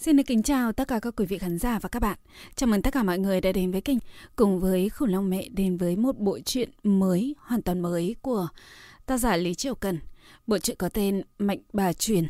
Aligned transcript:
Xin 0.00 0.16
được 0.16 0.22
kính 0.26 0.42
chào 0.42 0.72
tất 0.72 0.88
cả 0.88 0.98
các 0.98 1.14
quý 1.16 1.26
vị 1.26 1.38
khán 1.38 1.58
giả 1.58 1.78
và 1.78 1.88
các 1.88 2.02
bạn. 2.02 2.18
Chào 2.54 2.66
mừng 2.66 2.82
tất 2.82 2.94
cả 2.94 3.02
mọi 3.02 3.18
người 3.18 3.40
đã 3.40 3.52
đến 3.52 3.70
với 3.70 3.80
kênh 3.80 3.98
cùng 4.36 4.60
với 4.60 4.88
Khủng 4.88 5.08
Long 5.08 5.30
Mẹ 5.30 5.48
đến 5.48 5.76
với 5.76 5.96
một 5.96 6.18
bộ 6.18 6.38
truyện 6.38 6.70
mới, 6.82 7.34
hoàn 7.38 7.62
toàn 7.62 7.80
mới 7.80 8.16
của 8.22 8.48
tác 9.06 9.16
giả 9.18 9.36
Lý 9.36 9.54
Triều 9.54 9.74
Cần. 9.74 9.98
Bộ 10.46 10.58
truyện 10.58 10.76
có 10.76 10.88
tên 10.88 11.22
Mạnh 11.38 11.58
Bà 11.72 11.92
Truyền. 11.92 12.26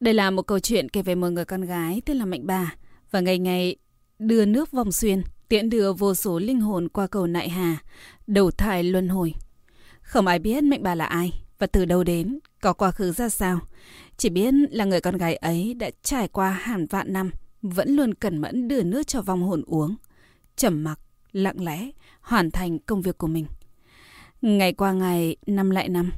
Đây 0.00 0.14
là 0.14 0.30
một 0.30 0.42
câu 0.42 0.58
chuyện 0.58 0.88
kể 0.88 1.02
về 1.02 1.14
một 1.14 1.28
người 1.28 1.44
con 1.44 1.62
gái 1.62 2.02
tên 2.06 2.16
là 2.16 2.24
Mạnh 2.24 2.46
Bà 2.46 2.74
và 3.10 3.20
ngày 3.20 3.38
ngày 3.38 3.76
đưa 4.18 4.44
nước 4.44 4.70
vòng 4.72 4.92
xuyên, 4.92 5.22
tiễn 5.48 5.70
đưa 5.70 5.92
vô 5.92 6.14
số 6.14 6.38
linh 6.38 6.60
hồn 6.60 6.88
qua 6.88 7.06
cầu 7.06 7.26
Nại 7.26 7.48
Hà, 7.48 7.78
đầu 8.26 8.50
thai 8.50 8.82
luân 8.82 9.08
hồi. 9.08 9.34
Không 10.00 10.26
ai 10.26 10.38
biết 10.38 10.64
Mạnh 10.64 10.82
Bà 10.82 10.94
là 10.94 11.04
ai 11.04 11.32
và 11.58 11.66
từ 11.66 11.84
đâu 11.84 12.04
đến, 12.04 12.38
có 12.60 12.72
quá 12.72 12.90
khứ 12.90 13.12
ra 13.12 13.28
sao. 13.28 13.58
Chỉ 14.16 14.28
biết 14.28 14.54
là 14.70 14.84
người 14.84 15.00
con 15.00 15.16
gái 15.16 15.36
ấy 15.36 15.74
đã 15.74 15.90
trải 16.02 16.28
qua 16.28 16.50
hàng 16.50 16.86
vạn 16.86 17.12
năm, 17.12 17.30
vẫn 17.62 17.96
luôn 17.96 18.14
cẩn 18.14 18.38
mẫn 18.38 18.68
đưa 18.68 18.82
nước 18.82 19.06
cho 19.06 19.22
vong 19.22 19.42
hồn 19.42 19.62
uống. 19.66 19.96
Trầm 20.56 20.84
mặc, 20.84 21.00
lặng 21.32 21.64
lẽ, 21.64 21.90
hoàn 22.20 22.50
thành 22.50 22.78
công 22.78 23.02
việc 23.02 23.18
của 23.18 23.26
mình. 23.26 23.46
Ngày 24.42 24.72
qua 24.72 24.92
ngày, 24.92 25.36
năm 25.46 25.70
lại 25.70 25.88
năm. 25.88 26.12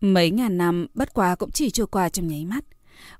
Mấy 0.00 0.30
ngàn 0.30 0.58
năm 0.58 0.86
bất 0.94 1.14
quá 1.14 1.36
cũng 1.36 1.50
chỉ 1.50 1.70
trôi 1.70 1.86
qua 1.86 2.08
trong 2.08 2.28
nháy 2.28 2.44
mắt. 2.44 2.64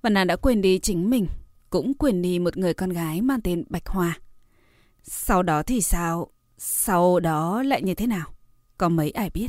Và 0.02 0.10
nàng 0.10 0.26
đã 0.26 0.36
quên 0.36 0.60
đi 0.60 0.78
chính 0.78 1.10
mình, 1.10 1.26
cũng 1.70 1.94
quên 1.94 2.22
đi 2.22 2.38
một 2.38 2.56
người 2.56 2.74
con 2.74 2.90
gái 2.90 3.20
mang 3.20 3.40
tên 3.40 3.64
Bạch 3.68 3.86
Hoa. 3.86 4.18
Sau 5.02 5.42
đó 5.42 5.62
thì 5.62 5.80
sao? 5.80 6.30
Sau 6.58 7.20
đó 7.20 7.62
lại 7.62 7.82
như 7.82 7.94
thế 7.94 8.06
nào? 8.06 8.26
Có 8.78 8.88
mấy 8.88 9.10
ai 9.10 9.30
biết. 9.30 9.48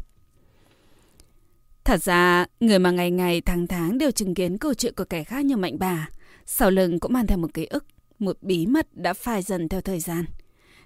Thật 1.90 2.04
ra, 2.04 2.46
người 2.60 2.80
mà 2.80 2.92
ngày 2.92 3.12
ngày 3.12 3.42
tháng 3.42 3.68
tháng 3.68 3.98
đều 3.98 4.12
chứng 4.12 4.34
kiến 4.34 4.58
câu 4.58 4.74
chuyện 4.74 4.94
của 4.98 5.04
kẻ 5.04 5.24
khác 5.24 5.46
như 5.46 5.58
mạnh 5.58 5.80
bà, 5.80 6.10
sau 6.46 6.72
lưng 6.72 7.00
cũng 7.00 7.14
mang 7.14 7.28
theo 7.28 7.38
một 7.38 7.54
ký 7.54 7.66
ức, 7.66 7.86
một 8.20 8.38
bí 8.42 8.66
mật 8.66 8.88
đã 8.94 9.14
phai 9.14 9.42
dần 9.42 9.70
theo 9.70 9.82
thời 9.82 10.00
gian. 10.00 10.26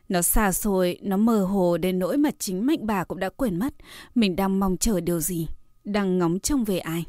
Nó 0.09 0.22
xa 0.22 0.52
xôi, 0.52 0.97
nó 1.02 1.17
mơ 1.17 1.44
hồ 1.44 1.77
đến 1.77 2.00
nỗi 2.00 2.17
mà 2.17 2.30
chính 2.39 2.66
mạnh 2.66 2.88
bà 2.88 3.03
cũng 3.03 3.19
đã 3.19 3.30
quên 3.30 3.59
mất 3.59 3.73
mình 4.16 4.36
đang 4.36 4.59
mong 4.59 4.77
chờ 4.77 5.00
điều 5.00 5.19
gì, 5.19 5.47
đang 5.83 6.17
ngóng 6.17 6.39
trông 6.39 6.64
về 6.64 6.80
ai. 6.80 7.05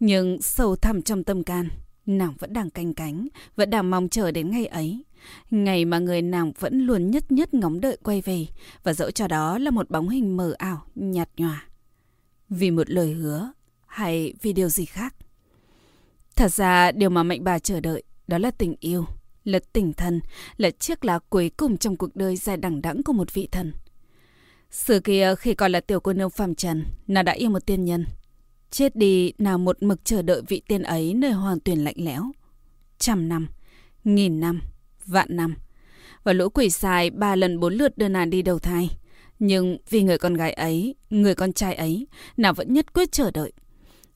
Nhưng 0.00 0.42
sâu 0.42 0.76
thẳm 0.76 1.02
trong 1.02 1.24
tâm 1.24 1.44
can, 1.44 1.68
nàng 2.06 2.34
vẫn 2.38 2.52
đang 2.52 2.70
canh 2.70 2.94
cánh, 2.94 3.28
vẫn 3.56 3.70
đang 3.70 3.90
mong 3.90 4.08
chờ 4.08 4.30
đến 4.30 4.50
ngày 4.50 4.66
ấy. 4.66 5.04
Ngày 5.50 5.84
mà 5.84 5.98
người 5.98 6.22
nàng 6.22 6.52
vẫn 6.58 6.80
luôn 6.80 7.10
nhất 7.10 7.32
nhất 7.32 7.54
ngóng 7.54 7.80
đợi 7.80 7.96
quay 8.02 8.20
về, 8.20 8.46
và 8.82 8.92
dẫu 8.92 9.10
cho 9.10 9.28
đó 9.28 9.58
là 9.58 9.70
một 9.70 9.90
bóng 9.90 10.08
hình 10.08 10.36
mờ 10.36 10.54
ảo, 10.58 10.82
nhạt 10.94 11.28
nhòa. 11.36 11.66
Vì 12.56 12.70
một 12.70 12.90
lời 12.90 13.12
hứa 13.12 13.52
hay 13.86 14.34
vì 14.42 14.52
điều 14.52 14.68
gì 14.68 14.84
khác? 14.84 15.14
Thật 16.36 16.52
ra 16.52 16.92
điều 16.92 17.10
mà 17.10 17.22
mạnh 17.22 17.44
bà 17.44 17.58
chờ 17.58 17.80
đợi 17.80 18.02
đó 18.26 18.38
là 18.38 18.50
tình 18.50 18.76
yêu, 18.80 19.04
là 19.44 19.58
tình 19.72 19.92
thân, 19.92 20.20
là 20.56 20.70
chiếc 20.70 21.04
lá 21.04 21.18
cuối 21.28 21.50
cùng 21.56 21.76
trong 21.76 21.96
cuộc 21.96 22.16
đời 22.16 22.36
dài 22.36 22.56
đẳng 22.56 22.82
đẵng 22.82 23.02
của 23.02 23.12
một 23.12 23.34
vị 23.34 23.48
thần. 23.52 23.72
Xưa 24.70 25.00
kia 25.00 25.34
khi 25.38 25.54
còn 25.54 25.72
là 25.72 25.80
tiểu 25.80 26.00
cô 26.00 26.12
nương 26.12 26.30
phàm 26.30 26.54
trần, 26.54 26.84
nàng 27.06 27.24
đã 27.24 27.32
yêu 27.32 27.50
một 27.50 27.66
tiên 27.66 27.84
nhân. 27.84 28.06
Chết 28.70 28.96
đi 28.96 29.32
nào 29.38 29.58
một 29.58 29.82
mực 29.82 30.04
chờ 30.04 30.22
đợi 30.22 30.42
vị 30.48 30.62
tiên 30.68 30.82
ấy 30.82 31.14
nơi 31.14 31.32
hoàng 31.32 31.60
tuyển 31.60 31.84
lạnh 31.84 31.96
lẽo. 31.98 32.22
Trăm 32.98 33.28
năm, 33.28 33.48
nghìn 34.04 34.40
năm, 34.40 34.60
vạn 35.06 35.28
năm. 35.30 35.54
Và 36.24 36.32
lũ 36.32 36.48
quỷ 36.48 36.70
sai 36.70 37.10
ba 37.10 37.36
lần 37.36 37.60
bốn 37.60 37.74
lượt 37.74 37.98
đưa 37.98 38.08
nàng 38.08 38.30
đi 38.30 38.42
đầu 38.42 38.58
thai. 38.58 38.90
Nhưng 39.38 39.78
vì 39.90 40.02
người 40.02 40.18
con 40.18 40.34
gái 40.34 40.52
ấy, 40.52 40.94
người 41.10 41.34
con 41.34 41.52
trai 41.52 41.74
ấy, 41.74 42.06
nàng 42.36 42.54
vẫn 42.54 42.72
nhất 42.72 42.92
quyết 42.92 43.12
chờ 43.12 43.30
đợi. 43.30 43.52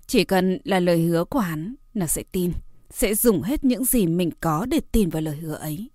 Chỉ 0.07 0.25
cần 0.25 0.59
là 0.65 0.81
lời 0.81 1.01
hứa 1.01 1.25
của 1.25 1.39
hắn, 1.39 1.75
nàng 1.95 2.09
sẽ 2.09 2.23
tin, 2.33 2.53
sẽ 2.91 3.15
dùng 3.15 3.43
hết 3.43 3.65
những 3.65 3.85
gì 3.85 4.07
mình 4.07 4.31
có 4.41 4.67
để 4.71 4.81
tin 4.93 5.09
vào 5.09 5.23
lời 5.23 5.37
hứa 5.37 5.55
ấy. 5.55 5.89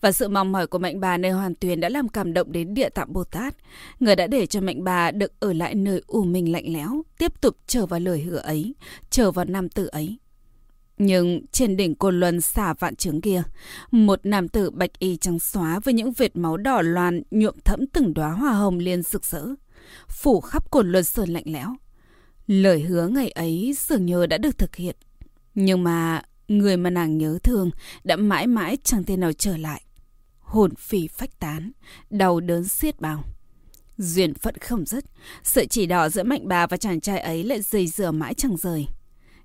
Và 0.00 0.12
sự 0.12 0.28
mong 0.28 0.52
mỏi 0.52 0.66
của 0.66 0.78
mạnh 0.78 1.00
bà 1.00 1.16
nơi 1.16 1.30
hoàn 1.30 1.54
tuyền 1.54 1.80
đã 1.80 1.88
làm 1.88 2.08
cảm 2.08 2.32
động 2.32 2.52
đến 2.52 2.74
địa 2.74 2.88
tạng 2.88 3.12
Bồ 3.12 3.24
Tát. 3.24 3.54
Người 4.00 4.16
đã 4.16 4.26
để 4.26 4.46
cho 4.46 4.60
mạnh 4.60 4.84
bà 4.84 5.10
được 5.10 5.40
ở 5.40 5.52
lại 5.52 5.74
nơi 5.74 6.02
u 6.06 6.24
mình 6.24 6.52
lạnh 6.52 6.72
lẽo, 6.72 7.02
tiếp 7.18 7.40
tục 7.40 7.56
chờ 7.66 7.86
vào 7.86 8.00
lời 8.00 8.20
hứa 8.20 8.36
ấy, 8.36 8.74
chờ 9.10 9.30
vào 9.30 9.44
nam 9.44 9.68
tử 9.68 9.86
ấy. 9.86 10.16
Nhưng 10.98 11.46
trên 11.52 11.76
đỉnh 11.76 11.94
côn 11.94 12.20
luân 12.20 12.40
xả 12.40 12.74
vạn 12.74 12.96
trướng 12.96 13.20
kia, 13.20 13.42
một 13.90 14.20
nam 14.26 14.48
tử 14.48 14.70
bạch 14.70 14.98
y 14.98 15.16
trắng 15.16 15.38
xóa 15.38 15.80
với 15.80 15.94
những 15.94 16.12
vệt 16.12 16.36
máu 16.36 16.56
đỏ 16.56 16.82
loàn 16.82 17.22
nhuộm 17.30 17.54
thẫm 17.64 17.86
từng 17.86 18.14
đóa 18.14 18.30
hoa 18.30 18.52
hồng 18.52 18.78
liên 18.78 19.02
rực 19.02 19.24
rỡ, 19.24 19.44
phủ 20.08 20.40
khắp 20.40 20.70
côn 20.70 20.92
luân 20.92 21.04
sơn 21.04 21.28
lạnh 21.28 21.44
lẽo. 21.46 21.76
Lời 22.46 22.80
hứa 22.80 23.08
ngày 23.08 23.30
ấy 23.30 23.74
dường 23.76 24.06
như 24.06 24.26
đã 24.26 24.38
được 24.38 24.58
thực 24.58 24.76
hiện. 24.76 24.96
Nhưng 25.54 25.84
mà 25.84 26.22
người 26.48 26.76
mà 26.76 26.90
nàng 26.90 27.18
nhớ 27.18 27.38
thương 27.42 27.70
đã 28.04 28.16
mãi 28.16 28.46
mãi 28.46 28.78
chẳng 28.84 29.04
thể 29.04 29.16
nào 29.16 29.32
trở 29.32 29.56
lại. 29.56 29.82
Hồn 30.38 30.74
phì 30.74 31.08
phách 31.08 31.38
tán, 31.38 31.72
đau 32.10 32.40
đớn 32.40 32.64
xiết 32.64 33.00
bao. 33.00 33.24
Duyên 33.98 34.34
phận 34.34 34.56
không 34.56 34.86
dứt, 34.86 35.04
sự 35.42 35.66
chỉ 35.66 35.86
đỏ 35.86 36.08
giữa 36.08 36.22
mạnh 36.22 36.48
bà 36.48 36.66
và 36.66 36.76
chàng 36.76 37.00
trai 37.00 37.18
ấy 37.18 37.44
lại 37.44 37.62
dày 37.62 37.86
dừa 37.86 38.10
mãi 38.10 38.34
chẳng 38.34 38.56
rời. 38.56 38.86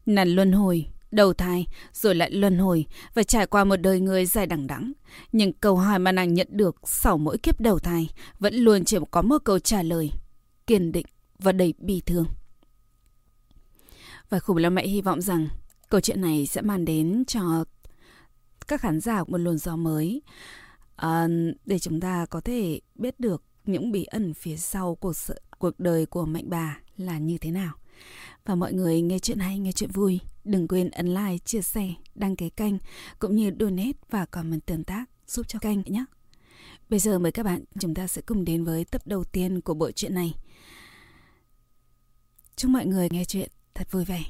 Nàng 0.06 0.36
luân 0.36 0.52
hồi, 0.52 0.86
đầu 1.12 1.34
thai, 1.34 1.68
rồi 1.94 2.16
lại 2.16 2.32
luân 2.32 2.58
hồi 2.58 2.86
và 3.14 3.24
trải 3.24 3.48
qua 3.48 3.64
một 3.64 3.76
đời 3.76 4.00
người 4.00 4.26
dài 4.26 4.48
đằng 4.48 4.68
đẵng. 4.68 4.92
Nhưng 5.32 5.54
câu 5.54 5.76
hỏi 5.76 6.00
mà 6.00 6.12
nàng 6.12 6.34
nhận 6.34 6.48
được 6.52 6.76
sau 6.84 7.18
mỗi 7.18 7.38
kiếp 7.38 7.62
đầu 7.62 7.80
thai 7.80 8.10
vẫn 8.40 8.56
luôn 8.56 8.86
chỉ 8.86 8.98
có 9.12 9.22
một 9.22 9.38
câu 9.44 9.60
trả 9.60 9.84
lời, 9.84 10.12
kiên 10.68 10.92
định 10.92 11.06
và 11.40 11.52
đầy 11.52 11.74
bi 11.78 12.02
thương. 12.06 12.26
Và 14.30 14.40
khủng 14.40 14.58
long 14.58 14.76
mẹ 14.76 14.88
hy 14.88 15.02
vọng 15.02 15.22
rằng 15.22 15.48
câu 15.90 16.02
chuyện 16.02 16.22
này 16.22 16.46
sẽ 16.46 16.62
mang 16.62 16.86
đến 16.86 17.24
cho 17.28 17.66
các 18.68 18.82
khán 18.82 19.00
giả 19.00 19.24
một 19.28 19.38
luồng 19.38 19.58
gió 19.58 19.76
mới 19.76 20.22
à, 20.96 21.28
để 21.66 21.80
chúng 21.80 22.00
ta 22.00 22.26
có 22.26 22.42
thể 22.42 22.80
biết 22.96 23.20
được 23.20 23.44
những 23.66 23.92
bí 23.92 24.04
ẩn 24.04 24.34
phía 24.34 24.58
sau 24.58 24.96
cuộc 24.96 25.14
cuộc 25.60 25.80
đời 25.80 26.06
của 26.06 26.26
mạnh 26.26 26.50
bà 26.50 26.80
là 26.98 27.18
như 27.18 27.38
thế 27.38 27.52
nào. 27.52 27.74
Và 28.46 28.56
mọi 28.56 28.74
người 28.74 29.02
nghe 29.02 29.20
chuyện 29.20 29.40
hay, 29.40 29.60
nghe 29.60 29.72
chuyện 29.72 29.92
vui, 29.92 30.20
đừng 30.44 30.68
quên 30.68 30.90
ấn 30.90 31.08
like, 31.08 31.38
chia 31.38 31.62
sẻ, 31.62 31.94
đăng 32.16 32.36
ký 32.36 32.50
kênh 32.50 32.74
cũng 33.20 33.36
như 33.36 33.52
donate 33.60 34.00
và 34.10 34.26
comment 34.26 34.66
tương 34.66 34.84
tác 34.84 35.06
giúp 35.28 35.48
cho 35.48 35.60
kênh 35.60 35.80
nhé. 35.86 36.06
Bây 36.90 37.00
giờ 37.00 37.20
mời 37.20 37.32
các 37.32 37.44
bạn 37.44 37.64
chúng 37.80 37.94
ta 37.94 38.08
sẽ 38.08 38.22
cùng 38.22 38.46
đến 38.46 38.64
với 38.64 38.86
tập 38.86 39.02
đầu 39.06 39.24
tiên 39.24 39.62
của 39.62 39.74
bộ 39.74 39.92
truyện 39.92 40.14
này. 40.14 40.34
Chúc 42.56 42.72
mọi 42.72 42.86
người 42.86 43.08
nghe 43.12 43.26
chuyện 43.26 43.50
thật 43.74 43.92
vui 43.92 44.06
vẻ. 44.06 44.24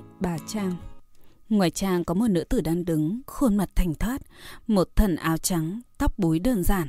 Mạnh 0.00 0.16
bà 0.20 0.36
Trang 0.46 0.76
Ngoài 1.48 1.70
trang 1.70 2.04
có 2.04 2.14
một 2.14 2.28
nữ 2.28 2.44
tử 2.44 2.60
đang 2.60 2.84
đứng, 2.84 3.20
khuôn 3.26 3.56
mặt 3.56 3.70
thành 3.74 3.94
thoát, 3.94 4.22
một 4.66 4.96
thần 4.96 5.16
áo 5.16 5.36
trắng, 5.36 5.80
tóc 5.98 6.18
búi 6.18 6.38
đơn 6.38 6.62
giản. 6.64 6.88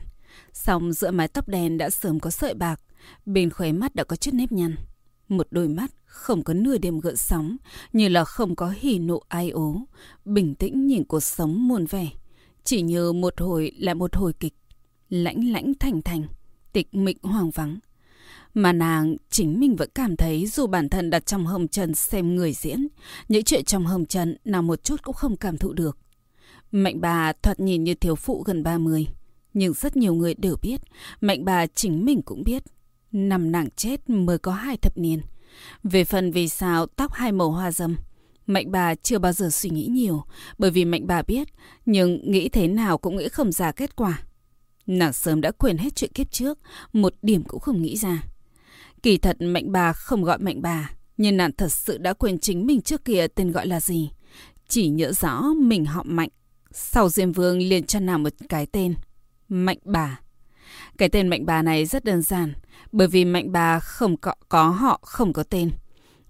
song 0.53 0.93
giữa 0.93 1.11
mái 1.11 1.27
tóc 1.27 1.47
đen 1.47 1.77
đã 1.77 1.89
sớm 1.89 2.19
có 2.19 2.29
sợi 2.29 2.53
bạc, 2.53 2.81
bên 3.25 3.49
khóe 3.49 3.71
mắt 3.71 3.95
đã 3.95 4.03
có 4.03 4.15
chút 4.15 4.33
nếp 4.33 4.51
nhăn. 4.51 4.75
Một 5.29 5.47
đôi 5.51 5.67
mắt 5.67 5.91
không 6.05 6.43
có 6.43 6.53
nửa 6.53 6.77
điểm 6.77 6.99
gợn 6.99 7.17
sóng, 7.17 7.57
như 7.93 8.07
là 8.07 8.25
không 8.25 8.55
có 8.55 8.73
hỉ 8.77 8.99
nộ 8.99 9.21
ai 9.27 9.49
ố, 9.49 9.81
bình 10.25 10.55
tĩnh 10.55 10.87
nhìn 10.87 11.03
cuộc 11.03 11.23
sống 11.23 11.67
muôn 11.67 11.85
vẻ. 11.85 12.09
Chỉ 12.63 12.81
như 12.81 13.11
một 13.11 13.41
hồi 13.41 13.71
lại 13.77 13.95
một 13.95 14.15
hồi 14.15 14.33
kịch, 14.39 14.53
lãnh 15.09 15.51
lãnh 15.51 15.73
thành 15.79 16.01
thành, 16.01 16.27
tịch 16.73 16.95
mịch 16.95 17.17
hoang 17.23 17.51
vắng. 17.51 17.79
Mà 18.53 18.73
nàng 18.73 19.15
chính 19.29 19.59
mình 19.59 19.75
vẫn 19.75 19.89
cảm 19.95 20.15
thấy 20.15 20.47
dù 20.47 20.67
bản 20.67 20.89
thân 20.89 21.09
đặt 21.09 21.25
trong 21.25 21.45
hồng 21.45 21.67
trần 21.67 21.95
xem 21.95 22.35
người 22.35 22.53
diễn, 22.53 22.87
những 23.29 23.43
chuyện 23.43 23.65
trong 23.65 23.85
hồng 23.85 24.05
trần 24.05 24.37
nào 24.45 24.61
một 24.61 24.83
chút 24.83 25.03
cũng 25.03 25.15
không 25.15 25.37
cảm 25.37 25.57
thụ 25.57 25.73
được. 25.73 25.97
Mạnh 26.71 27.01
bà 27.01 27.33
thoạt 27.33 27.59
nhìn 27.59 27.83
như 27.83 27.93
thiếu 27.93 28.15
phụ 28.15 28.43
gần 28.43 28.63
30, 28.63 29.07
nhưng 29.53 29.73
rất 29.73 29.97
nhiều 29.97 30.13
người 30.13 30.33
đều 30.33 30.55
biết, 30.61 30.81
mạnh 31.21 31.45
bà 31.45 31.67
chính 31.67 32.05
mình 32.05 32.21
cũng 32.21 32.43
biết. 32.43 32.63
Năm 33.11 33.51
nàng 33.51 33.69
chết 33.75 34.09
mới 34.09 34.37
có 34.37 34.51
hai 34.51 34.77
thập 34.77 34.97
niên. 34.97 35.21
Về 35.83 36.03
phần 36.03 36.31
vì 36.31 36.47
sao 36.47 36.85
tóc 36.85 37.13
hai 37.13 37.31
màu 37.31 37.51
hoa 37.51 37.71
dâm, 37.71 37.95
Mạnh 38.51 38.71
bà 38.71 38.95
chưa 38.95 39.19
bao 39.19 39.33
giờ 39.33 39.49
suy 39.49 39.69
nghĩ 39.69 39.85
nhiều, 39.85 40.23
bởi 40.57 40.71
vì 40.71 40.85
mạnh 40.85 41.07
bà 41.07 41.21
biết, 41.21 41.47
nhưng 41.85 42.31
nghĩ 42.31 42.49
thế 42.49 42.67
nào 42.67 42.97
cũng 42.97 43.17
nghĩ 43.17 43.29
không 43.29 43.51
ra 43.51 43.71
kết 43.71 43.95
quả. 43.95 44.23
Nàng 44.87 45.13
sớm 45.13 45.41
đã 45.41 45.51
quên 45.51 45.77
hết 45.77 45.95
chuyện 45.95 46.11
kiếp 46.13 46.31
trước, 46.31 46.59
một 46.93 47.13
điểm 47.21 47.43
cũng 47.43 47.59
không 47.59 47.81
nghĩ 47.81 47.97
ra. 47.97 48.23
Kỳ 49.03 49.17
thật 49.17 49.37
mạnh 49.39 49.71
bà 49.71 49.93
không 49.93 50.23
gọi 50.23 50.37
mạnh 50.37 50.61
bà, 50.61 50.91
nhưng 51.17 51.37
nàng 51.37 51.51
thật 51.51 51.71
sự 51.71 51.97
đã 51.97 52.13
quên 52.13 52.39
chính 52.39 52.65
mình 52.65 52.81
trước 52.81 53.05
kia 53.05 53.27
tên 53.27 53.51
gọi 53.51 53.67
là 53.67 53.79
gì. 53.79 54.11
Chỉ 54.67 54.87
nhớ 54.87 55.11
rõ 55.11 55.43
mình 55.57 55.85
họ 55.85 56.03
mạnh. 56.03 56.29
Sau 56.71 57.09
Diêm 57.09 57.31
Vương 57.31 57.59
liền 57.59 57.85
cho 57.85 57.99
nàng 57.99 58.23
một 58.23 58.33
cái 58.49 58.65
tên. 58.65 58.95
Mạnh 59.49 59.77
bà. 59.83 60.19
Cái 60.97 61.09
tên 61.09 61.27
mạnh 61.27 61.45
bà 61.45 61.61
này 61.61 61.85
rất 61.85 62.03
đơn 62.03 62.21
giản, 62.21 62.53
bởi 62.91 63.07
vì 63.07 63.25
mạnh 63.25 63.51
bà 63.51 63.79
không 63.79 64.17
có, 64.17 64.33
có 64.49 64.69
họ 64.69 64.99
không 65.03 65.33
có 65.33 65.43
tên. 65.43 65.71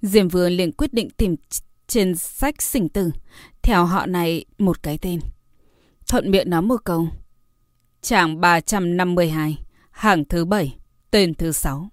Diêm 0.02 0.28
Vương 0.28 0.52
liền 0.52 0.72
quyết 0.72 0.94
định 0.94 1.10
tìm 1.10 1.36
trên 1.88 2.16
sách 2.16 2.62
sinh 2.62 2.90
tử, 2.90 3.12
theo 3.62 3.86
họ 3.86 4.06
này 4.06 4.46
một 4.58 4.84
cái 4.84 4.98
tên. 4.98 5.20
Thuận 6.08 6.32
miệng 6.32 6.50
nói 6.50 6.62
một 6.62 6.82
câu. 6.84 7.08
Tràng 8.02 8.42
352, 8.42 9.58
hàng 9.92 10.26
thứ 10.26 10.46
bảy, 10.46 10.76
tên 11.12 11.34
thứ 11.34 11.52
sáu. 11.52 11.90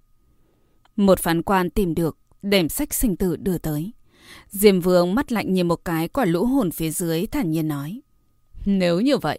Một 0.98 1.18
phán 1.18 1.42
quan 1.42 1.70
tìm 1.70 1.94
được, 1.94 2.18
đem 2.42 2.68
sách 2.68 2.94
sinh 2.94 3.16
tử 3.16 3.36
đưa 3.36 3.58
tới. 3.58 3.92
Diêm 4.48 4.80
vương 4.80 5.14
mắt 5.14 5.32
lạnh 5.32 5.54
nhìn 5.54 5.68
một 5.68 5.84
cái 5.84 6.08
quả 6.08 6.24
lũ 6.24 6.44
hồn 6.44 6.70
phía 6.70 6.90
dưới 6.90 7.26
thản 7.26 7.50
nhiên 7.50 7.68
nói. 7.68 8.00
Nếu 8.64 9.00
như 9.00 9.16
vậy, 9.16 9.38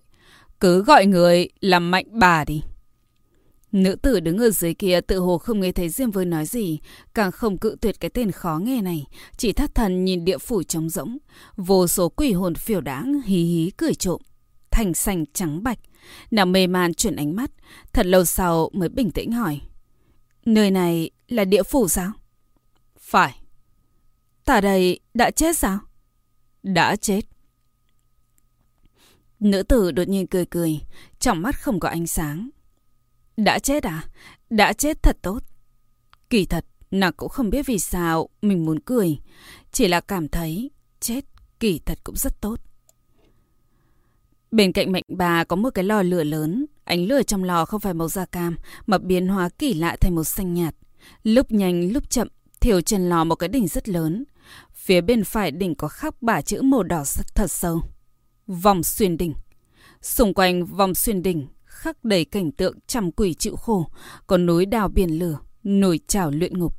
cứ 0.60 0.84
gọi 0.84 1.06
người 1.06 1.50
làm 1.60 1.92
mạnh 1.92 2.06
bà 2.12 2.46
đi. 2.46 2.64
Nữ 3.72 3.96
tử 3.96 4.20
đứng 4.20 4.38
ở 4.38 4.50
dưới 4.50 4.74
kia 4.74 5.02
tự 5.02 5.20
hồ 5.20 5.38
không 5.38 5.60
nghe 5.60 5.72
thấy 5.72 5.90
Diêm 5.90 6.12
Vương 6.12 6.30
nói 6.30 6.46
gì, 6.46 6.80
càng 7.14 7.32
không 7.32 7.58
cự 7.58 7.76
tuyệt 7.82 8.00
cái 8.00 8.10
tên 8.10 8.32
khó 8.32 8.60
nghe 8.64 8.82
này, 8.82 9.06
chỉ 9.38 9.54
thất 9.54 9.76
thần 9.76 10.06
nhìn 10.06 10.26
địa 10.26 10.38
phủ 10.38 10.64
trống 10.64 10.90
rỗng, 10.90 11.18
vô 11.58 11.88
số 11.88 12.10
quỷ 12.10 12.32
hồn 12.32 12.56
phiểu 12.56 12.82
đáng 12.82 13.22
hí 13.26 13.44
hí 13.44 13.72
cười 13.78 13.94
trộm, 13.94 14.22
thành 14.72 14.94
xanh 14.94 15.26
trắng 15.34 15.64
bạch, 15.64 15.80
nàng 16.32 16.52
mê 16.52 16.68
man 16.68 16.94
chuyển 16.94 17.16
ánh 17.16 17.36
mắt, 17.36 17.52
thật 17.94 18.06
lâu 18.06 18.26
sau 18.26 18.70
mới 18.74 18.90
bình 18.90 19.12
tĩnh 19.12 19.32
hỏi. 19.32 19.62
Nơi 20.46 20.72
này 20.72 21.10
là 21.30 21.46
địa 21.46 21.64
phủ 21.64 21.88
sao? 21.88 22.12
Phải. 23.00 23.40
Tả 24.46 24.62
đây 24.62 25.00
đã 25.14 25.32
chết 25.32 25.58
sao? 25.58 25.80
Đã 26.64 26.96
chết. 26.96 27.22
Nữ 29.40 29.64
tử 29.64 29.92
đột 29.92 30.08
nhiên 30.08 30.28
cười 30.28 30.46
cười, 30.46 30.80
trong 31.20 31.42
mắt 31.42 31.62
không 31.62 31.80
có 31.80 31.90
ánh 31.90 32.08
sáng. 32.08 32.50
Đã 33.38 33.60
chết 33.60 33.84
à? 33.84 34.08
Đã 34.50 34.74
chết 34.74 35.04
thật 35.04 35.18
tốt. 35.22 35.44
Kỳ 36.30 36.46
thật, 36.46 36.66
nàng 36.92 37.14
cũng 37.14 37.30
không 37.30 37.50
biết 37.50 37.66
vì 37.66 37.80
sao 37.80 38.30
mình 38.42 38.66
muốn 38.66 38.80
cười. 38.80 39.20
Chỉ 39.72 39.88
là 39.88 40.02
cảm 40.02 40.28
thấy 40.28 40.72
chết 41.00 41.26
kỳ 41.60 41.80
thật 41.86 42.00
cũng 42.04 42.16
rất 42.16 42.42
tốt. 42.42 42.60
Bên 44.52 44.72
cạnh 44.72 44.92
mệnh 44.92 45.04
bà 45.08 45.44
có 45.44 45.56
một 45.56 45.70
cái 45.74 45.86
lò 45.86 46.02
lửa 46.02 46.24
lớn. 46.24 46.66
Ánh 46.84 47.06
lửa 47.06 47.24
trong 47.24 47.44
lò 47.44 47.66
không 47.66 47.80
phải 47.80 47.94
màu 47.94 48.10
da 48.10 48.26
cam, 48.26 48.58
mà 48.86 48.98
biến 48.98 49.28
hóa 49.28 49.50
kỳ 49.50 49.74
lạ 49.74 49.98
thành 50.02 50.16
màu 50.16 50.24
xanh 50.24 50.54
nhạt. 50.54 50.76
Lúc 51.24 51.52
nhanh 51.52 51.92
lúc 51.92 52.10
chậm, 52.10 52.28
thiểu 52.60 52.82
trần 52.82 53.10
lò 53.10 53.24
một 53.24 53.36
cái 53.36 53.50
đỉnh 53.50 53.68
rất 53.68 53.90
lớn. 53.90 54.26
Phía 54.74 55.02
bên 55.02 55.24
phải 55.24 55.52
đỉnh 55.52 55.76
có 55.76 55.88
khắc 55.88 56.22
bả 56.22 56.42
chữ 56.42 56.62
màu 56.62 56.84
đỏ 56.84 57.04
thật 57.36 57.52
sâu. 57.52 57.82
Vòng 58.48 58.84
xuyên 58.84 59.18
đỉnh. 59.18 59.34
Xung 60.02 60.34
quanh 60.34 60.66
vòng 60.66 60.96
xuyên 60.96 61.24
đỉnh 61.24 61.48
khắc 61.80 62.04
đầy 62.04 62.26
cảnh 62.26 62.52
tượng 62.52 62.80
trăm 62.88 63.12
quỷ 63.12 63.34
chịu 63.34 63.56
khổ, 63.56 63.88
có 64.28 64.38
núi 64.38 64.66
đào 64.66 64.88
biển 64.88 65.20
lửa, 65.20 65.40
nồi 65.64 66.00
chảo 66.08 66.32
luyện 66.32 66.60
ngục, 66.60 66.76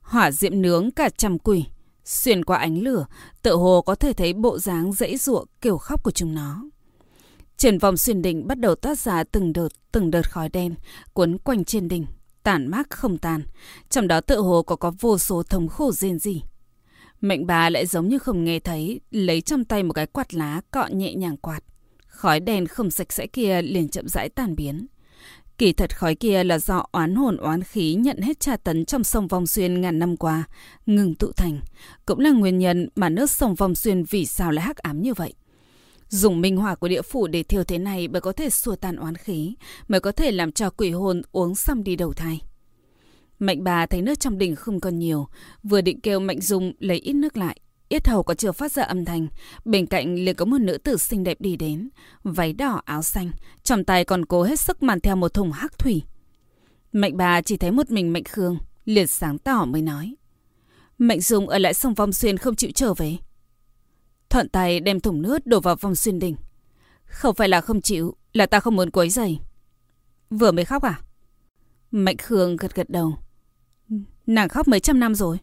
hỏa 0.00 0.30
diệm 0.30 0.62
nướng 0.62 0.90
cả 0.90 1.08
trăm 1.16 1.38
quỷ. 1.38 1.64
Xuyên 2.04 2.44
qua 2.44 2.58
ánh 2.58 2.78
lửa, 2.78 3.06
tự 3.42 3.54
hồ 3.54 3.82
có 3.82 3.94
thể 3.94 4.12
thấy 4.12 4.32
bộ 4.32 4.58
dáng 4.58 4.92
dãy 4.92 5.16
ruộng 5.16 5.46
kiểu 5.60 5.78
khóc 5.78 6.02
của 6.02 6.10
chúng 6.10 6.34
nó. 6.34 6.64
Trên 7.56 7.78
vòng 7.78 7.96
xuyên 7.96 8.22
đỉnh 8.22 8.46
bắt 8.46 8.58
đầu 8.58 8.74
toát 8.74 8.98
ra 8.98 9.24
từng 9.24 9.52
đợt, 9.52 9.68
từng 9.92 10.10
đợt 10.10 10.30
khói 10.30 10.48
đen, 10.48 10.74
cuốn 11.12 11.38
quanh 11.38 11.64
trên 11.64 11.88
đỉnh, 11.88 12.06
tản 12.42 12.66
mát 12.66 12.90
không 12.90 13.18
tàn. 13.18 13.42
Trong 13.90 14.08
đó 14.08 14.20
tự 14.20 14.40
hồ 14.40 14.62
có 14.62 14.76
có 14.76 14.92
vô 15.00 15.18
số 15.18 15.42
thống 15.42 15.68
khổ 15.68 15.92
rên 15.92 16.18
gì. 16.18 16.42
Mệnh 17.20 17.46
bà 17.46 17.70
lại 17.70 17.86
giống 17.86 18.08
như 18.08 18.18
không 18.18 18.44
nghe 18.44 18.58
thấy, 18.60 19.00
lấy 19.10 19.40
trong 19.40 19.64
tay 19.64 19.82
một 19.82 19.92
cái 19.92 20.06
quạt 20.06 20.34
lá 20.34 20.60
cọ 20.70 20.86
nhẹ 20.86 21.14
nhàng 21.14 21.36
quạt. 21.36 21.60
Khói 22.06 22.40
đen 22.40 22.66
không 22.66 22.90
sạch 22.90 23.12
sẽ 23.12 23.26
kia 23.26 23.62
liền 23.62 23.88
chậm 23.88 24.08
rãi 24.08 24.28
tan 24.28 24.56
biến. 24.56 24.86
Kỳ 25.58 25.72
thật 25.72 25.96
khói 25.96 26.14
kia 26.14 26.44
là 26.44 26.58
do 26.58 26.86
oán 26.92 27.14
hồn 27.14 27.36
oán 27.36 27.62
khí 27.62 27.94
nhận 27.94 28.20
hết 28.20 28.40
tra 28.40 28.56
tấn 28.56 28.84
trong 28.84 29.04
sông 29.04 29.28
Vong 29.28 29.46
Xuyên 29.46 29.80
ngàn 29.80 29.98
năm 29.98 30.16
qua, 30.16 30.44
ngừng 30.86 31.14
tụ 31.14 31.32
thành. 31.32 31.60
Cũng 32.06 32.20
là 32.20 32.30
nguyên 32.30 32.58
nhân 32.58 32.88
mà 32.94 33.08
nước 33.08 33.30
sông 33.30 33.54
Vong 33.54 33.74
Xuyên 33.74 34.04
vì 34.04 34.26
sao 34.26 34.50
lại 34.50 34.64
hắc 34.64 34.76
ám 34.76 35.02
như 35.02 35.14
vậy. 35.14 35.34
Dùng 36.12 36.40
minh 36.40 36.56
hỏa 36.56 36.74
của 36.74 36.88
địa 36.88 37.02
phủ 37.02 37.26
để 37.26 37.42
thiêu 37.42 37.64
thế 37.64 37.78
này 37.78 38.08
mới 38.08 38.20
có 38.20 38.32
thể 38.32 38.50
xua 38.50 38.76
tan 38.76 38.96
oán 38.96 39.16
khí, 39.16 39.54
mới 39.88 40.00
có 40.00 40.12
thể 40.12 40.30
làm 40.32 40.52
cho 40.52 40.70
quỷ 40.70 40.90
hồn 40.90 41.22
uống 41.32 41.54
xong 41.54 41.84
đi 41.84 41.96
đầu 41.96 42.12
thai. 42.12 42.40
Mạnh 43.38 43.64
bà 43.64 43.86
thấy 43.86 44.02
nước 44.02 44.20
trong 44.20 44.38
đỉnh 44.38 44.56
không 44.56 44.80
còn 44.80 44.98
nhiều, 44.98 45.28
vừa 45.62 45.80
định 45.80 46.00
kêu 46.00 46.20
Mạnh 46.20 46.40
Dung 46.40 46.72
lấy 46.78 46.98
ít 46.98 47.12
nước 47.12 47.36
lại. 47.36 47.60
Yết 47.88 48.08
hầu 48.08 48.22
có 48.22 48.34
chưa 48.34 48.52
phát 48.52 48.72
ra 48.72 48.82
âm 48.82 49.04
thanh, 49.04 49.26
bên 49.64 49.86
cạnh 49.86 50.14
liền 50.14 50.36
có 50.36 50.44
một 50.44 50.58
nữ 50.58 50.78
tử 50.78 50.96
xinh 50.96 51.24
đẹp 51.24 51.40
đi 51.40 51.56
đến, 51.56 51.88
váy 52.22 52.52
đỏ 52.52 52.82
áo 52.84 53.02
xanh, 53.02 53.30
trong 53.62 53.84
tay 53.84 54.04
còn 54.04 54.24
cố 54.24 54.42
hết 54.42 54.60
sức 54.60 54.82
mang 54.82 55.00
theo 55.00 55.16
một 55.16 55.34
thùng 55.34 55.52
hắc 55.52 55.78
thủy. 55.78 56.02
Mạnh 56.92 57.16
bà 57.16 57.42
chỉ 57.42 57.56
thấy 57.56 57.70
một 57.70 57.90
mình 57.90 58.12
Mạnh 58.12 58.24
Khương, 58.24 58.58
liền 58.84 59.06
sáng 59.06 59.38
tỏ 59.38 59.64
mới 59.64 59.82
nói. 59.82 60.14
Mạnh 60.98 61.20
Dung 61.20 61.48
ở 61.48 61.58
lại 61.58 61.74
sông 61.74 61.94
Vong 61.94 62.12
Xuyên 62.12 62.38
không 62.38 62.56
chịu 62.56 62.70
trở 62.74 62.94
về. 62.94 63.16
Thuận 64.32 64.48
tay 64.48 64.80
đem 64.80 65.00
thùng 65.00 65.22
nước 65.22 65.46
đổ 65.46 65.60
vào 65.60 65.76
vòng 65.76 65.94
xuyên 65.94 66.18
đỉnh. 66.18 66.36
Không 67.04 67.34
phải 67.34 67.48
là 67.48 67.60
không 67.60 67.80
chịu, 67.80 68.16
là 68.32 68.46
ta 68.46 68.60
không 68.60 68.76
muốn 68.76 68.90
quấy 68.90 69.10
giày. 69.10 69.40
Vừa 70.30 70.52
mới 70.52 70.64
khóc 70.64 70.82
à? 70.82 71.00
Mạnh 71.90 72.16
Khương 72.16 72.56
gật 72.56 72.74
gật 72.74 72.90
đầu. 72.90 73.18
Nàng 74.26 74.48
khóc 74.48 74.68
mấy 74.68 74.80
trăm 74.80 75.00
năm 75.00 75.14
rồi. 75.14 75.38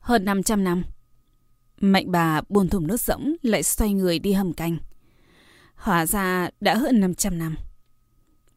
Hơn 0.00 0.24
500 0.24 0.64
năm. 0.64 0.82
Mạnh 1.80 2.12
bà 2.12 2.40
buồn 2.48 2.68
thùng 2.68 2.86
nước 2.86 3.00
rỗng 3.00 3.34
lại 3.42 3.62
xoay 3.62 3.92
người 3.92 4.18
đi 4.18 4.32
hầm 4.32 4.52
canh. 4.52 4.76
Hóa 5.74 6.06
ra 6.06 6.50
đã 6.60 6.74
hơn 6.74 7.00
500 7.00 7.38
năm. 7.38 7.56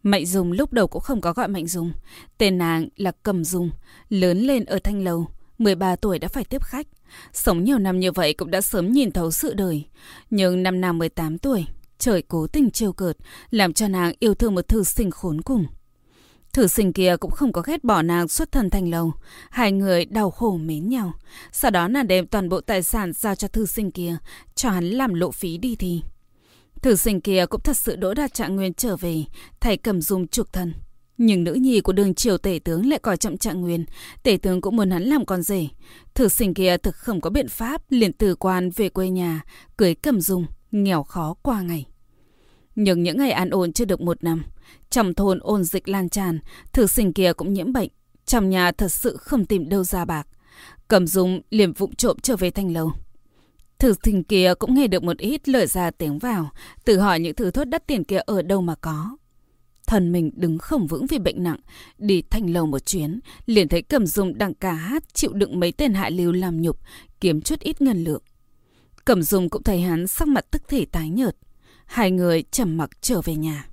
Mạnh 0.04 0.26
Dung 0.26 0.52
lúc 0.52 0.74
đầu 0.74 0.88
cũng 0.88 1.02
không 1.02 1.22
có 1.22 1.34
gọi 1.34 1.48
Mạnh 1.48 1.68
Dung. 1.68 1.92
Tên 2.38 2.58
nàng 2.58 2.88
là 2.96 3.12
Cầm 3.24 3.44
Dung, 3.44 3.70
lớn 4.10 4.40
lên 4.40 4.66
ở 4.66 4.80
Thanh 4.84 5.04
Lầu, 5.04 5.28
13 5.58 5.96
tuổi 5.96 6.20
đã 6.20 6.28
phải 6.28 6.44
tiếp 6.44 6.64
khách. 6.64 6.88
Sống 7.34 7.64
nhiều 7.64 7.80
năm 7.80 8.00
như 8.00 8.12
vậy 8.12 8.34
cũng 8.34 8.52
đã 8.52 8.62
sớm 8.62 8.92
nhìn 8.92 9.12
thấu 9.12 9.32
sự 9.32 9.54
đời. 9.54 9.86
Nhưng 10.30 10.64
năm 10.64 10.82
nàng 10.82 10.98
18 10.98 11.38
tuổi, 11.38 11.66
trời 12.00 12.22
cố 12.22 12.48
tình 12.48 12.72
trêu 12.72 12.94
cợt, 12.94 13.18
làm 13.50 13.74
cho 13.74 13.88
nàng 13.88 14.14
yêu 14.20 14.34
thương 14.34 14.56
một 14.56 14.68
thư 14.68 14.84
sinh 14.84 15.12
khốn 15.12 15.42
cùng. 15.42 15.66
Thử 16.54 16.68
sinh 16.68 16.94
kia 16.94 17.16
cũng 17.20 17.32
không 17.32 17.52
có 17.54 17.62
ghét 17.62 17.84
bỏ 17.84 18.02
nàng 18.02 18.28
xuất 18.28 18.52
thân 18.52 18.70
thành 18.70 18.90
lầu. 18.90 19.14
Hai 19.50 19.72
người 19.72 20.06
đau 20.06 20.32
khổ 20.32 20.58
mến 20.58 20.90
nhau. 20.90 21.14
Sau 21.52 21.72
đó 21.72 21.88
nàng 21.88 22.08
đem 22.08 22.28
toàn 22.28 22.50
bộ 22.50 22.62
tài 22.62 22.84
sản 22.84 23.14
giao 23.14 23.36
cho 23.36 23.48
thư 23.48 23.66
sinh 23.66 23.92
kia, 23.92 24.18
cho 24.56 24.70
hắn 24.70 24.86
làm 24.86 25.14
lộ 25.14 25.32
phí 25.32 25.58
đi 25.58 25.76
thì. 25.76 26.02
Thử 26.82 26.96
sinh 26.96 27.22
kia 27.22 27.46
cũng 27.46 27.62
thật 27.62 27.78
sự 27.78 27.96
đỗ 27.96 28.14
đạt 28.14 28.34
trạng 28.34 28.56
nguyên 28.56 28.74
trở 28.74 28.96
về, 28.96 29.24
thầy 29.60 29.78
cầm 29.78 30.02
dung 30.02 30.28
trục 30.28 30.54
thân. 30.54 30.74
Nhưng 31.26 31.44
nữ 31.44 31.54
nhi 31.54 31.82
của 31.82 31.94
đường 31.94 32.14
triều 32.14 32.38
tể 32.38 32.60
tướng 32.64 32.90
lại 32.90 33.00
coi 33.00 33.18
trọng 33.18 33.38
trạng 33.38 33.62
nguyên, 33.62 33.86
tể 34.24 34.38
tướng 34.38 34.62
cũng 34.62 34.76
muốn 34.76 34.92
hắn 34.92 35.04
làm 35.04 35.26
con 35.26 35.42
rể. 35.42 35.68
Thử 36.14 36.28
sinh 36.28 36.54
kia 36.54 36.78
thực 36.78 36.96
không 36.96 37.22
có 37.22 37.30
biện 37.30 37.48
pháp, 37.48 37.82
liền 37.90 38.14
từ 38.14 38.36
quan 38.36 38.70
về 38.70 38.90
quê 38.90 39.10
nhà, 39.10 39.42
cưới 39.78 39.96
cầm 39.96 40.22
dung, 40.22 40.46
nghèo 40.72 41.04
khó 41.04 41.36
qua 41.42 41.62
ngày. 41.62 41.86
Nhưng 42.76 43.04
những 43.04 43.18
ngày 43.18 43.32
an 43.32 43.50
ổn 43.50 43.74
chưa 43.74 43.86
được 43.86 44.02
một 44.02 44.24
năm, 44.24 44.44
trong 44.90 45.14
thôn 45.14 45.40
ôn 45.40 45.64
dịch 45.64 45.90
lan 45.90 46.10
tràn, 46.10 46.40
thử 46.74 46.88
sinh 46.88 47.14
kia 47.14 47.34
cũng 47.34 47.54
nhiễm 47.54 47.74
bệnh. 47.74 47.90
Trong 48.26 48.50
nhà 48.50 48.72
thật 48.72 48.92
sự 48.92 49.18
không 49.18 49.46
tìm 49.46 49.70
đâu 49.70 49.84
ra 49.84 50.06
bạc. 50.06 50.28
Cầm 50.88 51.08
dung 51.08 51.42
liền 51.50 51.74
vụng 51.74 51.96
trộm 51.96 52.18
trở 52.22 52.36
về 52.36 52.52
thành 52.52 52.74
lầu. 52.74 52.92
Thử 53.80 53.94
sinh 54.04 54.24
kia 54.24 54.54
cũng 54.60 54.76
nghe 54.76 54.88
được 54.88 55.04
một 55.04 55.18
ít 55.18 55.50
lời 55.50 55.68
ra 55.68 55.92
tiếng 55.92 56.20
vào, 56.20 56.50
tự 56.86 57.00
hỏi 57.00 57.20
những 57.20 57.36
thứ 57.36 57.52
thuốc 57.52 57.68
đắt 57.68 57.88
tiền 57.88 58.04
kia 58.04 58.20
ở 58.26 58.42
đâu 58.42 58.62
mà 58.62 58.76
có. 58.76 59.18
Thần 59.94 60.12
mình 60.12 60.32
đứng 60.36 60.58
không 60.58 60.88
vững 60.88 61.06
vì 61.08 61.20
bệnh 61.20 61.44
nặng, 61.44 61.60
đi 61.98 62.22
thanh 62.22 62.50
lầu 62.50 62.66
một 62.66 62.86
chuyến, 62.86 63.20
liền 63.46 63.68
thấy 63.68 63.82
cầm 63.82 64.08
dung 64.08 64.38
đang 64.38 64.54
ca 64.54 64.74
hát 64.74 65.14
chịu 65.14 65.34
đựng 65.34 65.60
mấy 65.60 65.72
tên 65.72 65.94
hạ 65.94 66.10
lưu 66.10 66.32
làm 66.32 66.62
nhục, 66.62 66.80
kiếm 67.20 67.42
chút 67.42 67.60
ít 67.60 67.82
ngân 67.82 68.04
lượng. 68.04 68.22
Cẩm 69.06 69.24
Dung 69.24 69.50
cũng 69.50 69.64
thấy 69.64 69.82
hắn 69.82 70.08
sắc 70.08 70.28
mặt 70.28 70.46
tức 70.52 70.62
thể 70.68 70.86
tái 70.86 71.10
nhợt. 71.10 71.36
Hai 71.86 72.12
người 72.12 72.44
trầm 72.52 72.78
mặc 72.78 72.90
trở 73.02 73.22
về 73.22 73.36
nhà. 73.36 73.68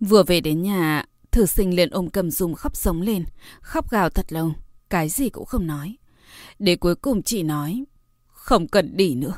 Vừa 0.00 0.22
về 0.22 0.40
đến 0.40 0.62
nhà, 0.62 1.04
thử 1.30 1.46
sinh 1.46 1.76
liền 1.76 1.90
ôm 1.90 2.10
cầm 2.10 2.30
dung 2.30 2.54
khóc 2.54 2.76
sống 2.76 3.00
lên, 3.02 3.24
khóc 3.60 3.90
gào 3.90 4.10
thật 4.10 4.32
lâu, 4.32 4.52
cái 4.90 5.08
gì 5.08 5.28
cũng 5.28 5.46
không 5.46 5.66
nói. 5.66 5.96
Để 6.58 6.76
cuối 6.76 6.94
cùng 6.94 7.22
chỉ 7.22 7.42
nói, 7.42 7.84
không 8.26 8.68
cần 8.68 8.96
đi 8.96 9.14
nữa. 9.14 9.34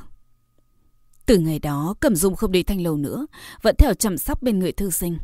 Từ 1.27 1.39
ngày 1.39 1.59
đó, 1.59 1.95
Cẩm 2.01 2.17
Dung 2.17 2.37
không 2.37 2.53
đi 2.53 2.63
thanh 2.63 2.81
lầu 2.83 2.97
nữa, 2.97 3.27
vẫn 3.63 3.77
theo 3.79 3.95
chăm 3.95 4.19
sóc 4.19 4.43
bên 4.43 4.59
người 4.59 4.73
thư 4.73 4.91
sinh. 4.91 5.19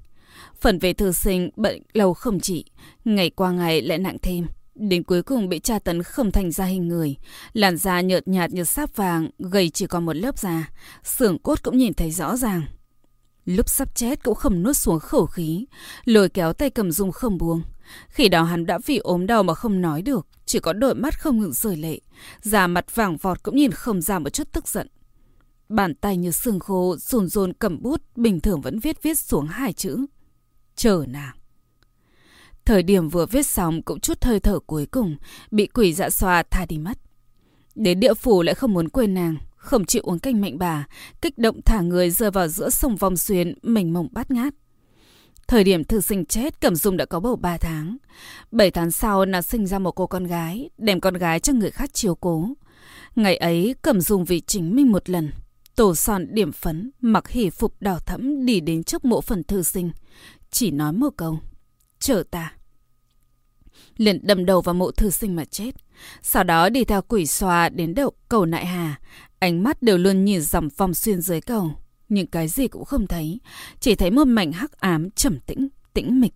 Phần 0.61 0.79
về 0.79 0.93
thư 0.93 1.13
sinh, 1.13 1.51
bệnh 1.57 1.83
lâu 1.93 2.15
không 2.15 2.41
trị, 2.41 2.65
ngày 3.05 3.31
qua 3.31 3.51
ngày 3.51 3.83
lại 3.83 3.99
nặng 3.99 4.17
thêm. 4.23 4.47
Đến 4.75 5.03
cuối 5.03 5.23
cùng 5.23 5.49
bị 5.49 5.59
tra 5.59 5.79
tấn 5.79 6.03
không 6.03 6.31
thành 6.31 6.51
ra 6.51 6.65
hình 6.65 6.89
người, 6.89 7.17
làn 7.53 7.77
da 7.77 8.01
nhợt 8.01 8.29
nhạt 8.29 8.51
như 8.51 8.65
sáp 8.65 8.97
vàng, 8.97 9.31
gầy 9.39 9.71
chỉ 9.71 9.87
còn 9.87 10.07
một 10.07 10.17
lớp 10.17 10.39
da, 10.39 10.71
xương 11.05 11.39
cốt 11.39 11.63
cũng 11.63 11.79
nhìn 11.79 11.95
thấy 11.95 12.11
rõ 12.11 12.37
ràng. 12.37 12.63
Lúc 13.45 13.69
sắp 13.69 13.95
chết 13.95 14.25
cũng 14.25 14.35
không 14.35 14.63
nuốt 14.63 14.77
xuống 14.77 14.99
khẩu 15.01 15.27
khí, 15.27 15.67
lôi 16.05 16.29
kéo 16.29 16.53
tay 16.53 16.71
cầm 16.71 16.93
dung 16.93 17.13
không 17.13 17.39
buông. 17.39 17.63
Khi 18.09 18.29
đó 18.29 18.43
hắn 18.43 18.67
đã 18.67 18.79
vì 18.87 18.99
ốm 18.99 19.27
đau 19.27 19.43
mà 19.43 19.55
không 19.55 19.81
nói 19.81 20.03
được, 20.03 20.27
chỉ 20.47 20.59
có 20.59 20.73
đôi 20.73 20.95
mắt 20.95 21.21
không 21.21 21.41
ngừng 21.41 21.53
rời 21.53 21.77
lệ. 21.77 22.01
Da 22.43 22.67
mặt 22.67 22.95
vàng 22.95 23.17
vọt 23.17 23.43
cũng 23.43 23.57
nhìn 23.57 23.71
không 23.71 24.01
ra 24.01 24.19
một 24.19 24.31
chút 24.31 24.49
tức 24.53 24.69
giận. 24.69 24.89
Bàn 25.71 25.95
tay 25.95 26.17
như 26.17 26.31
xương 26.31 26.61
khô, 26.61 26.97
rồn 26.97 27.29
rồn 27.29 27.53
cầm 27.53 27.83
bút, 27.83 28.03
bình 28.17 28.41
thường 28.41 28.61
vẫn 28.61 28.79
viết 28.79 29.03
viết 29.03 29.19
xuống 29.19 29.47
hai 29.47 29.73
chữ. 29.73 30.07
Chờ 30.77 31.05
nàng. 31.09 31.37
Thời 32.65 32.83
điểm 32.83 33.09
vừa 33.09 33.27
viết 33.27 33.47
xong 33.47 33.83
cũng 33.83 34.01
chút 34.01 34.25
hơi 34.25 34.41
thở 34.41 34.59
cuối 34.59 34.87
cùng, 34.87 35.17
bị 35.51 35.67
quỷ 35.67 35.93
dạ 35.93 36.11
xoa 36.11 36.43
tha 36.43 36.67
đi 36.67 36.79
mất. 36.79 36.99
Đến 37.75 38.01
địa 38.01 38.15
phủ 38.15 38.43
lại 38.43 38.55
không 38.55 38.75
muốn 38.75 38.89
quên 38.89 39.15
nàng, 39.15 39.37
không 39.57 39.85
chịu 39.85 40.03
uống 40.03 40.19
canh 40.19 40.41
mạnh 40.41 40.59
bà, 40.59 40.87
kích 41.23 41.39
động 41.39 41.61
thả 41.65 41.81
người 41.81 42.11
rơi 42.11 42.31
vào 42.31 42.49
giữa 42.49 42.71
sông 42.71 42.97
vòng 42.97 43.17
xuyên, 43.17 43.55
mình 43.63 43.93
mộng 43.93 44.09
bát 44.13 44.31
ngát. 44.31 44.55
Thời 45.49 45.65
điểm 45.65 45.85
thư 45.85 46.01
sinh 46.01 46.25
chết, 46.25 46.61
Cẩm 46.61 46.77
Dung 46.77 46.97
đã 46.97 47.05
có 47.05 47.21
bầu 47.21 47.37
3 47.37 47.57
tháng. 47.57 47.97
7 48.51 48.71
tháng 48.71 48.91
sau, 48.91 49.25
nàng 49.25 49.43
sinh 49.43 49.67
ra 49.67 49.79
một 49.79 49.93
cô 49.93 50.07
con 50.07 50.25
gái, 50.25 50.71
đem 50.79 51.01
con 51.01 51.15
gái 51.15 51.41
cho 51.41 51.53
người 51.53 51.71
khác 51.71 51.91
chiều 51.93 52.15
cố. 52.15 52.49
Ngày 53.17 53.37
ấy, 53.37 53.75
Cẩm 53.83 54.01
Dung 54.01 54.25
vì 54.25 54.41
chính 54.41 54.77
mình 54.77 54.93
một 54.93 55.11
lần. 55.11 55.31
Tổ 55.81 55.95
sòn 55.95 56.35
điểm 56.35 56.53
phấn, 56.53 56.91
mặc 57.01 57.29
hỷ 57.29 57.51
phục 57.51 57.75
đỏ 57.81 57.99
thẫm 57.99 58.47
đi 58.47 58.61
đến 58.61 58.85
trước 58.85 59.05
mộ 59.05 59.21
phần 59.21 59.45
thư 59.45 59.63
sinh. 59.63 59.91
Chỉ 60.51 60.71
nói 60.71 60.93
một 60.93 61.11
câu, 61.17 61.39
chờ 61.99 62.23
ta. 62.31 62.53
Liền 63.97 64.27
đâm 64.27 64.47
đầu 64.47 64.61
vào 64.61 64.75
mộ 64.75 64.91
thư 64.91 65.11
sinh 65.11 65.37
mà 65.37 65.45
chết. 65.45 65.71
Sau 66.23 66.45
đó 66.45 66.69
đi 66.69 66.85
theo 66.85 67.03
quỷ 67.03 67.27
xoa 67.27 67.69
đến 67.69 67.95
đầu 67.95 68.13
cầu 68.29 68.47
nại 68.47 68.67
hà. 68.67 69.01
Ánh 69.39 69.63
mắt 69.63 69.83
đều 69.83 69.99
luôn 69.99 70.25
nhìn 70.25 70.41
dòng 70.41 70.69
vòng 70.77 70.95
xuyên 70.95 71.21
dưới 71.21 71.41
cầu 71.41 71.73
nhưng 72.09 72.27
cái 72.27 72.49
gì 72.49 72.69
cũng 72.69 72.85
không 72.85 73.07
thấy, 73.07 73.41
chỉ 73.81 73.95
thấy 73.95 74.11
một 74.11 74.25
mảnh 74.25 74.53
hắc 74.53 74.81
ám 74.81 75.11
trầm 75.11 75.39
tĩnh, 75.47 75.69
tĩnh 75.95 76.21
mịch. 76.21 76.35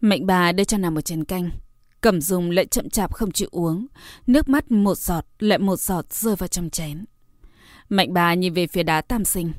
Mệnh 0.00 0.26
bà 0.26 0.52
đưa 0.52 0.64
cho 0.64 0.78
nàng 0.78 0.94
một 0.94 1.00
chén 1.00 1.24
canh, 1.24 1.50
cầm 2.00 2.20
dùng 2.20 2.50
lại 2.50 2.66
chậm 2.66 2.90
chạp 2.90 3.14
không 3.14 3.32
chịu 3.32 3.48
uống, 3.52 3.86
nước 4.26 4.48
mắt 4.48 4.70
một 4.70 4.98
giọt 4.98 5.26
lại 5.38 5.58
một 5.58 5.80
giọt 5.80 6.12
rơi 6.12 6.36
vào 6.36 6.48
trong 6.48 6.70
chén. 6.70 7.04
Mạnh 7.90 8.12
bà 8.12 8.34
nhìn 8.34 8.54
về 8.54 8.66
phía 8.66 8.82
đá 8.82 9.00
tam 9.00 9.24
sinh, 9.24 9.52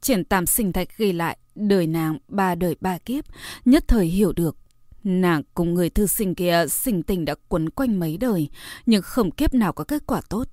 triển 0.00 0.24
tam 0.24 0.46
sinh 0.46 0.72
thạch 0.72 0.88
ghi 0.98 1.12
lại 1.12 1.38
đời 1.54 1.86
nàng 1.86 2.18
ba 2.28 2.54
đời 2.54 2.76
ba 2.80 2.98
kiếp, 2.98 3.24
nhất 3.64 3.84
thời 3.88 4.06
hiểu 4.06 4.32
được. 4.32 4.56
Nàng 5.04 5.42
cùng 5.54 5.74
người 5.74 5.90
thư 5.90 6.06
sinh 6.06 6.34
kia 6.34 6.66
sinh 6.68 7.02
tình 7.02 7.24
đã 7.24 7.34
quấn 7.48 7.70
quanh 7.70 8.00
mấy 8.00 8.16
đời, 8.16 8.48
nhưng 8.86 9.02
không 9.02 9.30
kiếp 9.30 9.54
nào 9.54 9.72
có 9.72 9.84
kết 9.84 10.06
quả 10.06 10.20
tốt. 10.28 10.48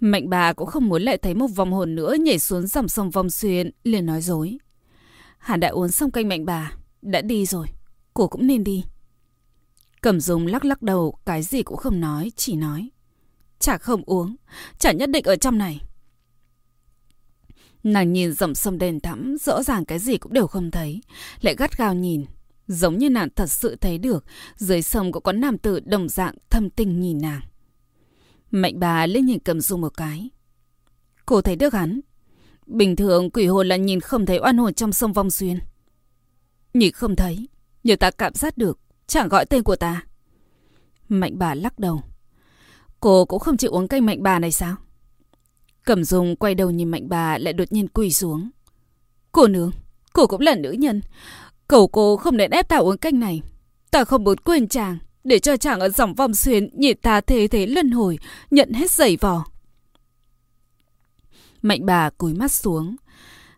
Mạnh 0.00 0.30
bà 0.30 0.52
cũng 0.52 0.66
không 0.66 0.88
muốn 0.88 1.02
lại 1.02 1.18
thấy 1.18 1.34
một 1.34 1.46
vòng 1.46 1.72
hồn 1.72 1.94
nữa 1.94 2.14
nhảy 2.20 2.38
xuống 2.38 2.66
dòng 2.66 2.88
sông 2.88 3.10
vòng 3.10 3.30
xuyên, 3.30 3.70
liền 3.84 4.06
nói 4.06 4.20
dối. 4.22 4.58
Hàn 5.38 5.60
đã 5.60 5.68
uống 5.68 5.88
xong 5.88 6.10
canh 6.10 6.28
mạnh 6.28 6.44
bà, 6.44 6.72
đã 7.02 7.20
đi 7.20 7.46
rồi, 7.46 7.66
cô 8.14 8.28
cũng 8.28 8.46
nên 8.46 8.64
đi. 8.64 8.84
Cẩm 10.00 10.20
dùng 10.20 10.46
lắc 10.46 10.64
lắc 10.64 10.82
đầu, 10.82 11.18
cái 11.26 11.42
gì 11.42 11.62
cũng 11.62 11.76
không 11.76 12.00
nói, 12.00 12.32
chỉ 12.36 12.56
nói. 12.56 12.88
Chả 13.58 13.78
không 13.78 14.02
uống, 14.06 14.36
chả 14.78 14.92
nhất 14.92 15.10
định 15.10 15.24
ở 15.24 15.36
trong 15.36 15.58
này. 15.58 15.80
Nàng 17.82 18.12
nhìn 18.12 18.32
dòng 18.32 18.54
sông 18.54 18.78
đen 18.78 19.00
thẳm, 19.00 19.36
rõ 19.40 19.62
ràng 19.62 19.84
cái 19.84 19.98
gì 19.98 20.18
cũng 20.18 20.32
đều 20.32 20.46
không 20.46 20.70
thấy, 20.70 21.00
lại 21.40 21.54
gắt 21.58 21.78
gao 21.78 21.94
nhìn. 21.94 22.24
Giống 22.66 22.98
như 22.98 23.10
nàng 23.10 23.28
thật 23.36 23.46
sự 23.46 23.76
thấy 23.76 23.98
được, 23.98 24.24
dưới 24.56 24.82
sông 24.82 25.12
có 25.12 25.20
có 25.20 25.32
nam 25.32 25.58
tử 25.58 25.80
đồng 25.80 26.08
dạng 26.08 26.34
thâm 26.50 26.70
tình 26.70 27.00
nhìn 27.00 27.18
nàng. 27.20 27.40
Mạnh 28.50 28.80
bà 28.80 29.06
lên 29.06 29.26
nhìn 29.26 29.38
cầm 29.38 29.60
du 29.60 29.76
một 29.76 29.96
cái. 29.96 30.30
Cô 31.26 31.42
thấy 31.42 31.56
được 31.56 31.74
hắn. 31.74 32.00
Bình 32.66 32.96
thường 32.96 33.30
quỷ 33.30 33.46
hồn 33.46 33.68
là 33.68 33.76
nhìn 33.76 34.00
không 34.00 34.26
thấy 34.26 34.38
oan 34.38 34.56
hồn 34.56 34.74
trong 34.74 34.92
sông 34.92 35.12
vong 35.12 35.30
xuyên. 35.30 35.58
Nhìn 36.74 36.92
không 36.92 37.16
thấy, 37.16 37.48
nhưng 37.84 37.98
ta 37.98 38.10
cảm 38.10 38.34
giác 38.34 38.58
được, 38.58 38.78
chẳng 39.06 39.28
gọi 39.28 39.46
tên 39.46 39.62
của 39.62 39.76
ta. 39.76 40.02
Mạnh 41.08 41.38
bà 41.38 41.54
lắc 41.54 41.78
đầu. 41.78 42.02
Cô 43.00 43.24
cũng 43.24 43.40
không 43.40 43.56
chịu 43.56 43.70
uống 43.70 43.88
canh 43.88 44.06
mạnh 44.06 44.22
bà 44.22 44.38
này 44.38 44.52
sao? 44.52 44.76
Cẩm 45.84 46.04
dung 46.04 46.36
quay 46.36 46.54
đầu 46.54 46.70
nhìn 46.70 46.88
mạnh 46.88 47.08
bà 47.08 47.38
lại 47.38 47.52
đột 47.52 47.72
nhiên 47.72 47.88
quỳ 47.88 48.12
xuống. 48.12 48.50
Cô 49.32 49.46
nương, 49.46 49.70
cô 50.12 50.26
cũng 50.26 50.40
là 50.40 50.54
nữ 50.54 50.72
nhân. 50.72 51.00
Cầu 51.68 51.88
cô 51.88 52.16
không 52.16 52.36
nên 52.36 52.50
ép 52.50 52.68
ta 52.68 52.76
uống 52.76 52.98
canh 52.98 53.20
này. 53.20 53.42
Ta 53.90 54.04
không 54.04 54.24
muốn 54.24 54.38
quên 54.38 54.68
chàng. 54.68 54.98
Để 55.24 55.38
cho 55.38 55.56
chàng 55.56 55.80
ở 55.80 55.88
dòng 55.88 56.14
vòng 56.14 56.34
xuyên 56.34 56.68
nhị 56.80 56.94
ta 56.94 57.20
thế 57.20 57.48
thế 57.48 57.66
luân 57.66 57.90
hồi, 57.90 58.18
nhận 58.50 58.72
hết 58.72 58.90
giày 58.90 59.16
vò. 59.16 59.44
Mạnh 61.62 61.86
bà 61.86 62.10
cúi 62.10 62.34
mắt 62.34 62.52
xuống. 62.52 62.96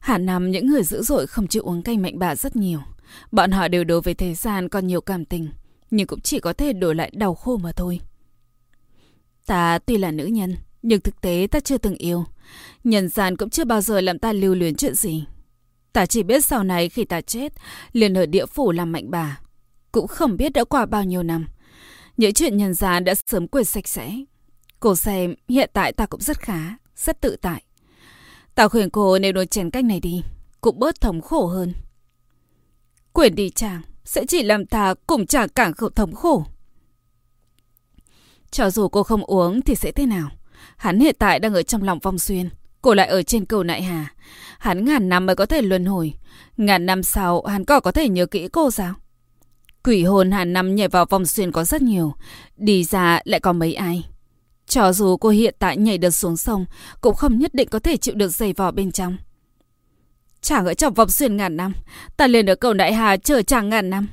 Hà 0.00 0.18
Nam 0.18 0.50
những 0.50 0.66
người 0.66 0.82
dữ 0.82 1.02
dội 1.02 1.26
không 1.26 1.48
chịu 1.48 1.62
uống 1.62 1.82
canh 1.82 2.02
mạnh 2.02 2.18
bà 2.18 2.36
rất 2.36 2.56
nhiều. 2.56 2.80
Bọn 3.32 3.50
họ 3.50 3.68
đều 3.68 3.84
đối 3.84 4.00
với 4.00 4.14
thế 4.14 4.34
gian 4.34 4.68
còn 4.68 4.86
nhiều 4.86 5.00
cảm 5.00 5.24
tình, 5.24 5.48
nhưng 5.90 6.06
cũng 6.06 6.20
chỉ 6.20 6.40
có 6.40 6.52
thể 6.52 6.72
đổi 6.72 6.94
lại 6.94 7.10
đau 7.14 7.34
khô 7.34 7.56
mà 7.56 7.72
thôi. 7.72 8.00
Ta 9.46 9.78
tuy 9.78 9.96
là 9.96 10.10
nữ 10.10 10.26
nhân, 10.26 10.56
nhưng 10.82 11.00
thực 11.00 11.20
tế 11.20 11.46
ta 11.50 11.60
chưa 11.60 11.78
từng 11.78 11.94
yêu. 11.94 12.24
Nhân 12.84 13.08
gian 13.08 13.36
cũng 13.36 13.50
chưa 13.50 13.64
bao 13.64 13.80
giờ 13.80 14.00
làm 14.00 14.18
ta 14.18 14.32
lưu 14.32 14.54
luyến 14.54 14.74
chuyện 14.74 14.94
gì. 14.94 15.24
Ta 15.92 16.06
chỉ 16.06 16.22
biết 16.22 16.44
sau 16.44 16.64
này 16.64 16.88
khi 16.88 17.04
ta 17.04 17.20
chết, 17.20 17.52
liền 17.92 18.14
ở 18.14 18.26
địa 18.26 18.46
phủ 18.46 18.72
làm 18.72 18.92
mạnh 18.92 19.10
bà. 19.10 19.40
Cũng 19.92 20.06
không 20.06 20.36
biết 20.36 20.52
đã 20.52 20.64
qua 20.64 20.86
bao 20.86 21.04
nhiêu 21.04 21.22
năm. 21.22 21.46
Những 22.16 22.34
chuyện 22.34 22.56
nhân 22.56 22.74
gian 22.74 23.04
đã 23.04 23.14
sớm 23.26 23.48
quên 23.48 23.64
sạch 23.64 23.88
sẽ. 23.88 24.12
Cô 24.80 24.96
xem, 24.96 25.34
hiện 25.48 25.70
tại 25.72 25.92
ta 25.92 26.06
cũng 26.06 26.20
rất 26.20 26.38
khá, 26.38 26.76
rất 26.96 27.20
tự 27.20 27.36
tại. 27.40 27.62
Ta 28.54 28.68
khuyên 28.68 28.90
cô 28.90 29.18
nếu 29.18 29.32
đổi 29.32 29.46
chén 29.46 29.70
cách 29.70 29.84
này 29.84 30.00
đi, 30.00 30.22
cũng 30.60 30.78
bớt 30.78 31.00
thống 31.00 31.20
khổ 31.20 31.46
hơn. 31.46 31.72
Quyền 33.12 33.34
đi 33.34 33.50
chàng, 33.50 33.82
sẽ 34.04 34.24
chỉ 34.28 34.42
làm 34.42 34.66
ta 34.66 34.94
cùng 35.06 35.26
chàng 35.26 35.48
càng 35.48 35.72
khổ 35.72 35.88
thống 35.88 36.14
khổ. 36.14 36.44
Cho 38.50 38.70
dù 38.70 38.88
cô 38.88 39.02
không 39.02 39.24
uống 39.24 39.62
thì 39.62 39.74
sẽ 39.74 39.92
thế 39.92 40.06
nào? 40.06 40.30
Hắn 40.76 41.00
hiện 41.00 41.16
tại 41.18 41.38
đang 41.38 41.54
ở 41.54 41.62
trong 41.62 41.82
lòng 41.82 41.98
vong 41.98 42.18
xuyên. 42.18 42.48
Cô 42.82 42.94
lại 42.94 43.06
ở 43.08 43.22
trên 43.22 43.44
cầu 43.44 43.62
nại 43.62 43.82
hà. 43.82 44.14
Hắn 44.58 44.84
ngàn 44.84 45.08
năm 45.08 45.26
mới 45.26 45.36
có 45.36 45.46
thể 45.46 45.62
luân 45.62 45.84
hồi. 45.84 46.14
Ngàn 46.56 46.86
năm 46.86 47.02
sau 47.02 47.42
hắn 47.42 47.64
có 47.64 47.80
có 47.80 47.92
thể 47.92 48.08
nhớ 48.08 48.26
kỹ 48.26 48.48
cô 48.48 48.70
sao? 48.70 48.94
Quỷ 49.84 50.04
hồn 50.04 50.30
hàn 50.30 50.52
năm 50.52 50.74
nhảy 50.74 50.88
vào 50.88 51.06
vòng 51.06 51.26
xuyên 51.26 51.52
có 51.52 51.64
rất 51.64 51.82
nhiều, 51.82 52.14
đi 52.56 52.84
ra 52.84 53.20
lại 53.24 53.40
có 53.40 53.52
mấy 53.52 53.74
ai. 53.74 54.04
Cho 54.66 54.92
dù 54.92 55.16
cô 55.16 55.28
hiện 55.28 55.54
tại 55.58 55.76
nhảy 55.76 55.98
được 55.98 56.10
xuống 56.10 56.36
sông, 56.36 56.66
cũng 57.00 57.14
không 57.14 57.38
nhất 57.38 57.54
định 57.54 57.68
có 57.68 57.78
thể 57.78 57.96
chịu 57.96 58.14
được 58.14 58.28
giày 58.28 58.52
vò 58.52 58.70
bên 58.70 58.92
trong. 58.92 59.16
Chàng 60.40 60.66
ở 60.66 60.74
trong 60.74 60.94
vòng 60.94 61.10
xuyên 61.10 61.36
ngàn 61.36 61.56
năm, 61.56 61.72
ta 62.16 62.26
liền 62.26 62.46
ở 62.46 62.54
cầu 62.54 62.74
Đại 62.74 62.92
Hà 62.92 63.16
chờ 63.16 63.42
chàng 63.42 63.68
ngàn 63.68 63.90
năm. 63.90 64.08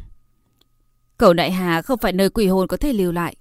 Cầu 1.18 1.34
Đại 1.34 1.52
Hà 1.52 1.82
không 1.82 2.00
phải 2.00 2.14
nơi 2.14 2.30
quỷ 2.30 2.48
hồn 2.48 2.68
có 2.68 2.78
thể 2.78 2.94
lưu 2.94 3.12
lại. 3.12 3.36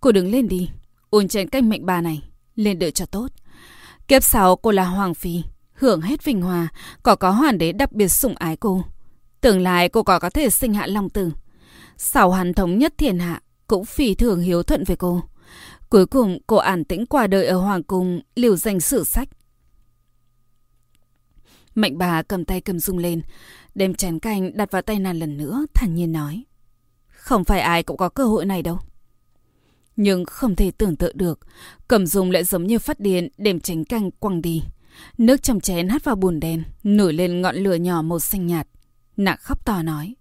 Cô 0.00 0.12
đứng 0.12 0.30
lên 0.30 0.48
đi, 0.48 0.70
uống 1.10 1.28
trên 1.28 1.48
canh 1.48 1.68
mệnh 1.68 1.86
bà 1.86 2.00
này, 2.00 2.22
lên 2.56 2.78
đợi 2.78 2.90
cho 2.90 3.06
tốt. 3.06 3.28
Kiếp 4.08 4.22
sau 4.22 4.56
cô 4.56 4.70
là 4.70 4.84
Hoàng 4.84 5.14
Phi, 5.14 5.42
hưởng 5.72 6.00
hết 6.00 6.24
vinh 6.24 6.42
hòa, 6.42 6.68
có 7.02 7.16
có 7.16 7.30
hoàng 7.30 7.58
đế 7.58 7.72
đặc 7.72 7.92
biệt 7.92 8.08
sủng 8.08 8.34
ái 8.36 8.56
cô. 8.56 8.84
Tương 9.40 9.60
lai 9.60 9.88
cô 9.88 10.02
có 10.02 10.18
có 10.18 10.30
thể 10.30 10.50
sinh 10.50 10.74
hạ 10.74 10.86
long 10.86 11.10
tử. 11.10 11.30
Sau 11.96 12.30
hắn 12.30 12.54
thống 12.54 12.78
nhất 12.78 12.94
thiên 12.98 13.18
hạ, 13.18 13.42
cũng 13.66 13.84
phi 13.84 14.14
thường 14.14 14.40
hiếu 14.40 14.62
thuận 14.62 14.84
với 14.84 14.96
cô. 14.96 15.22
Cuối 15.88 16.06
cùng 16.06 16.38
cô 16.46 16.56
an 16.56 16.84
tĩnh 16.84 17.06
qua 17.06 17.26
đời 17.26 17.46
ở 17.46 17.56
Hoàng 17.56 17.82
Cung, 17.82 18.20
liều 18.34 18.56
danh 18.56 18.80
sử 18.80 19.04
sách. 19.04 19.28
Mạnh 21.74 21.98
bà 21.98 22.22
cầm 22.22 22.44
tay 22.44 22.60
cầm 22.60 22.78
dung 22.80 22.98
lên, 22.98 23.22
đem 23.74 23.94
chén 23.94 24.18
canh 24.18 24.56
đặt 24.56 24.70
vào 24.70 24.82
tay 24.82 24.98
nàng 24.98 25.18
lần 25.18 25.36
nữa, 25.36 25.66
thản 25.74 25.94
nhiên 25.94 26.12
nói. 26.12 26.44
Không 27.08 27.44
phải 27.44 27.60
ai 27.60 27.82
cũng 27.82 27.96
có 27.96 28.08
cơ 28.08 28.24
hội 28.24 28.44
này 28.46 28.62
đâu. 28.62 28.78
Nhưng 29.96 30.24
không 30.24 30.56
thể 30.56 30.70
tưởng 30.70 30.96
tượng 30.96 31.18
được, 31.18 31.40
cẩm 31.88 32.06
dung 32.06 32.30
lại 32.30 32.44
giống 32.44 32.66
như 32.66 32.78
phát 32.78 33.00
điên 33.00 33.28
đem 33.38 33.60
tránh 33.60 33.84
canh 33.84 34.10
quăng 34.10 34.42
đi. 34.42 34.62
Nước 35.18 35.42
trong 35.42 35.60
chén 35.60 35.88
hắt 35.88 36.04
vào 36.04 36.16
bùn 36.16 36.40
đen, 36.40 36.62
nổi 36.82 37.12
lên 37.12 37.42
ngọn 37.42 37.56
lửa 37.56 37.74
nhỏ 37.74 38.02
màu 38.02 38.18
xanh 38.18 38.46
nhạt. 38.46 38.66
nàng 39.16 39.36
khóc 39.40 39.66
to 39.66 39.82
nói. 39.82 40.14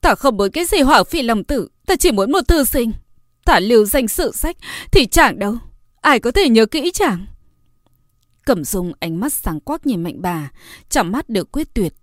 Ta 0.00 0.14
không 0.14 0.36
muốn 0.36 0.50
cái 0.50 0.64
gì 0.64 0.80
hỏa 0.80 1.04
phi 1.04 1.22
lòng 1.22 1.44
tử, 1.44 1.68
ta 1.86 1.96
chỉ 1.96 2.12
muốn 2.12 2.32
một 2.32 2.48
thư 2.48 2.64
sinh. 2.64 2.92
Ta 3.44 3.60
lưu 3.60 3.84
danh 3.84 4.08
sự 4.08 4.32
sách 4.34 4.56
thì 4.92 5.06
chẳng 5.06 5.38
đâu. 5.38 5.58
Ai 6.00 6.20
có 6.20 6.30
thể 6.30 6.48
nhớ 6.48 6.66
kỹ 6.66 6.90
chẳng? 6.94 7.26
Cẩm 8.44 8.64
dung 8.64 8.92
ánh 9.00 9.20
mắt 9.20 9.32
sáng 9.32 9.60
quắc 9.60 9.86
nhìn 9.86 10.02
mạnh 10.02 10.22
bà, 10.22 10.50
chẳng 10.88 11.12
mắt 11.12 11.28
được 11.28 11.52
quyết 11.52 11.74
tuyệt. 11.74 11.94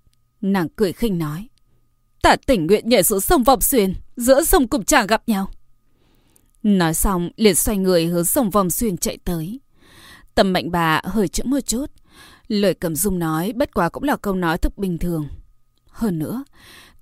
Nàng 0.42 0.68
cười 0.76 0.94
khinh 0.94 1.18
nói. 1.18 1.48
Ta 2.22 2.36
tình 2.36 2.68
nguyện 2.68 2.90
nhảy 2.90 3.04
xuống 3.04 3.22
sông 3.22 3.44
Vọng 3.44 3.62
Xuyên, 3.62 3.94
giữa 4.16 4.44
sông 4.44 4.68
cùng 4.68 4.84
chàng 4.84 5.08
gặp 5.08 5.24
nhau. 5.28 5.52
Nói 6.64 6.94
xong, 6.94 7.30
liền 7.38 7.56
xoay 7.56 7.78
người 7.78 8.06
hướng 8.06 8.26
sông 8.26 8.50
Vòng 8.50 8.70
Xuyên 8.70 8.98
chạy 8.98 9.18
tới. 9.26 9.60
Tầm 10.36 10.54
mạnh 10.54 10.72
bà 10.72 11.02
hơi 11.04 11.28
chững 11.28 11.50
một 11.50 11.60
chút. 11.66 11.86
Lời 12.48 12.74
cầm 12.74 12.96
dung 12.96 13.20
nói 13.20 13.54
bất 13.56 13.74
quá 13.74 13.90
cũng 13.90 14.04
là 14.04 14.18
câu 14.18 14.36
nói 14.36 14.58
thức 14.58 14.78
bình 14.78 14.98
thường. 14.98 15.28
Hơn 15.90 16.20
nữa, 16.20 16.44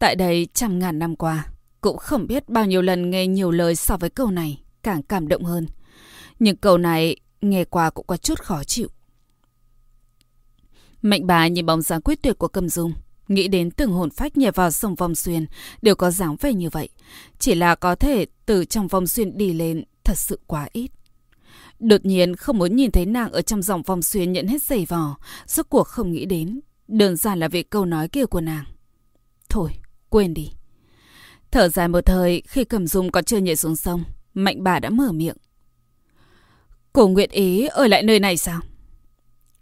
Tại 0.01 0.15
đây 0.15 0.48
trăm 0.53 0.80
ngàn 0.80 1.00
năm 1.00 1.15
qua, 1.15 1.48
cũng 1.82 1.98
không 1.98 2.27
biết 2.27 2.50
bao 2.50 2.65
nhiêu 2.65 2.82
lần 2.82 3.10
nghe 3.10 3.27
nhiều 3.27 3.51
lời 3.51 3.75
so 3.75 3.98
với 3.98 4.10
câu 4.10 4.32
này, 4.32 4.62
càng 4.84 5.03
cảm 5.03 5.27
động 5.27 5.44
hơn. 5.44 5.68
Nhưng 6.39 6.56
câu 6.56 6.77
này 6.77 7.15
nghe 7.41 7.65
qua 7.65 7.89
cũng 7.89 8.08
có 8.08 8.18
chút 8.18 8.39
khó 8.39 8.63
chịu. 8.63 8.88
Mạnh 11.01 11.27
bà 11.27 11.48
nhìn 11.48 11.65
bóng 11.65 11.82
dáng 11.82 12.01
quyết 12.01 12.22
tuyệt 12.22 12.38
của 12.38 12.48
cầm 12.48 12.70
dung, 12.70 12.94
nghĩ 13.31 13.47
đến 13.47 13.71
từng 13.71 13.91
hồn 13.91 14.09
phách 14.09 14.38
nhảy 14.38 14.51
vào 14.51 14.71
sông 14.71 14.95
vòng 14.95 15.15
xuyên 15.15 15.45
đều 15.81 15.95
có 15.95 16.11
dáng 16.11 16.35
vẻ 16.35 16.53
như 16.53 16.69
vậy. 16.69 16.89
Chỉ 17.39 17.55
là 17.55 17.75
có 17.75 17.95
thể 17.95 18.25
từ 18.45 18.65
trong 18.65 18.88
vòng 18.88 19.07
xuyên 19.07 19.38
đi 19.38 19.53
lên 19.53 19.83
thật 20.03 20.17
sự 20.17 20.39
quá 20.47 20.67
ít. 20.71 20.91
Đột 21.79 22.05
nhiên 22.05 22.35
không 22.35 22.57
muốn 22.57 22.75
nhìn 22.75 22.91
thấy 22.91 23.05
nàng 23.05 23.31
ở 23.31 23.41
trong 23.41 23.61
dòng 23.61 23.81
vòng 23.81 24.01
xuyên 24.01 24.31
nhận 24.31 24.47
hết 24.47 24.63
giày 24.63 24.85
vò, 24.85 25.17
suốt 25.47 25.69
cuộc 25.69 25.88
không 25.88 26.11
nghĩ 26.11 26.25
đến. 26.25 26.59
Đơn 26.88 27.15
giản 27.15 27.39
là 27.39 27.47
vì 27.47 27.63
câu 27.63 27.85
nói 27.85 28.07
kia 28.07 28.25
của 28.25 28.41
nàng. 28.41 28.65
Thôi, 29.50 29.71
Quên 30.11 30.33
đi. 30.33 30.51
Thở 31.51 31.69
dài 31.69 31.88
một 31.88 32.05
thời 32.05 32.41
khi 32.47 32.63
cầm 32.63 32.88
dung 32.88 33.11
còn 33.11 33.23
chưa 33.23 33.38
nhảy 33.38 33.55
xuống 33.55 33.75
sông, 33.75 34.03
mạnh 34.33 34.63
bà 34.63 34.79
đã 34.79 34.89
mở 34.89 35.11
miệng. 35.11 35.35
Cổ 36.93 37.07
nguyện 37.07 37.29
Ý 37.31 37.65
ở 37.67 37.88
lại 37.88 38.03
nơi 38.03 38.19
này 38.19 38.38
sao? 38.38 38.61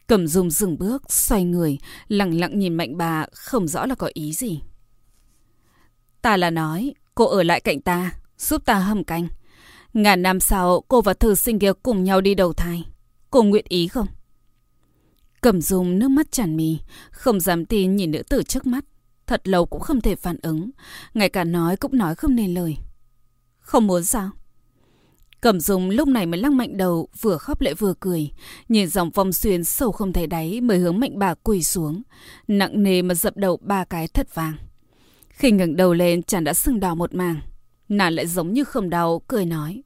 Cẩm 0.09 0.27
dung 0.27 0.49
dừng 0.49 0.77
bước, 0.77 1.11
xoay 1.11 1.43
người, 1.43 1.77
lặng 2.07 2.39
lặng 2.39 2.59
nhìn 2.59 2.73
mạnh 2.73 2.97
bà, 2.97 3.25
không 3.31 3.67
rõ 3.67 3.85
là 3.85 3.95
có 3.95 4.09
ý 4.13 4.33
gì. 4.33 4.61
Ta 6.21 6.37
là 6.37 6.49
nói, 6.49 6.93
cô 7.15 7.25
ở 7.25 7.43
lại 7.43 7.61
cạnh 7.61 7.81
ta, 7.81 8.11
giúp 8.37 8.65
ta 8.65 8.73
hầm 8.79 9.03
canh. 9.03 9.27
Ngàn 9.93 10.21
năm 10.21 10.39
sau, 10.39 10.83
cô 10.87 11.01
và 11.01 11.13
thư 11.13 11.35
sinh 11.35 11.59
kia 11.59 11.71
cùng 11.83 12.03
nhau 12.03 12.21
đi 12.21 12.35
đầu 12.35 12.53
thai. 12.53 12.83
Cô 13.29 13.43
nguyện 13.43 13.65
ý 13.69 13.87
không? 13.87 14.07
Cẩm 15.41 15.61
dung 15.61 15.99
nước 15.99 16.07
mắt 16.07 16.31
tràn 16.31 16.57
mi, 16.57 16.77
không 17.11 17.39
dám 17.39 17.65
tin 17.65 17.95
nhìn 17.95 18.11
nữ 18.11 18.23
tử 18.29 18.43
trước 18.43 18.67
mắt. 18.67 18.85
Thật 19.27 19.47
lâu 19.47 19.65
cũng 19.65 19.81
không 19.81 20.01
thể 20.01 20.15
phản 20.15 20.37
ứng, 20.41 20.69
ngay 21.13 21.29
cả 21.29 21.43
nói 21.43 21.77
cũng 21.77 21.97
nói 21.97 22.15
không 22.15 22.35
nên 22.35 22.53
lời. 22.53 22.77
Không 23.59 23.87
muốn 23.87 24.03
sao? 24.03 24.29
Cẩm 25.41 25.59
dung 25.59 25.89
lúc 25.89 26.07
này 26.07 26.25
mới 26.25 26.39
lăng 26.39 26.57
mạnh 26.57 26.77
đầu, 26.77 27.07
vừa 27.21 27.37
khóc 27.37 27.61
lại 27.61 27.73
vừa 27.73 27.93
cười. 27.99 28.31
Nhìn 28.69 28.87
dòng 28.87 29.11
phong 29.11 29.33
xuyên 29.33 29.63
sâu 29.63 29.91
không 29.91 30.13
thấy 30.13 30.27
đáy 30.27 30.61
mới 30.61 30.77
hướng 30.77 30.99
mạnh 30.99 31.19
bà 31.19 31.33
quỳ 31.33 31.63
xuống. 31.63 32.01
Nặng 32.47 32.83
nề 32.83 33.01
mà 33.01 33.15
dập 33.15 33.37
đầu 33.37 33.57
ba 33.61 33.85
cái 33.85 34.07
thật 34.07 34.35
vàng. 34.35 34.53
Khi 35.29 35.51
ngẩng 35.51 35.75
đầu 35.75 35.93
lên 35.93 36.23
chàng 36.23 36.43
đã 36.43 36.53
sưng 36.53 36.79
đỏ 36.79 36.95
một 36.95 37.13
màng. 37.13 37.41
Nàng 37.89 38.13
lại 38.13 38.27
giống 38.27 38.53
như 38.53 38.63
không 38.63 38.89
đau, 38.89 39.21
cười 39.27 39.45
nói. 39.45 39.83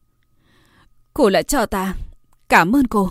Cô 1.14 1.30
lại 1.30 1.44
cho 1.44 1.66
ta. 1.66 1.96
Cảm 2.50 2.76
ơn 2.76 2.88
cô. 2.88 3.10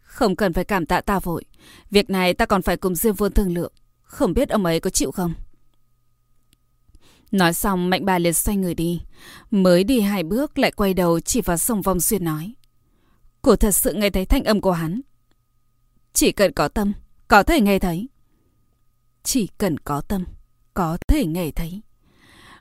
Không 0.00 0.36
cần 0.36 0.52
phải 0.52 0.64
cảm 0.64 0.86
tạ 0.86 1.00
ta 1.00 1.18
vội. 1.18 1.44
Việc 1.90 2.10
này 2.10 2.34
ta 2.34 2.46
còn 2.46 2.62
phải 2.62 2.76
cùng 2.76 2.94
Diêm 2.94 3.14
Vương 3.14 3.32
thương 3.32 3.54
lượng. 3.54 3.72
Không 4.02 4.34
biết 4.34 4.48
ông 4.48 4.64
ấy 4.64 4.80
có 4.80 4.90
chịu 4.90 5.10
không? 5.10 5.34
Nói 7.32 7.52
xong 7.52 7.90
mạnh 7.90 8.04
bà 8.04 8.18
liền 8.18 8.34
xoay 8.34 8.56
người 8.56 8.74
đi. 8.74 9.00
Mới 9.50 9.84
đi 9.84 10.00
hai 10.00 10.22
bước 10.22 10.58
lại 10.58 10.70
quay 10.70 10.94
đầu 10.94 11.20
chỉ 11.20 11.40
vào 11.40 11.56
sông 11.56 11.82
vong 11.82 12.00
xuyên 12.00 12.24
nói. 12.24 12.54
Cô 13.42 13.56
thật 13.56 13.70
sự 13.70 13.92
nghe 13.92 14.10
thấy 14.10 14.26
thanh 14.26 14.44
âm 14.44 14.60
của 14.60 14.72
hắn. 14.72 15.00
Chỉ 16.12 16.32
cần 16.32 16.52
có 16.52 16.68
tâm, 16.68 16.92
có 17.28 17.42
thể 17.42 17.60
nghe 17.60 17.78
thấy. 17.78 18.08
Chỉ 19.22 19.46
cần 19.58 19.78
có 19.78 20.00
tâm, 20.00 20.24
có 20.74 20.98
thể 21.08 21.26
nghe 21.26 21.50
thấy. 21.50 21.82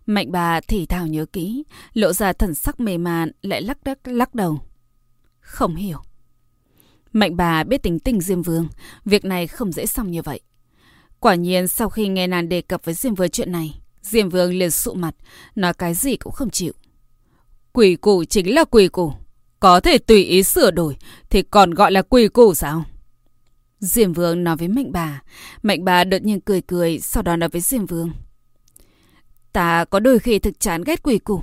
Mạnh 0.06 0.32
bà 0.32 0.62
thì 0.62 0.86
thào 0.86 1.08
nhớ 1.08 1.26
kỹ, 1.26 1.64
lộ 1.94 2.14
ra 2.14 2.34
thần 2.34 2.56
sắc 2.56 2.80
mềm 2.80 3.04
màn 3.04 3.32
lại 3.42 3.62
lắc 3.62 3.84
đắc 3.84 4.08
lắc 4.08 4.36
đầu. 4.36 4.60
Không 5.40 5.76
hiểu. 5.76 6.02
Mạnh 7.14 7.38
bà 7.38 7.64
biết 7.64 7.84
tính 7.84 8.00
tình 8.00 8.22
Diêm 8.22 8.42
Vương, 8.42 8.68
việc 9.06 9.26
này 9.26 9.48
không 9.48 9.72
dễ 9.72 9.86
xong 9.86 10.12
như 10.12 10.22
vậy. 10.22 10.40
Quả 11.20 11.36
nhiên 11.36 11.68
sau 11.68 11.90
khi 11.90 12.08
nghe 12.08 12.28
nàng 12.28 12.50
đề 12.50 12.62
cập 12.62 12.86
với 12.86 12.94
Diêm 12.94 13.16
Vương 13.16 13.30
chuyện 13.30 13.52
này, 13.52 13.81
Diêm 14.02 14.30
Vương 14.30 14.54
liền 14.54 14.72
sụ 14.72 14.94
mặt, 14.94 15.16
nói 15.56 15.74
cái 15.74 15.94
gì 15.94 16.16
cũng 16.18 16.34
không 16.34 16.50
chịu. 16.50 16.74
Quỷ 17.74 17.96
củ 17.96 18.24
chính 18.24 18.56
là 18.56 18.64
quỷ 18.64 18.88
củ. 18.88 19.14
Có 19.60 19.80
thể 19.80 19.98
tùy 19.98 20.24
ý 20.24 20.44
sửa 20.44 20.72
đổi 20.72 20.98
thì 21.30 21.42
còn 21.42 21.74
gọi 21.74 21.92
là 21.92 22.02
quỷ 22.02 22.28
củ 22.28 22.54
sao? 22.54 22.84
Diêm 23.80 24.14
Vương 24.14 24.44
nói 24.44 24.58
với 24.58 24.68
Mạnh 24.68 24.92
bà. 24.92 25.22
Mạnh 25.64 25.86
bà 25.86 26.04
đột 26.04 26.22
nhiên 26.22 26.42
cười 26.42 26.62
cười, 26.62 27.00
sau 27.00 27.24
đó 27.24 27.36
nói 27.36 27.50
với 27.50 27.62
Diêm 27.62 27.86
Vương. 27.86 28.12
Ta 29.54 29.86
có 29.86 30.00
đôi 30.00 30.20
khi 30.20 30.40
thực 30.40 30.60
chán 30.60 30.84
ghét 30.84 31.04
quỷ 31.04 31.20
củ. 31.20 31.42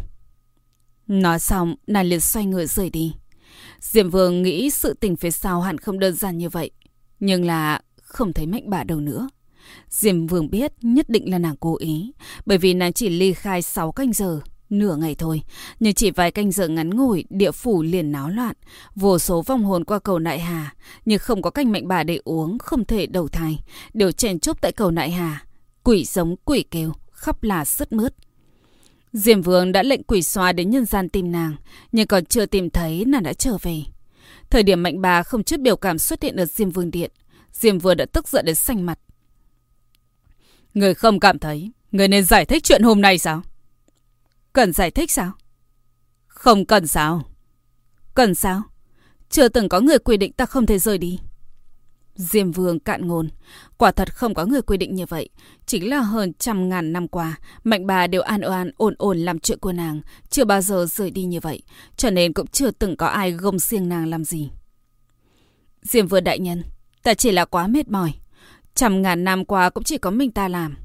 Nói 1.06 1.38
xong, 1.38 1.74
nàng 1.86 2.06
liền 2.06 2.20
xoay 2.20 2.46
người 2.46 2.66
rời 2.66 2.90
đi. 2.90 3.14
Diệm 3.80 4.10
Vương 4.10 4.42
nghĩ 4.42 4.70
sự 4.70 4.94
tình 5.00 5.16
phía 5.16 5.30
sau 5.30 5.60
hẳn 5.60 5.78
không 5.78 5.98
đơn 5.98 6.14
giản 6.14 6.38
như 6.38 6.48
vậy. 6.48 6.70
Nhưng 7.20 7.44
là 7.44 7.80
không 8.02 8.32
thấy 8.32 8.46
mạnh 8.46 8.70
bà 8.70 8.84
đâu 8.84 9.00
nữa. 9.00 9.28
Diêm 9.88 10.26
Vương 10.26 10.50
biết 10.50 10.72
nhất 10.82 11.08
định 11.08 11.30
là 11.30 11.38
nàng 11.38 11.56
cố 11.60 11.76
ý. 11.78 12.12
Bởi 12.46 12.58
vì 12.58 12.74
nàng 12.74 12.92
chỉ 12.92 13.08
ly 13.08 13.32
khai 13.32 13.62
6 13.62 13.92
canh 13.92 14.12
giờ, 14.12 14.40
nửa 14.70 14.96
ngày 14.96 15.14
thôi. 15.14 15.42
Nhưng 15.80 15.94
chỉ 15.94 16.10
vài 16.10 16.30
canh 16.30 16.52
giờ 16.52 16.68
ngắn 16.68 16.90
ngủi, 16.90 17.24
địa 17.30 17.52
phủ 17.52 17.82
liền 17.82 18.12
náo 18.12 18.28
loạn. 18.28 18.56
Vô 18.94 19.18
số 19.18 19.42
vong 19.42 19.64
hồn 19.64 19.84
qua 19.84 19.98
cầu 19.98 20.18
Nại 20.18 20.38
Hà. 20.38 20.74
Nhưng 21.04 21.18
không 21.18 21.42
có 21.42 21.50
canh 21.50 21.72
mạnh 21.72 21.88
bà 21.88 22.02
để 22.02 22.20
uống, 22.24 22.58
không 22.58 22.84
thể 22.84 23.06
đầu 23.06 23.28
thai. 23.28 23.58
Đều 23.94 24.12
chèn 24.12 24.38
chúc 24.38 24.60
tại 24.60 24.72
cầu 24.72 24.90
Nại 24.90 25.10
Hà. 25.10 25.44
Quỷ 25.84 26.04
giống 26.04 26.36
quỷ 26.44 26.64
kêu, 26.70 26.92
khắp 27.10 27.42
là 27.42 27.64
sứt 27.64 27.92
mướt. 27.92 28.14
Diêm 29.12 29.42
Vương 29.42 29.72
đã 29.72 29.82
lệnh 29.82 30.02
quỷ 30.02 30.22
xoa 30.22 30.52
đến 30.52 30.70
nhân 30.70 30.84
gian 30.84 31.08
tìm 31.08 31.32
nàng, 31.32 31.56
nhưng 31.92 32.06
còn 32.06 32.24
chưa 32.24 32.46
tìm 32.46 32.70
thấy 32.70 33.04
nàng 33.04 33.22
đã 33.22 33.32
trở 33.32 33.56
về. 33.62 33.82
Thời 34.50 34.62
điểm 34.62 34.82
mạnh 34.82 35.00
bà 35.00 35.22
không 35.22 35.44
chút 35.44 35.60
biểu 35.60 35.76
cảm 35.76 35.98
xuất 35.98 36.22
hiện 36.22 36.36
ở 36.36 36.44
Diêm 36.44 36.70
Vương 36.70 36.90
Điện, 36.90 37.10
Diêm 37.52 37.78
Vương 37.78 37.96
đã 37.96 38.04
tức 38.12 38.28
giận 38.28 38.44
đến 38.44 38.54
xanh 38.54 38.86
mặt. 38.86 38.98
Người 40.74 40.94
không 40.94 41.20
cảm 41.20 41.38
thấy, 41.38 41.72
người 41.92 42.08
nên 42.08 42.24
giải 42.24 42.44
thích 42.44 42.64
chuyện 42.64 42.82
hôm 42.82 43.00
nay 43.00 43.18
sao? 43.18 43.42
Cần 44.52 44.72
giải 44.72 44.90
thích 44.90 45.10
sao? 45.10 45.32
Không 46.26 46.66
cần 46.66 46.86
sao? 46.86 47.22
Cần 48.14 48.34
sao? 48.34 48.62
Chưa 49.30 49.48
từng 49.48 49.68
có 49.68 49.80
người 49.80 49.98
quy 49.98 50.16
định 50.16 50.32
ta 50.32 50.46
không 50.46 50.66
thể 50.66 50.78
rời 50.78 50.98
đi. 50.98 51.18
Diêm 52.14 52.52
Vương 52.52 52.80
cạn 52.80 53.06
ngôn. 53.06 53.28
Quả 53.76 53.90
thật 53.92 54.14
không 54.14 54.34
có 54.34 54.44
người 54.44 54.62
quy 54.62 54.76
định 54.76 54.94
như 54.94 55.06
vậy. 55.06 55.28
Chính 55.66 55.90
là 55.90 56.00
hơn 56.00 56.32
trăm 56.38 56.68
ngàn 56.68 56.92
năm 56.92 57.08
qua, 57.08 57.38
mạnh 57.64 57.86
bà 57.86 58.06
đều 58.06 58.22
an 58.22 58.40
oan 58.40 58.70
ổn 58.76 58.94
ổn 58.98 59.18
làm 59.18 59.38
chuyện 59.38 59.58
của 59.58 59.72
nàng. 59.72 60.00
Chưa 60.30 60.44
bao 60.44 60.60
giờ 60.60 60.86
rời 60.90 61.10
đi 61.10 61.24
như 61.24 61.40
vậy. 61.40 61.62
Cho 61.96 62.10
nên 62.10 62.32
cũng 62.32 62.46
chưa 62.46 62.70
từng 62.70 62.96
có 62.96 63.06
ai 63.06 63.32
gông 63.32 63.58
xiêng 63.58 63.88
nàng 63.88 64.06
làm 64.06 64.24
gì. 64.24 64.50
Diêm 65.82 66.06
Vương 66.06 66.24
đại 66.24 66.38
nhân, 66.38 66.62
ta 67.02 67.14
chỉ 67.14 67.30
là 67.32 67.44
quá 67.44 67.66
mệt 67.66 67.88
mỏi. 67.88 68.12
Trăm 68.78 69.02
ngàn 69.02 69.24
năm 69.24 69.44
qua 69.44 69.70
cũng 69.70 69.84
chỉ 69.84 69.98
có 69.98 70.10
mình 70.10 70.30
ta 70.30 70.48
làm. 70.48 70.76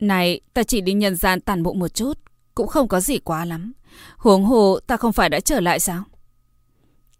Này, 0.00 0.40
ta 0.54 0.62
chỉ 0.62 0.80
đi 0.80 0.92
nhân 0.92 1.16
gian 1.16 1.40
tàn 1.40 1.62
bộ 1.62 1.72
một 1.72 1.88
chút. 1.88 2.18
Cũng 2.54 2.66
không 2.66 2.88
có 2.88 3.00
gì 3.00 3.18
quá 3.18 3.44
lắm. 3.44 3.72
Huống 4.16 4.44
hồ 4.44 4.78
ta 4.86 4.96
không 4.96 5.12
phải 5.12 5.28
đã 5.28 5.40
trở 5.40 5.60
lại 5.60 5.80
sao? 5.80 6.04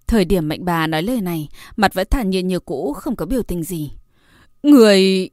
Thời 0.06 0.24
điểm 0.24 0.48
mệnh 0.48 0.64
bà 0.64 0.86
nói 0.86 1.02
lời 1.02 1.20
này, 1.20 1.48
mặt 1.76 1.94
vẫn 1.94 2.06
thản 2.10 2.30
nhiên 2.30 2.48
như 2.48 2.60
cũ, 2.60 2.92
không 2.92 3.16
có 3.16 3.26
biểu 3.26 3.42
tình 3.42 3.64
gì. 3.64 3.92
Người... 4.62 5.30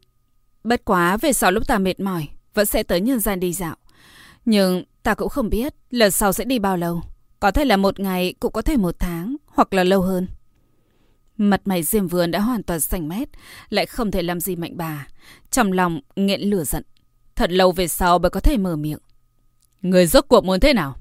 Bất 0.64 0.86
quá 0.86 1.18
về 1.18 1.34
sau 1.34 1.52
lúc 1.52 1.68
ta 1.68 1.78
mệt 1.78 2.00
mỏi, 2.00 2.28
vẫn 2.54 2.66
sẽ 2.66 2.84
tới 2.84 3.02
nhân 3.02 3.20
gian 3.20 3.40
đi 3.40 3.54
dạo. 3.54 3.76
Nhưng 4.46 4.84
ta 5.04 5.14
cũng 5.14 5.30
không 5.30 5.50
biết 5.50 5.74
lần 5.90 6.12
sau 6.12 6.34
sẽ 6.34 6.44
đi 6.44 6.60
bao 6.60 6.78
lâu. 6.78 7.02
Có 7.40 7.52
thể 7.52 7.66
là 7.66 7.78
một 7.78 8.00
ngày, 8.00 8.34
cũng 8.40 8.52
có 8.54 8.62
thể 8.62 8.78
một 8.78 8.96
tháng, 9.00 9.36
hoặc 9.46 9.74
là 9.74 9.84
lâu 9.84 10.02
hơn. 10.02 10.28
Mặt 11.38 11.62
mày 11.66 11.84
Diêm 11.84 12.08
Vườn 12.08 12.32
đã 12.32 12.40
hoàn 12.40 12.64
toàn 12.64 12.80
xanh 12.80 13.08
mét, 13.08 13.30
lại 13.70 13.86
không 13.86 14.12
thể 14.12 14.22
làm 14.22 14.40
gì 14.40 14.56
mạnh 14.56 14.78
bà. 14.78 15.08
Trong 15.52 15.72
lòng 15.72 16.02
nghẹn 16.16 16.42
lửa 16.42 16.64
giận. 16.64 16.84
Thật 17.36 17.52
lâu 17.52 17.72
về 17.72 17.88
sau 17.88 18.20
mới 18.20 18.30
có 18.30 18.40
thể 18.40 18.58
mở 18.58 18.76
miệng. 18.76 19.00
Người 19.82 20.08
rốt 20.08 20.26
cuộc 20.28 20.46
muốn 20.46 20.60
thế 20.60 20.74
nào? 20.74 20.96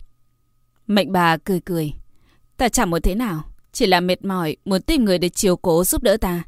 Mạnh 0.87 1.13
bà 1.13 1.37
cười 1.37 1.61
cười. 1.61 1.93
Ta 2.57 2.69
chẳng 2.69 2.91
muốn 2.91 3.03
thế 3.03 3.15
nào. 3.15 3.45
Chỉ 3.73 3.87
là 3.87 4.01
mệt 4.01 4.25
mỏi, 4.25 4.57
muốn 4.65 4.83
tìm 4.83 5.05
người 5.05 5.19
để 5.19 5.29
chiều 5.29 5.57
cố 5.57 5.85
giúp 5.85 6.03
đỡ 6.03 6.17
ta. 6.17 6.43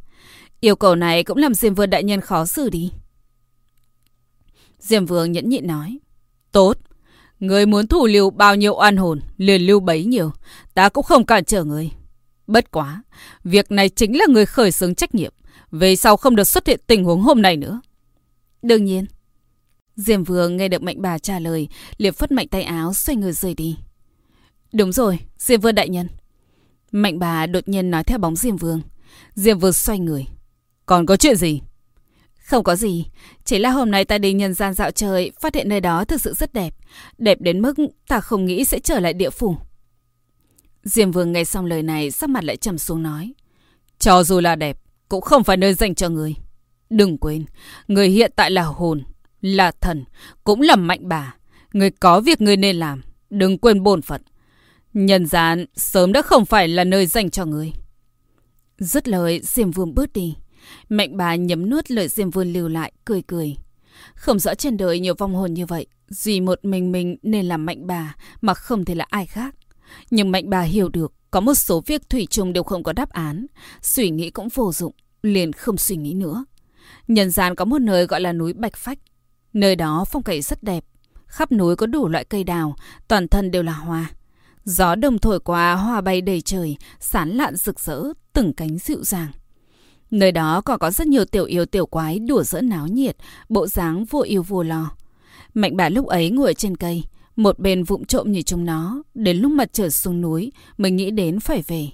Yêu 0.61 0.77
cầu 0.77 0.95
này 0.95 1.25
cũng 1.25 1.37
làm 1.37 1.55
Diêm 1.55 1.75
Vương 1.75 1.91
đại 1.91 2.05
nhân 2.05 2.21
khó 2.21 2.45
xử 2.45 2.71
đi. 2.71 2.93
Diêm 4.79 5.07
Vương 5.07 5.33
nhẫn 5.33 5.49
nhịn 5.49 5.67
nói. 5.67 5.99
Tốt, 6.53 6.79
người 7.41 7.67
muốn 7.67 7.87
thủ 7.87 8.07
lưu 8.07 8.31
bao 8.31 8.57
nhiêu 8.57 8.75
oan 8.75 8.97
hồn, 8.97 9.21
liền 9.37 9.67
lưu 9.67 9.81
bấy 9.81 10.05
nhiêu. 10.05 10.31
Ta 10.75 10.89
cũng 10.89 11.05
không 11.05 11.27
cản 11.27 11.45
trở 11.45 11.65
người. 11.65 11.91
Bất 12.47 12.71
quá, 12.71 13.03
việc 13.45 13.71
này 13.71 13.89
chính 13.89 14.19
là 14.19 14.25
người 14.29 14.47
khởi 14.47 14.73
xướng 14.73 14.95
trách 14.95 15.15
nhiệm. 15.15 15.33
Về 15.71 15.97
sau 15.97 16.17
không 16.17 16.37
được 16.37 16.45
xuất 16.45 16.67
hiện 16.67 16.81
tình 16.87 17.05
huống 17.05 17.21
hôm 17.21 17.43
nay 17.43 17.57
nữa. 17.57 17.81
Đương 18.63 18.85
nhiên. 18.85 19.07
Diêm 19.97 20.25
Vương 20.25 20.57
nghe 20.57 20.69
được 20.69 20.83
mạnh 20.83 21.03
bà 21.03 21.19
trả 21.19 21.39
lời, 21.39 21.69
liệp 21.97 22.17
phất 22.17 22.33
mạnh 22.33 22.49
tay 22.49 22.63
áo 22.63 22.95
xoay 22.95 23.17
người 23.17 23.33
rời 23.33 23.55
đi. 23.55 23.77
Đúng 24.73 24.93
rồi, 24.93 25.19
Diêm 25.39 25.61
Vương 25.61 25.75
đại 25.75 25.89
nhân. 25.89 26.09
Mạnh 26.93 27.19
bà 27.19 27.47
đột 27.47 27.69
nhiên 27.69 27.91
nói 27.91 28.05
theo 28.05 28.19
bóng 28.19 28.37
Diêm 28.37 28.57
Vương. 28.57 28.81
Diêm 29.35 29.59
Vương 29.59 29.73
xoay 29.73 29.99
người. 29.99 30.27
Còn 30.87 31.07
có 31.07 31.17
chuyện 31.17 31.37
gì? 31.37 31.61
Không 32.45 32.65
có 32.65 32.77
gì. 32.77 33.07
Chỉ 33.45 33.59
là 33.59 33.71
hôm 33.71 33.91
nay 33.91 34.05
ta 34.05 34.19
đi 34.19 34.33
nhân 34.33 34.55
gian 34.55 34.75
dạo 34.75 34.91
chơi, 34.91 35.33
phát 35.41 35.55
hiện 35.55 35.69
nơi 35.69 35.81
đó 35.81 36.05
thực 36.05 36.21
sự 36.21 36.35
rất 36.35 36.53
đẹp. 36.53 36.75
Đẹp 37.19 37.41
đến 37.41 37.63
mức 37.63 37.75
ta 38.09 38.21
không 38.21 38.45
nghĩ 38.45 38.65
sẽ 38.65 38.79
trở 38.79 39.01
lại 39.01 39.13
địa 39.13 39.31
phủ. 39.31 39.57
Diêm 40.85 41.11
Vương 41.11 41.33
nghe 41.33 41.45
xong 41.45 41.67
lời 41.67 41.83
này, 41.83 42.11
sắc 42.11 42.31
mặt 42.31 42.45
lại 42.45 42.57
trầm 42.57 42.79
xuống 42.79 43.03
nói. 43.03 43.35
Cho 43.99 44.25
dù 44.25 44.41
là 44.41 44.57
đẹp, 44.57 44.79
cũng 45.09 45.21
không 45.21 45.45
phải 45.45 45.57
nơi 45.57 45.75
dành 45.75 45.95
cho 45.95 46.09
người. 46.09 46.35
Đừng 46.91 47.19
quên, 47.19 47.45
người 47.89 48.09
hiện 48.09 48.33
tại 48.37 48.51
là 48.51 48.63
hồn, 48.63 49.03
là 49.41 49.71
thần, 49.81 50.05
cũng 50.45 50.61
là 50.61 50.77
mạnh 50.77 51.09
bà. 51.09 51.35
Người 51.73 51.91
có 51.91 52.21
việc 52.21 52.41
người 52.41 52.57
nên 52.57 52.77
làm, 52.77 53.03
đừng 53.31 53.59
quên 53.59 53.83
bổn 53.83 54.03
phận. 54.03 54.23
Nhân 54.93 55.27
gian 55.27 55.67
sớm 55.77 56.13
đã 56.13 56.23
không 56.23 56.45
phải 56.45 56.69
là 56.69 56.85
nơi 56.85 57.07
dành 57.07 57.31
cho 57.31 57.45
người. 57.45 57.73
Dứt 58.79 59.09
lời, 59.09 59.41
Diêm 59.43 59.71
Vương 59.71 59.95
bước 59.95 60.13
đi. 60.13 60.35
Mạnh 60.89 61.17
bà 61.17 61.35
nhấm 61.35 61.71
nuốt 61.71 61.91
lời 61.91 62.09
Diêm 62.09 62.31
Vương 62.31 62.53
lưu 62.53 62.69
lại, 62.69 62.93
cười 63.05 63.23
cười. 63.23 63.57
Không 64.15 64.39
rõ 64.39 64.55
trên 64.55 64.77
đời 64.77 65.01
nhiều 65.01 65.15
vong 65.15 65.35
hồn 65.35 65.55
như 65.55 65.67
vậy. 65.67 65.87
Duy 66.09 66.41
một 66.41 66.65
mình 66.65 66.93
mình 66.93 67.17
nên 67.23 67.47
là 67.47 67.57
mạnh 67.57 67.87
bà, 67.87 68.15
mà 68.41 68.55
không 68.55 68.85
thể 68.85 68.95
là 68.95 69.07
ai 69.11 69.27
khác. 69.27 69.55
Nhưng 70.11 70.31
mạnh 70.31 70.51
bà 70.51 70.61
hiểu 70.61 70.89
được, 70.89 71.13
có 71.31 71.41
một 71.41 71.55
số 71.55 71.83
việc 71.87 72.11
thủy 72.11 72.27
chung 72.31 72.53
đều 72.53 72.63
không 72.63 72.83
có 72.83 72.93
đáp 72.93 73.11
án. 73.11 73.47
Suy 73.83 74.11
nghĩ 74.11 74.31
cũng 74.31 74.49
vô 74.55 74.73
dụng, 74.73 74.93
liền 75.23 75.53
không 75.53 75.77
suy 75.77 75.97
nghĩ 75.97 76.15
nữa. 76.15 76.45
Nhân 77.09 77.31
gian 77.31 77.55
có 77.55 77.65
một 77.65 77.79
nơi 77.79 78.07
gọi 78.07 78.21
là 78.21 78.33
núi 78.33 78.53
Bạch 78.53 78.77
Phách. 78.77 78.99
Nơi 79.53 79.77
đó 79.77 80.05
phong 80.11 80.23
cảnh 80.23 80.43
rất 80.43 80.63
đẹp. 80.63 80.85
Khắp 81.27 81.53
núi 81.53 81.77
có 81.77 81.87
đủ 81.87 82.09
loại 82.09 82.25
cây 82.25 82.45
đào, 82.45 82.77
toàn 83.09 83.29
thân 83.29 83.51
đều 83.51 83.63
là 83.63 83.73
hoa. 83.73 84.11
Gió 84.65 84.95
đông 84.95 85.19
thổi 85.19 85.41
qua, 85.41 85.75
hoa 85.75 86.01
bay 86.01 86.21
đầy 86.21 86.41
trời, 86.41 86.77
sán 87.01 87.31
lạn 87.31 87.57
rực 87.57 87.81
rỡ, 87.81 88.03
từng 88.33 88.53
cánh 88.53 88.79
dịu 88.79 89.05
dàng. 89.05 89.33
Nơi 90.11 90.33
đó 90.33 90.61
còn 90.61 90.79
có 90.79 90.91
rất 90.91 91.07
nhiều 91.07 91.25
tiểu 91.25 91.45
yêu 91.45 91.67
tiểu 91.67 91.87
quái 91.87 92.19
đùa 92.19 92.43
giỡn 92.43 92.69
náo 92.69 92.87
nhiệt, 92.87 93.17
bộ 93.49 93.67
dáng 93.67 94.05
vô 94.05 94.21
yêu 94.21 94.43
vô 94.43 94.63
lo. 94.63 94.91
Mạnh 95.55 95.77
bà 95.77 95.89
lúc 95.89 96.07
ấy 96.07 96.31
ngồi 96.31 96.55
trên 96.55 96.77
cây, 96.77 97.05
một 97.37 97.59
bên 97.59 97.85
vụng 97.85 98.05
trộm 98.05 98.33
nhìn 98.33 98.45
chúng 98.45 98.65
nó, 98.65 99.03
đến 99.15 99.37
lúc 99.37 99.53
mặt 99.53 99.73
trời 99.73 99.91
xuống 99.91 100.21
núi 100.21 100.53
mới 100.77 100.91
nghĩ 100.91 101.11
đến 101.11 101.41
phải 101.41 101.63
về. 101.67 101.89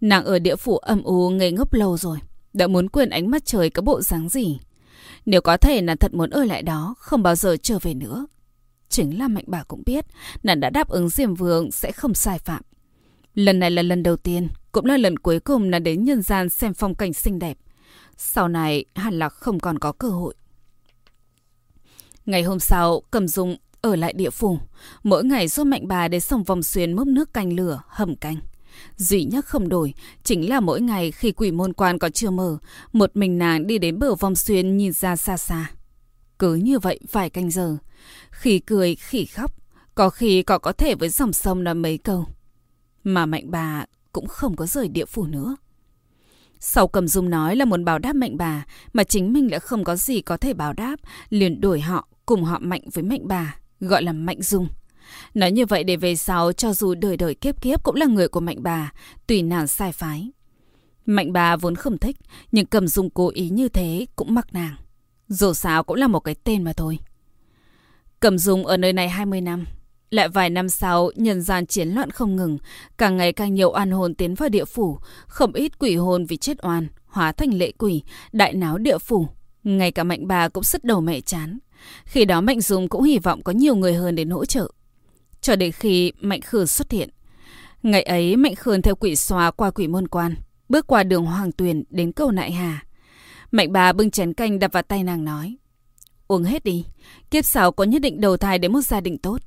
Nàng 0.00 0.24
ở 0.24 0.38
địa 0.38 0.56
phủ 0.56 0.76
âm 0.78 1.02
u 1.02 1.30
ngây 1.30 1.52
ngốc 1.52 1.74
lâu 1.74 1.96
rồi, 1.96 2.18
đã 2.52 2.66
muốn 2.66 2.88
quên 2.88 3.10
ánh 3.10 3.30
mắt 3.30 3.44
trời 3.44 3.70
có 3.70 3.82
bộ 3.82 4.00
dáng 4.00 4.28
gì. 4.28 4.58
Nếu 5.26 5.40
có 5.40 5.56
thể 5.56 5.80
nàng 5.80 5.96
thật 5.96 6.14
muốn 6.14 6.30
ở 6.30 6.44
lại 6.44 6.62
đó, 6.62 6.94
không 6.98 7.22
bao 7.22 7.34
giờ 7.34 7.56
trở 7.62 7.78
về 7.82 7.94
nữa. 7.94 8.26
Chính 8.88 9.18
là 9.18 9.28
mạnh 9.28 9.44
bà 9.46 9.62
cũng 9.62 9.82
biết, 9.86 10.04
nàng 10.42 10.60
đã 10.60 10.70
đáp 10.70 10.88
ứng 10.88 11.08
Diêm 11.08 11.34
Vương 11.34 11.70
sẽ 11.70 11.92
không 11.92 12.14
sai 12.14 12.38
phạm. 12.38 12.62
Lần 13.34 13.58
này 13.58 13.70
là 13.70 13.82
lần 13.82 14.02
đầu 14.02 14.16
tiên, 14.16 14.48
cũng 14.72 14.84
là 14.84 14.96
lần 14.96 15.18
cuối 15.18 15.40
cùng 15.40 15.70
nàng 15.70 15.82
đến 15.82 16.04
nhân 16.04 16.22
gian 16.22 16.48
xem 16.48 16.74
phong 16.74 16.94
cảnh 16.94 17.12
xinh 17.12 17.38
đẹp. 17.38 17.58
Sau 18.16 18.48
này 18.48 18.84
hẳn 18.94 19.18
là 19.18 19.28
không 19.28 19.60
còn 19.60 19.78
có 19.78 19.92
cơ 19.92 20.08
hội. 20.08 20.34
Ngày 22.26 22.42
hôm 22.42 22.58
sau, 22.58 23.02
Cầm 23.10 23.28
Dung 23.28 23.56
ở 23.88 23.96
lại 23.96 24.12
địa 24.12 24.30
phủ. 24.30 24.58
Mỗi 25.02 25.24
ngày 25.24 25.48
giúp 25.48 25.66
mạnh 25.66 25.88
bà 25.88 26.08
để 26.08 26.20
sông 26.20 26.44
vòng 26.44 26.62
xuyên 26.62 26.92
múc 26.92 27.06
nước 27.06 27.32
canh 27.32 27.52
lửa, 27.52 27.82
hầm 27.88 28.16
canh. 28.16 28.36
Duy 28.96 29.24
nhất 29.24 29.46
không 29.46 29.68
đổi, 29.68 29.94
chính 30.22 30.48
là 30.48 30.60
mỗi 30.60 30.80
ngày 30.80 31.10
khi 31.10 31.32
quỷ 31.32 31.50
môn 31.50 31.72
quan 31.72 31.98
còn 31.98 32.12
chưa 32.12 32.30
mở, 32.30 32.58
một 32.92 33.16
mình 33.16 33.38
nàng 33.38 33.66
đi 33.66 33.78
đến 33.78 33.98
bờ 33.98 34.14
vòng 34.14 34.34
xuyên 34.34 34.76
nhìn 34.76 34.92
ra 34.92 35.16
xa 35.16 35.36
xa. 35.36 35.70
Cứ 36.38 36.54
như 36.54 36.78
vậy 36.78 37.00
vài 37.12 37.30
canh 37.30 37.50
giờ, 37.50 37.76
khi 38.30 38.58
cười, 38.58 38.94
khi 38.94 39.24
khóc, 39.24 39.54
có 39.94 40.10
khi 40.10 40.42
còn 40.42 40.60
có 40.60 40.72
thể 40.72 40.94
với 40.94 41.08
dòng 41.08 41.32
sông 41.32 41.64
nói 41.64 41.74
mấy 41.74 41.98
câu. 41.98 42.24
Mà 43.04 43.26
mạnh 43.26 43.50
bà 43.50 43.84
cũng 44.12 44.26
không 44.26 44.56
có 44.56 44.66
rời 44.66 44.88
địa 44.88 45.04
phủ 45.04 45.26
nữa. 45.26 45.56
Sau 46.60 46.88
cầm 46.88 47.08
dung 47.08 47.30
nói 47.30 47.56
là 47.56 47.64
muốn 47.64 47.84
báo 47.84 47.98
đáp 47.98 48.16
mạnh 48.16 48.36
bà, 48.36 48.66
mà 48.92 49.04
chính 49.04 49.32
mình 49.32 49.50
lại 49.50 49.60
không 49.60 49.84
có 49.84 49.96
gì 49.96 50.20
có 50.20 50.36
thể 50.36 50.52
báo 50.54 50.72
đáp, 50.72 50.96
liền 51.30 51.60
đổi 51.60 51.80
họ 51.80 52.08
cùng 52.26 52.44
họ 52.44 52.58
mạnh 52.58 52.82
với 52.92 53.04
mạnh 53.04 53.28
bà, 53.28 53.56
gọi 53.80 54.02
là 54.02 54.12
mạnh 54.12 54.42
dung. 54.42 54.68
Nói 55.34 55.52
như 55.52 55.66
vậy 55.66 55.84
để 55.84 55.96
về 55.96 56.16
sau 56.16 56.52
cho 56.52 56.72
dù 56.72 56.94
đời 56.94 57.16
đời 57.16 57.34
kiếp 57.34 57.62
kiếp 57.62 57.82
cũng 57.82 57.94
là 57.94 58.06
người 58.06 58.28
của 58.28 58.40
mạnh 58.40 58.62
bà, 58.62 58.92
tùy 59.26 59.42
nàng 59.42 59.66
sai 59.66 59.92
phái. 59.92 60.30
Mạnh 61.06 61.32
bà 61.32 61.56
vốn 61.56 61.74
không 61.74 61.98
thích, 61.98 62.16
nhưng 62.52 62.66
cầm 62.66 62.88
dung 62.88 63.10
cố 63.10 63.30
ý 63.34 63.48
như 63.48 63.68
thế 63.68 64.06
cũng 64.16 64.34
mặc 64.34 64.46
nàng. 64.52 64.76
Dù 65.28 65.52
sao 65.52 65.84
cũng 65.84 65.96
là 65.96 66.06
một 66.06 66.20
cái 66.20 66.34
tên 66.44 66.64
mà 66.64 66.72
thôi. 66.72 66.98
Cầm 68.20 68.38
dung 68.38 68.66
ở 68.66 68.76
nơi 68.76 68.92
này 68.92 69.08
20 69.08 69.40
năm. 69.40 69.64
Lại 70.10 70.28
vài 70.28 70.50
năm 70.50 70.68
sau, 70.68 71.10
nhân 71.14 71.42
gian 71.42 71.66
chiến 71.66 71.88
loạn 71.88 72.10
không 72.10 72.36
ngừng, 72.36 72.58
càng 72.98 73.16
ngày 73.16 73.32
càng 73.32 73.54
nhiều 73.54 73.72
oan 73.72 73.90
hồn 73.90 74.14
tiến 74.14 74.34
vào 74.34 74.48
địa 74.48 74.64
phủ, 74.64 74.98
không 75.26 75.52
ít 75.52 75.78
quỷ 75.78 75.96
hồn 75.96 76.26
vì 76.26 76.36
chết 76.36 76.64
oan, 76.64 76.86
hóa 77.06 77.32
thành 77.32 77.54
lệ 77.54 77.72
quỷ, 77.78 78.02
đại 78.32 78.54
náo 78.54 78.78
địa 78.78 78.98
phủ. 78.98 79.28
Ngay 79.64 79.92
cả 79.92 80.04
mạnh 80.04 80.26
bà 80.26 80.48
cũng 80.48 80.62
sứt 80.62 80.84
đầu 80.84 81.00
mẹ 81.00 81.20
chán. 81.20 81.58
Khi 82.04 82.24
đó 82.24 82.40
Mạnh 82.40 82.60
Dung 82.60 82.88
cũng 82.88 83.02
hy 83.02 83.18
vọng 83.18 83.42
có 83.42 83.52
nhiều 83.52 83.76
người 83.76 83.94
hơn 83.94 84.14
đến 84.14 84.30
hỗ 84.30 84.44
trợ. 84.44 84.70
Cho 85.40 85.56
đến 85.56 85.72
khi 85.72 86.12
Mạnh 86.20 86.40
Khương 86.40 86.66
xuất 86.66 86.90
hiện. 86.90 87.10
Ngày 87.82 88.02
ấy 88.02 88.36
Mạnh 88.36 88.54
Khương 88.54 88.82
theo 88.82 88.94
quỷ 88.94 89.16
xóa 89.16 89.50
qua 89.50 89.70
quỷ 89.70 89.88
môn 89.88 90.08
quan, 90.08 90.34
bước 90.68 90.86
qua 90.86 91.02
đường 91.02 91.26
Hoàng 91.26 91.52
Tuyền 91.52 91.84
đến 91.90 92.12
cầu 92.12 92.30
Nại 92.30 92.52
Hà. 92.52 92.84
Mạnh 93.50 93.72
bà 93.72 93.92
bưng 93.92 94.10
chén 94.10 94.34
canh 94.34 94.58
đập 94.58 94.72
vào 94.72 94.82
tay 94.82 95.04
nàng 95.04 95.24
nói. 95.24 95.56
Uống 96.28 96.44
hết 96.44 96.64
đi, 96.64 96.84
kiếp 97.30 97.44
sau 97.44 97.72
có 97.72 97.84
nhất 97.84 98.02
định 98.02 98.20
đầu 98.20 98.36
thai 98.36 98.58
đến 98.58 98.72
một 98.72 98.80
gia 98.80 99.00
đình 99.00 99.18
tốt. 99.18 99.38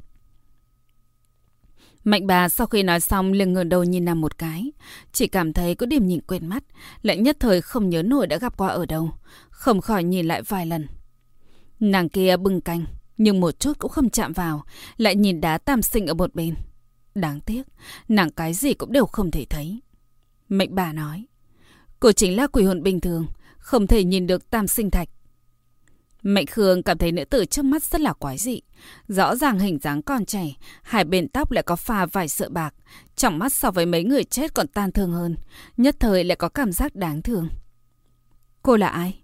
Mạnh 2.03 2.27
bà 2.27 2.49
sau 2.49 2.67
khi 2.67 2.83
nói 2.83 2.99
xong 2.99 3.31
liền 3.31 3.53
ngẩng 3.53 3.69
đầu 3.69 3.83
nhìn 3.83 4.05
nàng 4.05 4.21
một 4.21 4.37
cái. 4.37 4.71
Chỉ 5.11 5.27
cảm 5.27 5.53
thấy 5.53 5.75
có 5.75 5.85
điểm 5.85 6.07
nhìn 6.07 6.21
quen 6.21 6.47
mắt, 6.47 6.63
lại 7.01 7.17
nhất 7.17 7.37
thời 7.39 7.61
không 7.61 7.89
nhớ 7.89 8.03
nổi 8.03 8.27
đã 8.27 8.37
gặp 8.37 8.57
qua 8.57 8.67
ở 8.67 8.85
đâu. 8.85 9.11
Không 9.49 9.81
khỏi 9.81 10.03
nhìn 10.03 10.25
lại 10.25 10.41
vài 10.41 10.65
lần. 10.65 10.87
Nàng 11.81 12.09
kia 12.09 12.37
bưng 12.37 12.61
canh, 12.61 12.85
nhưng 13.17 13.39
một 13.39 13.59
chút 13.59 13.79
cũng 13.79 13.91
không 13.91 14.09
chạm 14.09 14.33
vào, 14.33 14.63
lại 14.97 15.15
nhìn 15.15 15.41
đá 15.41 15.57
tam 15.57 15.81
sinh 15.81 16.07
ở 16.07 16.13
một 16.13 16.35
bên. 16.35 16.55
Đáng 17.15 17.39
tiếc, 17.39 17.63
nàng 18.07 18.31
cái 18.31 18.53
gì 18.53 18.73
cũng 18.73 18.91
đều 18.91 19.05
không 19.05 19.31
thể 19.31 19.45
thấy. 19.49 19.79
Mệnh 20.49 20.75
bà 20.75 20.93
nói, 20.93 21.25
cô 21.99 22.11
chính 22.11 22.37
là 22.37 22.47
quỷ 22.47 22.63
hồn 22.63 22.83
bình 22.83 22.99
thường, 22.99 23.27
không 23.57 23.87
thể 23.87 24.03
nhìn 24.03 24.27
được 24.27 24.49
tam 24.49 24.67
sinh 24.67 24.91
thạch. 24.91 25.09
Mệnh 26.23 26.45
Khương 26.45 26.83
cảm 26.83 26.97
thấy 26.97 27.11
nữ 27.11 27.25
tử 27.25 27.45
trước 27.45 27.65
mắt 27.65 27.83
rất 27.83 28.01
là 28.01 28.13
quái 28.13 28.37
dị. 28.37 28.61
Rõ 29.07 29.35
ràng 29.35 29.59
hình 29.59 29.79
dáng 29.79 30.01
còn 30.01 30.25
trẻ, 30.25 30.53
hai 30.83 31.03
bên 31.03 31.27
tóc 31.27 31.51
lại 31.51 31.63
có 31.63 31.75
pha 31.75 32.05
vài 32.05 32.27
sợi 32.27 32.49
bạc. 32.49 32.75
Trong 33.15 33.39
mắt 33.39 33.53
so 33.53 33.71
với 33.71 33.85
mấy 33.85 34.03
người 34.03 34.23
chết 34.23 34.53
còn 34.53 34.67
tan 34.67 34.91
thương 34.91 35.11
hơn. 35.11 35.35
Nhất 35.77 35.95
thời 35.99 36.23
lại 36.23 36.35
có 36.35 36.49
cảm 36.49 36.71
giác 36.71 36.95
đáng 36.95 37.21
thương. 37.21 37.49
Cô 38.61 38.77
là 38.77 38.87
ai? 38.87 39.20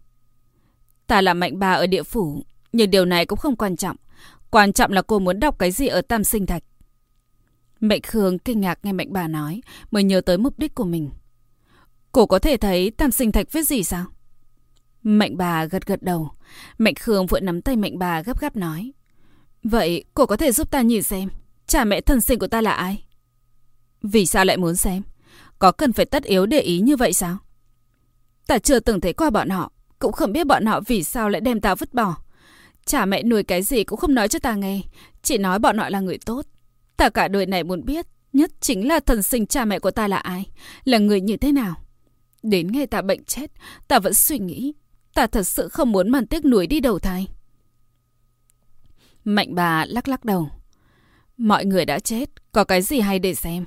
Ta 1.07 1.21
là 1.21 1.33
mạnh 1.33 1.59
bà 1.59 1.73
ở 1.73 1.87
địa 1.87 2.03
phủ, 2.03 2.43
nhưng 2.71 2.91
điều 2.91 3.05
này 3.05 3.25
cũng 3.25 3.39
không 3.39 3.55
quan 3.55 3.75
trọng. 3.75 3.95
Quan 4.49 4.73
trọng 4.73 4.91
là 4.91 5.01
cô 5.01 5.19
muốn 5.19 5.39
đọc 5.39 5.59
cái 5.59 5.71
gì 5.71 5.87
ở 5.87 6.01
tam 6.01 6.23
sinh 6.23 6.45
thạch. 6.45 6.63
Mệnh 7.79 8.01
Khương 8.01 8.39
kinh 8.39 8.61
ngạc 8.61 8.79
nghe 8.83 8.91
mạnh 8.93 9.13
bà 9.13 9.27
nói, 9.27 9.61
mới 9.91 10.03
nhớ 10.03 10.21
tới 10.21 10.37
mục 10.37 10.59
đích 10.59 10.75
của 10.75 10.85
mình. 10.85 11.09
Cô 12.11 12.25
có 12.25 12.39
thể 12.39 12.57
thấy 12.57 12.91
tam 12.91 13.11
sinh 13.11 13.31
thạch 13.31 13.51
viết 13.51 13.63
gì 13.63 13.83
sao? 13.83 14.05
Mạnh 15.03 15.37
bà 15.37 15.65
gật 15.65 15.85
gật 15.85 16.03
đầu. 16.03 16.29
Mạnh 16.77 16.93
Khương 16.95 17.25
vội 17.25 17.41
nắm 17.41 17.61
tay 17.61 17.75
mạnh 17.75 17.99
bà 17.99 18.21
gấp 18.21 18.39
gáp 18.39 18.55
nói. 18.55 18.91
Vậy 19.63 20.05
cô 20.13 20.25
có 20.25 20.37
thể 20.37 20.51
giúp 20.51 20.71
ta 20.71 20.81
nhìn 20.81 21.03
xem, 21.03 21.29
cha 21.67 21.83
mẹ 21.85 22.01
thân 22.01 22.21
sinh 22.21 22.39
của 22.39 22.47
ta 22.47 22.61
là 22.61 22.71
ai? 22.71 23.03
Vì 24.01 24.25
sao 24.25 24.45
lại 24.45 24.57
muốn 24.57 24.75
xem? 24.75 25.01
Có 25.59 25.71
cần 25.71 25.93
phải 25.93 26.05
tất 26.05 26.23
yếu 26.23 26.45
để 26.45 26.59
ý 26.59 26.79
như 26.79 26.95
vậy 26.95 27.13
sao? 27.13 27.37
Ta 28.47 28.59
chưa 28.59 28.79
từng 28.79 29.01
thấy 29.01 29.13
qua 29.13 29.29
bọn 29.29 29.49
họ. 29.49 29.71
Cũng 29.99 30.11
không 30.11 30.31
biết 30.31 30.47
bọn 30.47 30.65
họ 30.65 30.81
vì 30.87 31.03
sao 31.03 31.29
lại 31.29 31.41
đem 31.41 31.61
ta 31.61 31.75
vứt 31.75 31.93
bỏ. 31.93 32.15
Chả 32.85 33.05
mẹ 33.05 33.23
nuôi 33.23 33.43
cái 33.43 33.61
gì 33.61 33.83
cũng 33.83 33.99
không 33.99 34.13
nói 34.13 34.27
cho 34.27 34.39
ta 34.39 34.55
nghe. 34.55 34.81
Chỉ 35.21 35.37
nói 35.37 35.59
bọn 35.59 35.77
họ 35.77 35.89
là 35.89 35.99
người 35.99 36.17
tốt. 36.25 36.45
Ta 36.97 37.09
cả 37.09 37.27
đời 37.27 37.45
này 37.45 37.63
muốn 37.63 37.85
biết 37.85 38.05
nhất 38.33 38.51
chính 38.61 38.87
là 38.87 38.99
thần 38.99 39.23
sinh 39.23 39.45
cha 39.47 39.65
mẹ 39.65 39.79
của 39.79 39.91
ta 39.91 40.07
là 40.07 40.17
ai. 40.17 40.45
Là 40.83 40.97
người 40.97 41.21
như 41.21 41.37
thế 41.37 41.51
nào. 41.51 41.75
Đến 42.43 42.71
ngày 42.71 42.87
ta 42.87 43.01
bệnh 43.01 43.23
chết, 43.23 43.51
ta 43.87 43.99
vẫn 43.99 44.13
suy 44.13 44.39
nghĩ. 44.39 44.73
Ta 45.13 45.27
thật 45.27 45.43
sự 45.43 45.67
không 45.69 45.91
muốn 45.91 46.09
màn 46.09 46.27
tiếc 46.27 46.45
nuối 46.45 46.67
đi 46.67 46.79
đầu 46.79 46.99
thai. 46.99 47.27
Mạnh 49.23 49.55
bà 49.55 49.85
lắc 49.85 50.07
lắc 50.07 50.25
đầu. 50.25 50.49
Mọi 51.37 51.65
người 51.65 51.85
đã 51.85 51.99
chết, 51.99 52.51
có 52.51 52.63
cái 52.63 52.81
gì 52.81 52.99
hay 52.99 53.19
để 53.19 53.35
xem. 53.35 53.65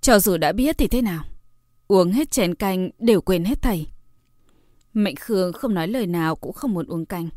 Cho 0.00 0.18
dù 0.18 0.36
đã 0.36 0.52
biết 0.52 0.78
thì 0.78 0.86
thế 0.86 1.02
nào. 1.02 1.24
Uống 1.88 2.12
hết 2.12 2.30
chén 2.30 2.54
canh 2.54 2.90
đều 2.98 3.20
quên 3.20 3.44
hết 3.44 3.62
thầy. 3.62 3.86
Mạnh 4.96 5.14
Khương 5.20 5.52
không 5.52 5.74
nói 5.74 5.88
lời 5.88 6.06
nào 6.06 6.36
cũng 6.36 6.52
không 6.52 6.74
muốn 6.74 6.86
uống 6.86 7.06
canh. 7.06 7.28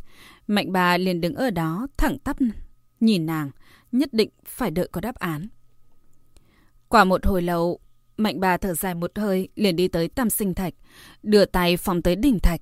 Mạnh 0.48 0.72
bà 0.72 0.98
liền 0.98 1.22
đứng 1.22 1.36
ở 1.36 1.50
đó 1.50 1.88
thẳng 1.98 2.17
tắp 2.19 2.38
nhìn 3.00 3.26
nàng, 3.26 3.52
nhất 3.91 4.13
định 4.13 4.30
phải 4.45 4.72
đợi 4.72 4.88
có 4.91 5.02
đáp 5.02 5.15
án. 5.15 5.48
Qua 6.88 7.04
một 7.04 7.26
hồi 7.26 7.41
lâu, 7.41 7.80
Mạnh 8.17 8.39
bà 8.39 8.58
thở 8.58 8.74
dài 8.74 8.95
một 8.95 9.12
hơi 9.15 9.50
liền 9.56 9.76
đi 9.76 9.88
tới 9.88 10.08
tam 10.08 10.30
sinh 10.30 10.54
thạch, 10.54 10.74
đưa 11.24 11.45
tay 11.45 11.78
phòng 11.78 12.02
tới 12.02 12.15
đỉnh 12.15 12.39
thạch. 12.39 12.62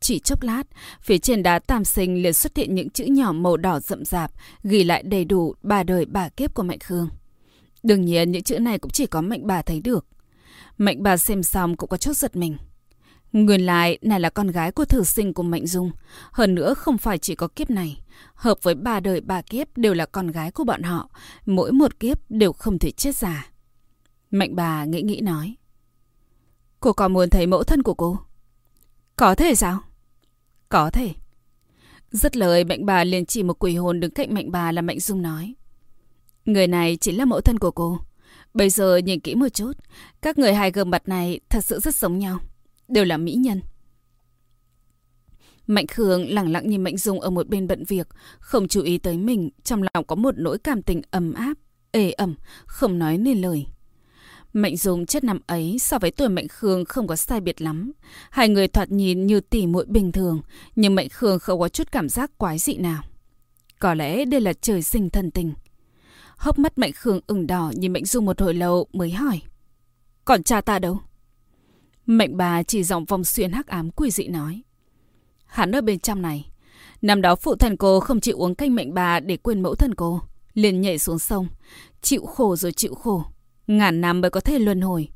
Chỉ 0.00 0.18
chốc 0.18 0.42
lát, 0.42 0.62
phía 1.02 1.18
trên 1.18 1.42
đá 1.42 1.58
tam 1.58 1.84
sinh 1.84 2.22
liền 2.22 2.32
xuất 2.32 2.56
hiện 2.56 2.74
những 2.74 2.90
chữ 2.90 3.04
nhỏ 3.04 3.32
màu 3.32 3.56
đỏ 3.56 3.80
rậm 3.80 4.04
rạp, 4.04 4.32
ghi 4.62 4.84
lại 4.84 5.02
đầy 5.02 5.24
đủ 5.24 5.54
ba 5.62 5.82
đời 5.82 6.04
bà 6.04 6.28
kiếp 6.28 6.54
của 6.54 6.62
Mạnh 6.62 6.78
Khương. 6.78 7.08
Đương 7.82 8.04
nhiên 8.04 8.32
những 8.32 8.42
chữ 8.42 8.58
này 8.58 8.78
cũng 8.78 8.90
chỉ 8.90 9.06
có 9.06 9.20
Mạnh 9.20 9.46
bà 9.46 9.62
thấy 9.62 9.80
được. 9.80 10.06
Mạnh 10.78 11.02
bà 11.02 11.16
xem 11.16 11.42
xong 11.42 11.76
cũng 11.76 11.88
có 11.88 11.96
chút 11.96 12.16
giật 12.16 12.36
mình. 12.36 12.56
Nguyên 13.32 13.66
lại, 13.66 13.98
này 14.02 14.20
là 14.20 14.30
con 14.30 14.48
gái 14.48 14.72
của 14.72 14.84
thử 14.84 15.04
sinh 15.04 15.34
của 15.34 15.42
Mạnh 15.42 15.66
Dung. 15.66 15.90
Hơn 16.32 16.54
nữa 16.54 16.74
không 16.74 16.98
phải 16.98 17.18
chỉ 17.18 17.34
có 17.34 17.48
kiếp 17.48 17.70
này. 17.70 18.02
Hợp 18.34 18.58
với 18.62 18.74
ba 18.74 19.00
đời 19.00 19.20
ba 19.20 19.42
kiếp 19.42 19.78
đều 19.78 19.94
là 19.94 20.06
con 20.06 20.26
gái 20.26 20.50
của 20.50 20.64
bọn 20.64 20.82
họ. 20.82 21.10
Mỗi 21.46 21.72
một 21.72 22.00
kiếp 22.00 22.30
đều 22.30 22.52
không 22.52 22.78
thể 22.78 22.90
chết 22.90 23.16
già. 23.16 23.46
Mạnh 24.30 24.56
bà 24.56 24.84
nghĩ 24.84 25.02
nghĩ 25.02 25.20
nói. 25.20 25.56
Cô 26.80 26.92
có 26.92 27.08
muốn 27.08 27.30
thấy 27.30 27.46
mẫu 27.46 27.62
thân 27.62 27.82
của 27.82 27.94
cô? 27.94 28.18
Có 29.16 29.34
thể 29.34 29.54
sao? 29.54 29.80
Có 30.68 30.90
thể. 30.90 31.10
Rất 32.10 32.36
lời 32.36 32.64
mạnh 32.64 32.86
bà 32.86 33.04
liền 33.04 33.26
chỉ 33.26 33.42
một 33.42 33.58
quỷ 33.58 33.76
hồn 33.76 34.00
đứng 34.00 34.10
cạnh 34.10 34.34
mạnh 34.34 34.50
bà 34.50 34.72
là 34.72 34.82
Mạnh 34.82 35.00
Dung 35.00 35.22
nói. 35.22 35.54
Người 36.44 36.66
này 36.66 36.96
chính 37.00 37.18
là 37.18 37.24
mẫu 37.24 37.40
thân 37.40 37.58
của 37.58 37.70
cô. 37.70 37.98
Bây 38.54 38.70
giờ 38.70 38.96
nhìn 38.96 39.20
kỹ 39.20 39.34
một 39.34 39.48
chút, 39.48 39.72
các 40.22 40.38
người 40.38 40.54
hai 40.54 40.70
gương 40.70 40.90
mặt 40.90 41.08
này 41.08 41.40
thật 41.48 41.64
sự 41.64 41.80
rất 41.80 41.94
giống 41.94 42.18
nhau 42.18 42.38
đều 42.88 43.04
là 43.04 43.16
mỹ 43.16 43.32
nhân. 43.32 43.60
Mạnh 45.66 45.86
Khương 45.86 46.30
lặng 46.30 46.52
lặng 46.52 46.68
nhìn 46.68 46.84
Mạnh 46.84 46.96
Dung 46.96 47.20
ở 47.20 47.30
một 47.30 47.48
bên 47.48 47.66
bận 47.66 47.84
việc, 47.84 48.08
không 48.38 48.68
chú 48.68 48.82
ý 48.82 48.98
tới 48.98 49.18
mình, 49.18 49.50
trong 49.64 49.82
lòng 49.82 50.04
có 50.04 50.16
một 50.16 50.34
nỗi 50.38 50.58
cảm 50.58 50.82
tình 50.82 51.02
ấm 51.10 51.32
áp, 51.32 51.54
ê 51.90 52.10
ẩm, 52.10 52.34
không 52.66 52.98
nói 52.98 53.18
nên 53.18 53.40
lời. 53.40 53.66
Mạnh 54.52 54.76
Dung 54.76 55.06
chất 55.06 55.24
năm 55.24 55.40
ấy 55.46 55.78
so 55.80 55.98
với 55.98 56.10
tuổi 56.10 56.28
Mạnh 56.28 56.48
Khương 56.48 56.84
không 56.84 57.06
có 57.06 57.16
sai 57.16 57.40
biệt 57.40 57.62
lắm. 57.62 57.92
Hai 58.30 58.48
người 58.48 58.68
thoạt 58.68 58.90
nhìn 58.90 59.26
như 59.26 59.40
tỉ 59.40 59.66
muội 59.66 59.86
bình 59.86 60.12
thường, 60.12 60.40
nhưng 60.76 60.94
Mạnh 60.94 61.08
Khương 61.08 61.38
không 61.38 61.60
có 61.60 61.68
chút 61.68 61.92
cảm 61.92 62.08
giác 62.08 62.38
quái 62.38 62.58
dị 62.58 62.76
nào. 62.76 63.02
Có 63.78 63.94
lẽ 63.94 64.24
đây 64.24 64.40
là 64.40 64.52
trời 64.52 64.82
sinh 64.82 65.10
thân 65.10 65.30
tình. 65.30 65.52
Hốc 66.36 66.58
mắt 66.58 66.78
Mạnh 66.78 66.92
Khương 66.94 67.20
ửng 67.26 67.46
đỏ 67.46 67.72
nhìn 67.76 67.92
Mạnh 67.92 68.04
Dung 68.04 68.24
một 68.24 68.40
hồi 68.40 68.54
lâu 68.54 68.86
mới 68.92 69.10
hỏi. 69.10 69.40
Còn 70.24 70.42
cha 70.42 70.60
ta 70.60 70.78
đâu? 70.78 71.00
Mệnh 72.08 72.36
bà 72.36 72.62
chỉ 72.62 72.82
giọng 72.82 73.04
vòng 73.04 73.24
xuyên 73.24 73.52
hắc 73.52 73.66
ám 73.66 73.90
quỷ 73.90 74.10
dị 74.10 74.28
nói. 74.28 74.62
Hắn 75.46 75.72
ở 75.72 75.80
bên 75.80 75.98
trong 75.98 76.22
này. 76.22 76.50
Năm 77.02 77.22
đó 77.22 77.36
phụ 77.36 77.54
thần 77.54 77.76
cô 77.76 78.00
không 78.00 78.20
chịu 78.20 78.36
uống 78.36 78.54
canh 78.54 78.74
mệnh 78.74 78.94
bà 78.94 79.20
để 79.20 79.36
quên 79.36 79.62
mẫu 79.62 79.74
thần 79.74 79.94
cô. 79.94 80.20
liền 80.54 80.80
nhảy 80.80 80.98
xuống 80.98 81.18
sông. 81.18 81.48
Chịu 82.02 82.26
khổ 82.26 82.56
rồi 82.56 82.72
chịu 82.72 82.94
khổ. 82.94 83.24
Ngàn 83.66 84.00
năm 84.00 84.20
mới 84.20 84.30
có 84.30 84.40
thể 84.40 84.58
luân 84.58 84.80
hồi. 84.80 85.08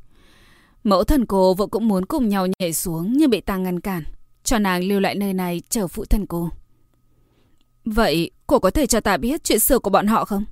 Mẫu 0.84 1.04
thần 1.04 1.26
cô 1.26 1.54
vợ 1.54 1.66
cũng 1.66 1.88
muốn 1.88 2.06
cùng 2.06 2.28
nhau 2.28 2.46
nhảy 2.58 2.72
xuống 2.72 3.12
nhưng 3.16 3.30
bị 3.30 3.40
ta 3.40 3.56
ngăn 3.56 3.80
cản. 3.80 4.04
Cho 4.44 4.58
nàng 4.58 4.84
lưu 4.84 5.00
lại 5.00 5.14
nơi 5.14 5.34
này 5.34 5.62
chờ 5.68 5.88
phụ 5.88 6.04
thần 6.04 6.26
cô. 6.26 6.50
Vậy 7.84 8.30
cô 8.46 8.58
có 8.58 8.70
thể 8.70 8.86
cho 8.86 9.00
ta 9.00 9.16
biết 9.16 9.44
chuyện 9.44 9.58
xưa 9.58 9.78
của 9.78 9.90
bọn 9.90 10.06
họ 10.06 10.24
không? 10.24 10.44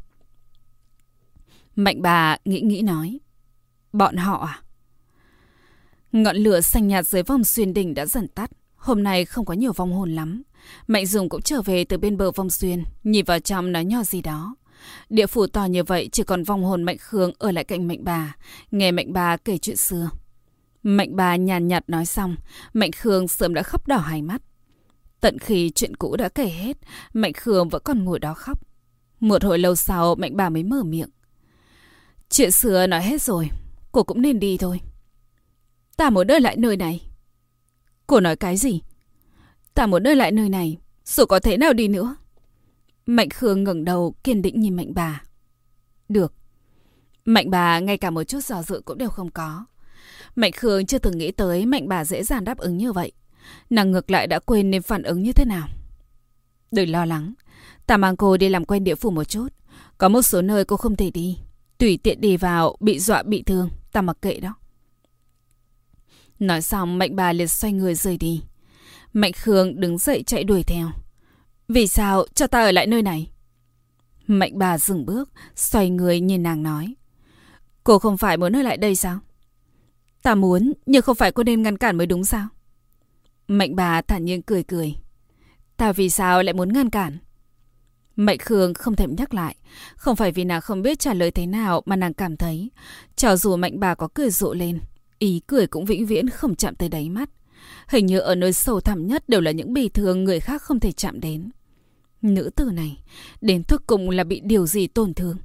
Mạnh 1.77 2.03
bà 2.03 2.37
nghĩ 2.45 2.61
nghĩ 2.61 2.83
nói. 2.83 3.19
Bọn 3.93 4.17
họ 4.17 4.47
à? 4.47 4.63
Ngọn 6.13 6.37
lửa 6.37 6.61
xanh 6.61 6.89
nhạt 6.89 7.07
dưới 7.07 7.23
vòng 7.23 7.45
xuyên 7.45 7.75
đỉnh 7.75 7.95
đã 7.95 8.07
dần 8.07 8.29
tắt. 8.29 8.51
Hôm 8.77 9.03
nay 9.03 9.25
không 9.25 9.45
có 9.45 9.55
nhiều 9.55 9.73
vong 9.73 9.93
hồn 9.93 10.15
lắm. 10.15 10.43
Mạnh 10.87 11.07
Dùng 11.07 11.29
cũng 11.29 11.43
trở 11.43 11.63
về 11.63 11.85
từ 11.85 11.99
bên 11.99 12.17
bờ 12.17 12.31
vong 12.31 12.51
xuyên, 12.51 12.85
nhìn 13.05 13.25
vào 13.25 13.39
trong 13.39 13.73
nói 13.73 13.85
nhỏ 13.85 14.03
gì 14.03 14.23
đó. 14.23 14.57
Địa 15.09 15.27
phủ 15.27 15.47
to 15.47 15.65
như 15.65 15.85
vậy 15.85 16.09
chỉ 16.13 16.23
còn 16.23 16.45
vong 16.45 16.65
hồn 16.65 16.83
Mạnh 16.83 16.97
Khương 17.01 17.33
ở 17.39 17.53
lại 17.53 17.65
cạnh 17.65 17.89
Mạnh 17.89 18.05
bà, 18.05 18.37
nghe 18.71 18.91
Mạnh 18.91 19.13
bà 19.13 19.37
kể 19.37 19.59
chuyện 19.59 19.77
xưa. 19.77 20.11
Mạnh 20.83 21.17
bà 21.17 21.37
nhàn 21.37 21.69
nhạt 21.69 21.91
nói 21.91 22.07
xong, 22.07 22.37
Mạnh 22.73 22.93
Khương 22.93 23.29
sớm 23.29 23.55
đã 23.55 23.63
khóc 23.63 23.89
đỏ 23.89 23.97
hai 23.99 24.23
mắt. 24.23 24.43
Tận 25.21 25.39
khi 25.39 25.71
chuyện 25.71 25.97
cũ 25.97 26.17
đã 26.17 26.29
kể 26.29 26.47
hết, 26.47 26.77
Mạnh 27.13 27.33
Khương 27.33 27.69
vẫn 27.69 27.83
còn 27.85 28.05
ngồi 28.05 28.19
đó 28.19 28.35
khóc. 28.35 28.59
Một 29.21 29.45
hồi 29.45 29.59
lâu 29.59 29.77
sau, 29.77 30.15
Mạnh 30.15 30.37
bà 30.37 30.49
mới 30.49 30.63
mở 30.63 30.83
miệng. 30.83 31.11
Chuyện 32.31 32.51
xưa 32.51 32.87
nói 32.87 33.03
hết 33.03 33.23
rồi, 33.23 33.49
cô 33.93 34.03
cũng 34.03 34.23
nên 34.23 34.41
đi 34.41 34.57
thôi. 34.59 34.81
Ta 36.01 36.11
muốn 36.11 36.27
ở 36.27 36.39
lại 36.39 36.57
nơi 36.57 36.77
này. 36.77 37.03
Cô 38.07 38.21
nói 38.21 38.37
cái 38.37 38.57
gì? 38.57 38.83
Ta 39.75 39.87
muốn 39.87 40.03
ở 40.03 40.15
lại 40.15 40.33
nơi 40.33 40.49
này, 40.49 40.79
dù 41.05 41.25
có 41.25 41.41
thế 41.41 41.57
nào 41.57 41.73
đi 41.73 41.89
nữa. 41.89 42.17
Mạnh 43.07 43.29
Khương 43.29 43.65
ngẩng 43.65 43.85
đầu 43.85 44.15
kiên 44.25 44.43
định 44.43 44.61
nhìn 44.61 44.77
Mạnh 44.77 44.93
bà. 44.95 45.23
Được. 46.09 46.35
Mạnh 47.25 47.51
bà 47.51 47.79
ngay 47.79 47.99
cả 47.99 48.11
một 48.11 48.25
chút 48.25 48.45
giò 48.45 48.63
dự 48.63 48.83
cũng 48.85 48.99
đều 48.99 49.09
không 49.09 49.31
có. 49.31 49.65
Mạnh 50.37 50.53
Khương 50.53 50.87
chưa 50.87 50.99
từng 50.99 51.19
nghĩ 51.19 51.31
tới 51.31 51.67
Mạnh 51.67 51.89
bà 51.89 52.05
dễ 52.05 52.23
dàng 52.23 52.45
đáp 52.45 52.59
ứng 52.59 52.77
như 52.77 52.93
vậy. 52.93 53.13
Nàng 53.71 53.91
ngược 53.91 54.11
lại 54.11 54.27
đã 54.27 54.39
quên 54.39 54.71
nên 54.71 54.83
phản 54.83 55.03
ứng 55.03 55.23
như 55.23 55.33
thế 55.33 55.45
nào. 55.45 55.69
Đừng 56.71 56.91
lo 56.91 57.05
lắng. 57.05 57.35
Ta 57.87 57.97
mang 57.97 58.17
cô 58.17 58.37
đi 58.37 58.49
làm 58.49 58.65
quen 58.65 58.85
địa 58.85 58.95
phủ 58.95 59.11
một 59.11 59.25
chút. 59.25 59.49
Có 59.99 60.09
một 60.09 60.23
số 60.23 60.43
nơi 60.43 60.65
cô 60.65 60.77
không 60.77 60.97
thể 60.97 61.11
đi. 61.11 61.39
Tùy 61.79 61.99
tiện 62.03 62.21
đi 62.21 62.37
vào, 62.37 62.77
bị 62.81 62.99
dọa 62.99 63.23
bị 63.23 63.43
thương. 63.43 63.71
Ta 63.93 64.03
mặc 64.03 64.17
kệ 64.23 64.41
đó. 64.41 64.55
Nói 66.41 66.63
xong 66.63 66.99
Mạnh 66.99 67.17
bà 67.17 67.33
liền 67.33 67.49
xoay 67.49 67.73
người 67.73 67.95
rời 67.95 68.17
đi. 68.17 68.43
Mạnh 69.13 69.33
Khương 69.33 69.81
đứng 69.81 69.99
dậy 69.99 70.23
chạy 70.27 70.45
đuổi 70.45 70.63
theo. 70.63 70.91
Vì 71.69 71.87
sao 71.87 72.25
cho 72.35 72.47
ta 72.47 72.63
ở 72.63 72.73
lại 72.73 72.87
nơi 72.87 73.03
này? 73.03 73.31
Mạnh 74.27 74.59
bà 74.59 74.79
dừng 74.79 75.07
bước, 75.07 75.31
xoay 75.57 75.91
người 75.91 76.21
nhìn 76.21 76.43
nàng 76.43 76.63
nói. 76.63 76.95
Cô 77.85 77.99
không 77.99 78.17
phải 78.17 78.37
muốn 78.37 78.57
ở 78.57 78.63
lại 78.63 78.77
đây 78.77 78.97
sao? 78.97 79.19
Ta 80.23 80.35
muốn, 80.35 80.73
nhưng 80.87 81.03
không 81.03 81.17
phải 81.17 81.33
cô 81.33 81.43
nên 81.43 81.63
ngăn 81.63 81.79
cản 81.79 81.97
mới 81.97 82.07
đúng 82.07 82.25
sao? 82.25 82.49
Mạnh 83.49 83.77
bà 83.77 84.03
thản 84.03 84.25
nhiên 84.25 84.43
cười 84.43 84.63
cười. 84.63 84.95
Ta 85.77 85.93
vì 85.93 86.11
sao 86.11 86.43
lại 86.43 86.53
muốn 86.53 86.73
ngăn 86.73 86.91
cản? 86.91 87.19
Mạnh 88.17 88.39
Khương 88.39 88.75
không 88.75 88.97
thèm 88.97 89.15
nhắc 89.17 89.35
lại. 89.35 89.57
Không 89.97 90.17
phải 90.17 90.33
vì 90.33 90.45
nàng 90.45 90.61
không 90.61 90.83
biết 90.83 90.99
trả 90.99 91.15
lời 91.15 91.31
thế 91.31 91.47
nào 91.47 91.83
mà 91.87 91.97
nàng 91.97 92.15
cảm 92.15 92.37
thấy. 92.37 92.71
Cho 93.17 93.37
dù 93.37 93.57
mạnh 93.57 93.81
bà 93.81 93.95
có 93.95 94.09
cười 94.15 94.31
rộ 94.31 94.55
lên, 94.55 94.81
ý 95.21 95.41
cười 95.47 95.67
cũng 95.67 95.85
vĩnh 95.85 96.07
viễn 96.07 96.29
không 96.29 96.55
chạm 96.55 96.75
tới 96.75 96.89
đáy 96.89 97.09
mắt. 97.09 97.31
Hình 97.89 98.07
như 98.07 98.19
ở 98.19 98.35
nơi 98.35 98.53
sâu 98.53 98.81
thẳm 98.81 99.07
nhất 99.07 99.29
đều 99.29 99.41
là 99.41 99.51
những 99.51 99.73
bì 99.73 99.89
thương 99.89 100.25
người 100.25 100.41
khác 100.41 100.63
không 100.63 100.81
thể 100.81 100.93
chạm 100.93 101.21
đến. 101.21 101.51
Nữ 102.23 102.51
tử 102.57 102.71
này, 102.75 103.03
đến 103.41 103.65
thức 103.65 103.83
cùng 103.87 104.11
là 104.11 104.25
bị 104.25 104.41
điều 104.41 104.67
gì 104.67 104.87
tổn 104.87 105.15
thương? 105.15 105.37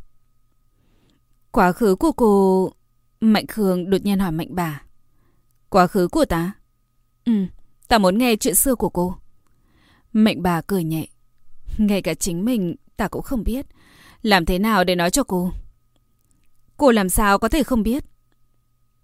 Quá 1.52 1.72
khứ 1.72 1.96
của 1.96 2.12
cô... 2.12 2.72
Mạnh 3.20 3.48
Khương 3.48 3.90
đột 3.90 4.02
nhiên 4.04 4.20
hỏi 4.20 4.32
Mạnh 4.32 4.48
bà. 4.50 4.82
Quá 5.70 5.88
khứ 5.88 6.08
của 6.08 6.26
ta? 6.26 6.52
Ừ, 7.26 7.32
ta 7.88 7.98
muốn 7.98 8.18
nghe 8.18 8.36
chuyện 8.36 8.56
xưa 8.56 8.76
của 8.76 8.90
cô. 8.90 9.16
Mạnh 10.14 10.44
bà 10.44 10.62
cười 10.62 10.84
nhẹ. 10.84 11.08
Ngay 11.78 12.02
cả 12.02 12.14
chính 12.14 12.46
mình 12.46 12.76
ta 12.98 13.08
cũng 13.08 13.22
không 13.22 13.44
biết. 13.44 13.66
Làm 14.22 14.46
thế 14.46 14.60
nào 14.60 14.84
để 14.84 14.96
nói 14.96 15.12
cho 15.12 15.24
cô? 15.24 15.52
Cô 16.78 16.92
làm 16.92 17.10
sao 17.10 17.40
có 17.40 17.50
thể 17.50 17.64
không 17.64 17.84
biết? 17.84 18.04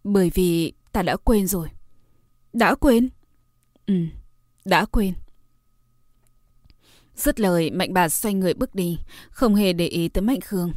Bởi 0.04 0.32
vì 0.34 0.74
ta 0.92 1.02
đã 1.02 1.18
quên 1.18 1.48
rồi. 1.48 1.68
Đã 2.54 2.76
quên? 2.76 3.10
Ừ, 3.86 3.94
đã 4.66 4.86
quên. 4.86 5.14
Dứt 7.16 7.40
lời, 7.40 7.72
Mạnh 7.72 7.94
bà 7.94 8.10
xoay 8.10 8.34
người 8.34 8.54
bước 8.54 8.76
đi, 8.76 8.98
không 9.30 9.56
hề 9.56 9.74
để 9.74 9.88
ý 9.88 10.08
tới 10.08 10.22
Mạnh 10.22 10.42
Khương. 10.42 10.74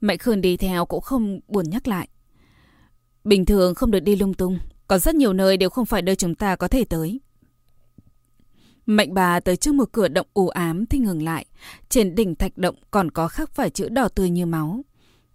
Mạnh 0.00 0.18
Khương 0.18 0.40
đi 0.40 0.56
theo 0.56 0.86
cũng 0.86 1.00
không 1.00 1.40
buồn 1.48 1.70
nhắc 1.70 1.88
lại. 1.88 2.08
Bình 3.24 3.46
thường 3.46 3.74
không 3.74 3.90
được 3.90 4.00
đi 4.00 4.16
lung 4.16 4.34
tung, 4.34 4.58
có 4.86 4.98
rất 4.98 5.14
nhiều 5.14 5.32
nơi 5.32 5.56
đều 5.56 5.70
không 5.70 5.86
phải 5.86 6.02
nơi 6.02 6.16
chúng 6.16 6.34
ta 6.34 6.56
có 6.56 6.68
thể 6.68 6.84
tới. 6.84 7.20
Mạnh 8.86 9.14
bà 9.14 9.40
tới 9.40 9.56
trước 9.56 9.74
một 9.74 9.88
cửa 9.92 10.08
động 10.08 10.26
u 10.34 10.48
ám 10.48 10.86
thì 10.86 10.98
ngừng 10.98 11.22
lại. 11.22 11.46
Trên 11.88 12.14
đỉnh 12.14 12.34
thạch 12.34 12.58
động 12.58 12.74
còn 12.90 13.10
có 13.10 13.28
khắc 13.28 13.54
phải 13.54 13.70
chữ 13.70 13.88
đỏ 13.88 14.08
tươi 14.08 14.30
như 14.30 14.46
máu. 14.46 14.84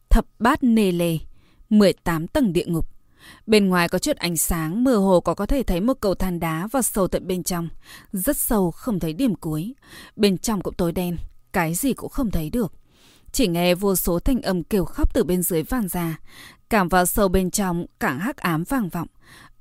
Thập 0.10 0.26
bát 0.40 0.64
nê 0.64 0.92
lê, 0.92 1.18
18 1.70 2.28
tầng 2.28 2.54
địa 2.54 2.66
ngục. 2.66 2.95
Bên 3.48 3.70
ngoài 3.70 3.90
có 3.90 4.00
chút 4.00 4.16
ánh 4.16 4.38
sáng, 4.38 4.84
mơ 4.84 4.96
hồ 4.96 5.20
có 5.20 5.34
có 5.34 5.46
thể 5.46 5.64
thấy 5.64 5.82
một 5.82 5.94
cầu 6.00 6.16
than 6.16 6.40
đá 6.40 6.68
vào 6.68 6.82
sâu 6.82 7.08
tận 7.08 7.28
bên 7.28 7.44
trong. 7.44 7.70
Rất 8.12 8.38
sâu, 8.38 8.72
không 8.72 9.00
thấy 9.00 9.14
điểm 9.14 9.36
cuối. 9.36 9.74
Bên 10.16 10.38
trong 10.38 10.62
cũng 10.62 10.74
tối 10.74 10.92
đen, 10.92 11.18
cái 11.54 11.74
gì 11.74 11.94
cũng 11.94 12.10
không 12.10 12.32
thấy 12.32 12.50
được. 12.50 12.74
Chỉ 13.32 13.48
nghe 13.48 13.76
vô 13.76 13.96
số 13.96 14.20
thanh 14.20 14.42
âm 14.42 14.64
kêu 14.64 14.86
khóc 14.86 15.14
từ 15.14 15.24
bên 15.24 15.44
dưới 15.44 15.64
vang 15.64 15.88
ra. 15.88 16.20
Cảm 16.70 16.90
vào 16.90 17.06
sâu 17.06 17.28
bên 17.28 17.52
trong, 17.52 17.86
cảng 18.00 18.20
hắc 18.20 18.38
ám 18.38 18.64
vang 18.64 18.90
vọng. 18.90 19.08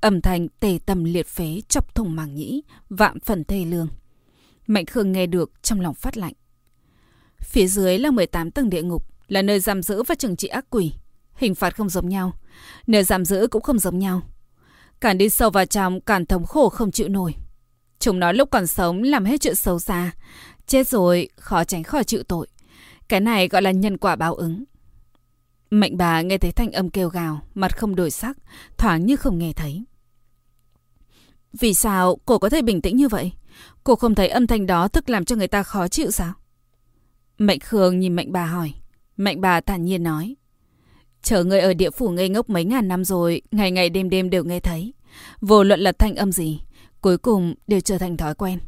Âm 0.01 0.21
thanh 0.21 0.47
tề 0.59 0.79
tầm 0.85 1.03
liệt 1.03 1.27
phế 1.27 1.61
chọc 1.69 1.95
thùng 1.95 2.15
màng 2.15 2.35
nhĩ, 2.35 2.63
vạn 2.89 3.19
phần 3.19 3.43
thê 3.43 3.65
lương. 3.65 3.87
Mạnh 4.67 4.85
Khương 4.85 5.11
nghe 5.11 5.27
được 5.27 5.51
trong 5.61 5.81
lòng 5.81 5.93
phát 5.93 6.17
lạnh. 6.17 6.33
Phía 7.39 7.67
dưới 7.67 7.99
là 7.99 8.11
18 8.11 8.51
tầng 8.51 8.69
địa 8.69 8.81
ngục, 8.83 9.07
là 9.27 9.41
nơi 9.41 9.59
giam 9.59 9.83
giữ 9.83 10.03
và 10.03 10.15
trừng 10.15 10.35
trị 10.35 10.47
ác 10.47 10.65
quỷ. 10.69 10.93
Hình 11.35 11.55
phạt 11.55 11.75
không 11.75 11.89
giống 11.89 12.09
nhau, 12.09 12.33
nơi 12.87 13.03
giam 13.03 13.25
giữ 13.25 13.47
cũng 13.51 13.61
không 13.61 13.79
giống 13.79 13.99
nhau. 13.99 14.21
Càng 15.01 15.17
đi 15.17 15.29
sâu 15.29 15.49
vào 15.49 15.65
trong, 15.65 16.01
càng 16.01 16.25
thống 16.25 16.45
khổ 16.45 16.69
không 16.69 16.91
chịu 16.91 17.07
nổi. 17.09 17.35
Chúng 17.99 18.19
nó 18.19 18.31
lúc 18.31 18.49
còn 18.51 18.67
sống 18.67 19.03
làm 19.03 19.25
hết 19.25 19.41
chuyện 19.41 19.55
xấu 19.55 19.79
xa. 19.79 20.11
Chết 20.67 20.87
rồi, 20.87 21.29
khó 21.35 21.63
tránh 21.63 21.83
khỏi 21.83 22.03
chịu 22.03 22.23
tội. 22.23 22.47
Cái 23.07 23.19
này 23.19 23.47
gọi 23.47 23.61
là 23.61 23.71
nhân 23.71 23.97
quả 23.97 24.15
báo 24.15 24.35
ứng. 24.35 24.63
Mệnh 25.69 25.97
bà 25.97 26.21
nghe 26.21 26.37
thấy 26.37 26.51
thanh 26.51 26.71
âm 26.71 26.89
kêu 26.89 27.09
gào, 27.09 27.41
mặt 27.53 27.77
không 27.77 27.95
đổi 27.95 28.11
sắc, 28.11 28.37
thoáng 28.77 29.05
như 29.05 29.15
không 29.15 29.37
nghe 29.37 29.53
thấy. 29.53 29.83
Vì 31.59 31.73
sao 31.73 32.17
cô 32.25 32.37
có 32.39 32.49
thể 32.49 32.61
bình 32.61 32.81
tĩnh 32.81 32.97
như 32.97 33.07
vậy? 33.07 33.31
Cô 33.83 33.95
không 33.95 34.15
thấy 34.15 34.27
âm 34.27 34.47
thanh 34.47 34.65
đó 34.65 34.87
tức 34.87 35.09
làm 35.09 35.25
cho 35.25 35.35
người 35.35 35.47
ta 35.47 35.63
khó 35.63 35.87
chịu 35.87 36.11
sao? 36.11 36.33
Mệnh 37.37 37.59
Khương 37.59 37.99
nhìn 37.99 38.15
Mệnh 38.15 38.31
bà 38.31 38.45
hỏi. 38.45 38.73
Mệnh 39.17 39.41
bà 39.41 39.61
thản 39.61 39.85
nhiên 39.85 40.03
nói. 40.03 40.35
Chờ 41.25 41.43
người 41.43 41.59
ở 41.59 41.73
địa 41.73 41.89
phủ 41.89 42.09
ngây 42.09 42.29
ngốc 42.29 42.49
mấy 42.49 42.65
ngàn 42.65 42.87
năm 42.87 43.03
rồi, 43.05 43.41
ngày 43.51 43.71
ngày 43.71 43.89
đêm 43.89 44.09
đêm 44.09 44.29
đều 44.29 44.43
nghe 44.43 44.59
thấy. 44.59 44.93
Vô 45.41 45.63
luận 45.63 45.79
là 45.79 45.91
thanh 45.91 46.15
âm 46.15 46.31
gì, 46.31 46.61
cuối 47.01 47.17
cùng 47.17 47.55
đều 47.67 47.79
trở 47.79 47.97
thành 47.97 48.17
thói 48.17 48.35
quen. 48.35 48.59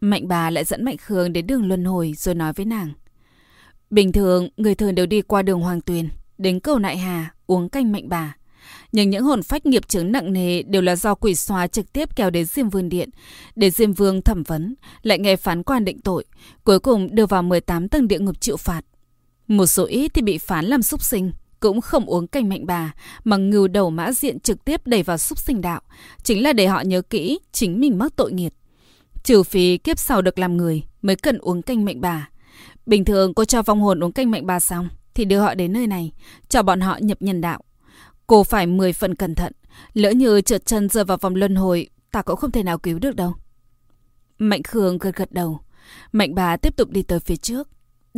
Mạnh 0.00 0.28
bà 0.28 0.50
lại 0.50 0.64
dẫn 0.64 0.84
Mạnh 0.84 0.96
Khương 0.96 1.32
đến 1.32 1.46
đường 1.46 1.68
luân 1.68 1.84
hồi 1.84 2.14
rồi 2.16 2.34
nói 2.34 2.52
với 2.52 2.66
nàng. 2.66 2.92
Bình 3.90 4.12
thường, 4.12 4.48
người 4.56 4.74
thường 4.74 4.94
đều 4.94 5.06
đi 5.06 5.22
qua 5.22 5.42
đường 5.42 5.60
Hoàng 5.60 5.80
Tuyền, 5.80 6.08
đến 6.38 6.60
cầu 6.60 6.78
Nại 6.78 6.98
Hà, 6.98 7.34
uống 7.46 7.68
canh 7.68 7.92
mạnh 7.92 8.08
bà. 8.08 8.36
Nhưng 8.92 9.10
những 9.10 9.24
hồn 9.24 9.42
phách 9.42 9.66
nghiệp 9.66 9.88
chứng 9.88 10.12
nặng 10.12 10.32
nề 10.32 10.62
đều 10.62 10.82
là 10.82 10.96
do 10.96 11.14
quỷ 11.14 11.34
xóa 11.34 11.66
trực 11.66 11.92
tiếp 11.92 12.16
kéo 12.16 12.30
đến 12.30 12.44
Diêm 12.44 12.68
Vương 12.68 12.88
Điện. 12.88 13.10
Để 13.56 13.70
Diêm 13.70 13.92
Vương 13.92 14.22
thẩm 14.22 14.42
vấn, 14.42 14.74
lại 15.02 15.18
nghe 15.18 15.36
phán 15.36 15.62
quan 15.62 15.84
định 15.84 16.00
tội, 16.00 16.24
cuối 16.64 16.80
cùng 16.80 17.14
đưa 17.14 17.26
vào 17.26 17.42
18 17.42 17.88
tầng 17.88 18.08
địa 18.08 18.18
ngục 18.18 18.40
chịu 18.40 18.56
phạt. 18.56 18.84
Một 19.48 19.66
số 19.66 19.84
ít 19.84 20.10
thì 20.14 20.22
bị 20.22 20.38
phán 20.38 20.64
làm 20.64 20.82
súc 20.82 21.02
sinh, 21.02 21.32
cũng 21.60 21.80
không 21.80 22.06
uống 22.06 22.26
canh 22.26 22.48
mạnh 22.48 22.66
bà, 22.66 22.94
mà 23.24 23.36
ngưu 23.36 23.68
đầu 23.68 23.90
mã 23.90 24.12
diện 24.12 24.40
trực 24.40 24.64
tiếp 24.64 24.86
đẩy 24.86 25.02
vào 25.02 25.18
súc 25.18 25.38
sinh 25.38 25.60
đạo. 25.60 25.80
Chính 26.22 26.42
là 26.42 26.52
để 26.52 26.66
họ 26.66 26.80
nhớ 26.80 27.02
kỹ 27.02 27.38
chính 27.52 27.80
mình 27.80 27.98
mắc 27.98 28.12
tội 28.16 28.32
nghiệt. 28.32 28.52
Trừ 29.22 29.42
phí 29.42 29.78
kiếp 29.78 29.98
sau 29.98 30.22
được 30.22 30.38
làm 30.38 30.56
người 30.56 30.82
mới 31.02 31.16
cần 31.16 31.38
uống 31.38 31.62
canh 31.62 31.84
mạnh 31.84 32.00
bà. 32.00 32.28
Bình 32.86 33.04
thường 33.04 33.34
cô 33.34 33.44
cho 33.44 33.62
vong 33.62 33.80
hồn 33.80 34.04
uống 34.04 34.12
canh 34.12 34.30
mạnh 34.30 34.46
bà 34.46 34.60
xong 34.60 34.88
thì 35.14 35.24
đưa 35.24 35.40
họ 35.40 35.54
đến 35.54 35.72
nơi 35.72 35.86
này, 35.86 36.12
cho 36.48 36.62
bọn 36.62 36.80
họ 36.80 36.98
nhập 37.00 37.18
nhân 37.20 37.40
đạo. 37.40 37.60
Cô 38.26 38.44
phải 38.44 38.66
10 38.66 38.92
phần 38.92 39.14
cẩn 39.14 39.34
thận, 39.34 39.52
lỡ 39.92 40.10
như 40.10 40.40
trượt 40.40 40.66
chân 40.66 40.88
rơi 40.88 41.04
vào 41.04 41.18
vòng 41.20 41.34
luân 41.34 41.54
hồi, 41.54 41.88
ta 42.10 42.22
cũng 42.22 42.36
không 42.36 42.50
thể 42.50 42.62
nào 42.62 42.78
cứu 42.78 42.98
được 42.98 43.16
đâu. 43.16 43.34
Mạnh 44.38 44.62
Khương 44.62 44.98
gật 44.98 45.16
gật 45.16 45.32
đầu. 45.32 45.60
Mạnh 46.12 46.34
bà 46.34 46.56
tiếp 46.56 46.76
tục 46.76 46.90
đi 46.90 47.02
tới 47.02 47.20
phía 47.20 47.36
trước. 47.36 47.68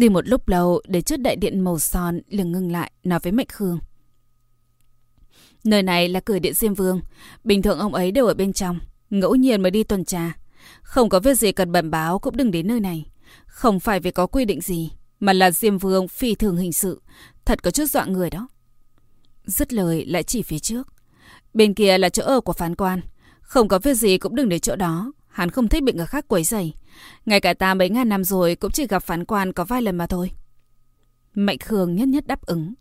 Đi 0.01 0.09
một 0.09 0.29
lúc 0.29 0.49
lâu 0.49 0.81
để 0.89 1.03
trước 1.03 1.17
đại 1.17 1.37
điện 1.37 1.61
màu 1.61 1.79
son 1.79 2.21
liền 2.29 2.53
ngưng 2.53 2.73
lại, 2.73 2.93
nói 3.05 3.19
với 3.23 3.33
Mạnh 3.33 3.47
Khương. 3.53 3.79
Nơi 5.65 5.83
này 5.83 6.09
là 6.09 6.21
cửa 6.21 6.39
điện 6.39 6.55
Diêm 6.55 6.75
Vương. 6.75 7.01
Bình 7.45 7.63
thường 7.63 7.79
ông 7.79 7.95
ấy 7.95 8.11
đều 8.11 8.27
ở 8.27 8.35
bên 8.35 8.53
trong. 8.53 8.79
Ngẫu 9.11 9.35
nhiên 9.35 9.63
mới 9.63 9.71
đi 9.71 9.85
tuần 9.85 10.05
tra. 10.05 10.33
Không 10.83 11.09
có 11.09 11.21
việc 11.21 11.39
gì 11.39 11.53
cần 11.53 11.73
bẩm 11.73 11.91
báo 11.91 12.19
cũng 12.19 12.37
đừng 12.37 12.51
đến 12.51 12.67
nơi 12.67 12.81
này. 12.81 13.07
Không 13.47 13.81
phải 13.81 14.01
vì 14.01 14.11
có 14.11 14.27
quy 14.27 14.45
định 14.45 14.61
gì. 14.61 14.91
Mà 15.21 15.33
là 15.33 15.51
Diêm 15.51 15.79
Vương 15.79 16.09
phi 16.09 16.35
thường 16.35 16.57
hình 16.57 16.73
sự. 16.73 17.03
Thật 17.45 17.63
có 17.63 17.71
chút 17.71 17.87
dọa 17.87 18.07
người 18.07 18.31
đó. 18.31 18.49
Dứt 19.45 19.73
lời 19.73 20.05
lại 20.07 20.23
chỉ 20.23 20.43
phía 20.43 20.59
trước. 20.59 20.89
Bên 21.55 21.75
kia 21.75 21.99
là 21.99 22.09
chỗ 22.09 22.23
ở 22.25 22.41
của 22.41 22.53
phán 22.53 22.75
quan. 22.75 23.01
Không 23.41 23.69
có 23.69 23.79
việc 23.79 23.95
gì 23.95 24.19
cũng 24.19 24.35
đừng 24.35 24.49
đến 24.49 24.61
chỗ 24.61 24.77
đó. 24.77 25.13
Hắn 25.31 25.51
không 25.51 25.69
thích 25.69 25.83
bị 25.83 25.93
người 25.93 26.07
khác 26.07 26.25
quấy 26.29 26.45
rầy. 26.45 26.75
Ngay 27.27 27.41
cả 27.41 27.55
ta 27.55 27.75
mấy 27.75 27.91
ngàn 27.91 28.09
năm 28.09 28.25
rồi 28.25 28.57
cũng 28.57 28.71
chỉ 28.71 28.87
gặp 28.87 28.99
phán 28.99 29.25
quan 29.25 29.53
có 29.53 29.65
vài 29.65 29.83
lần 29.83 29.97
mà 29.97 30.07
thôi. 30.07 30.31
Mạnh 31.35 31.59
Khương 31.59 31.97
nhất 31.97 32.09
nhất 32.09 32.27
đáp 32.27 32.43
ứng. 32.43 32.75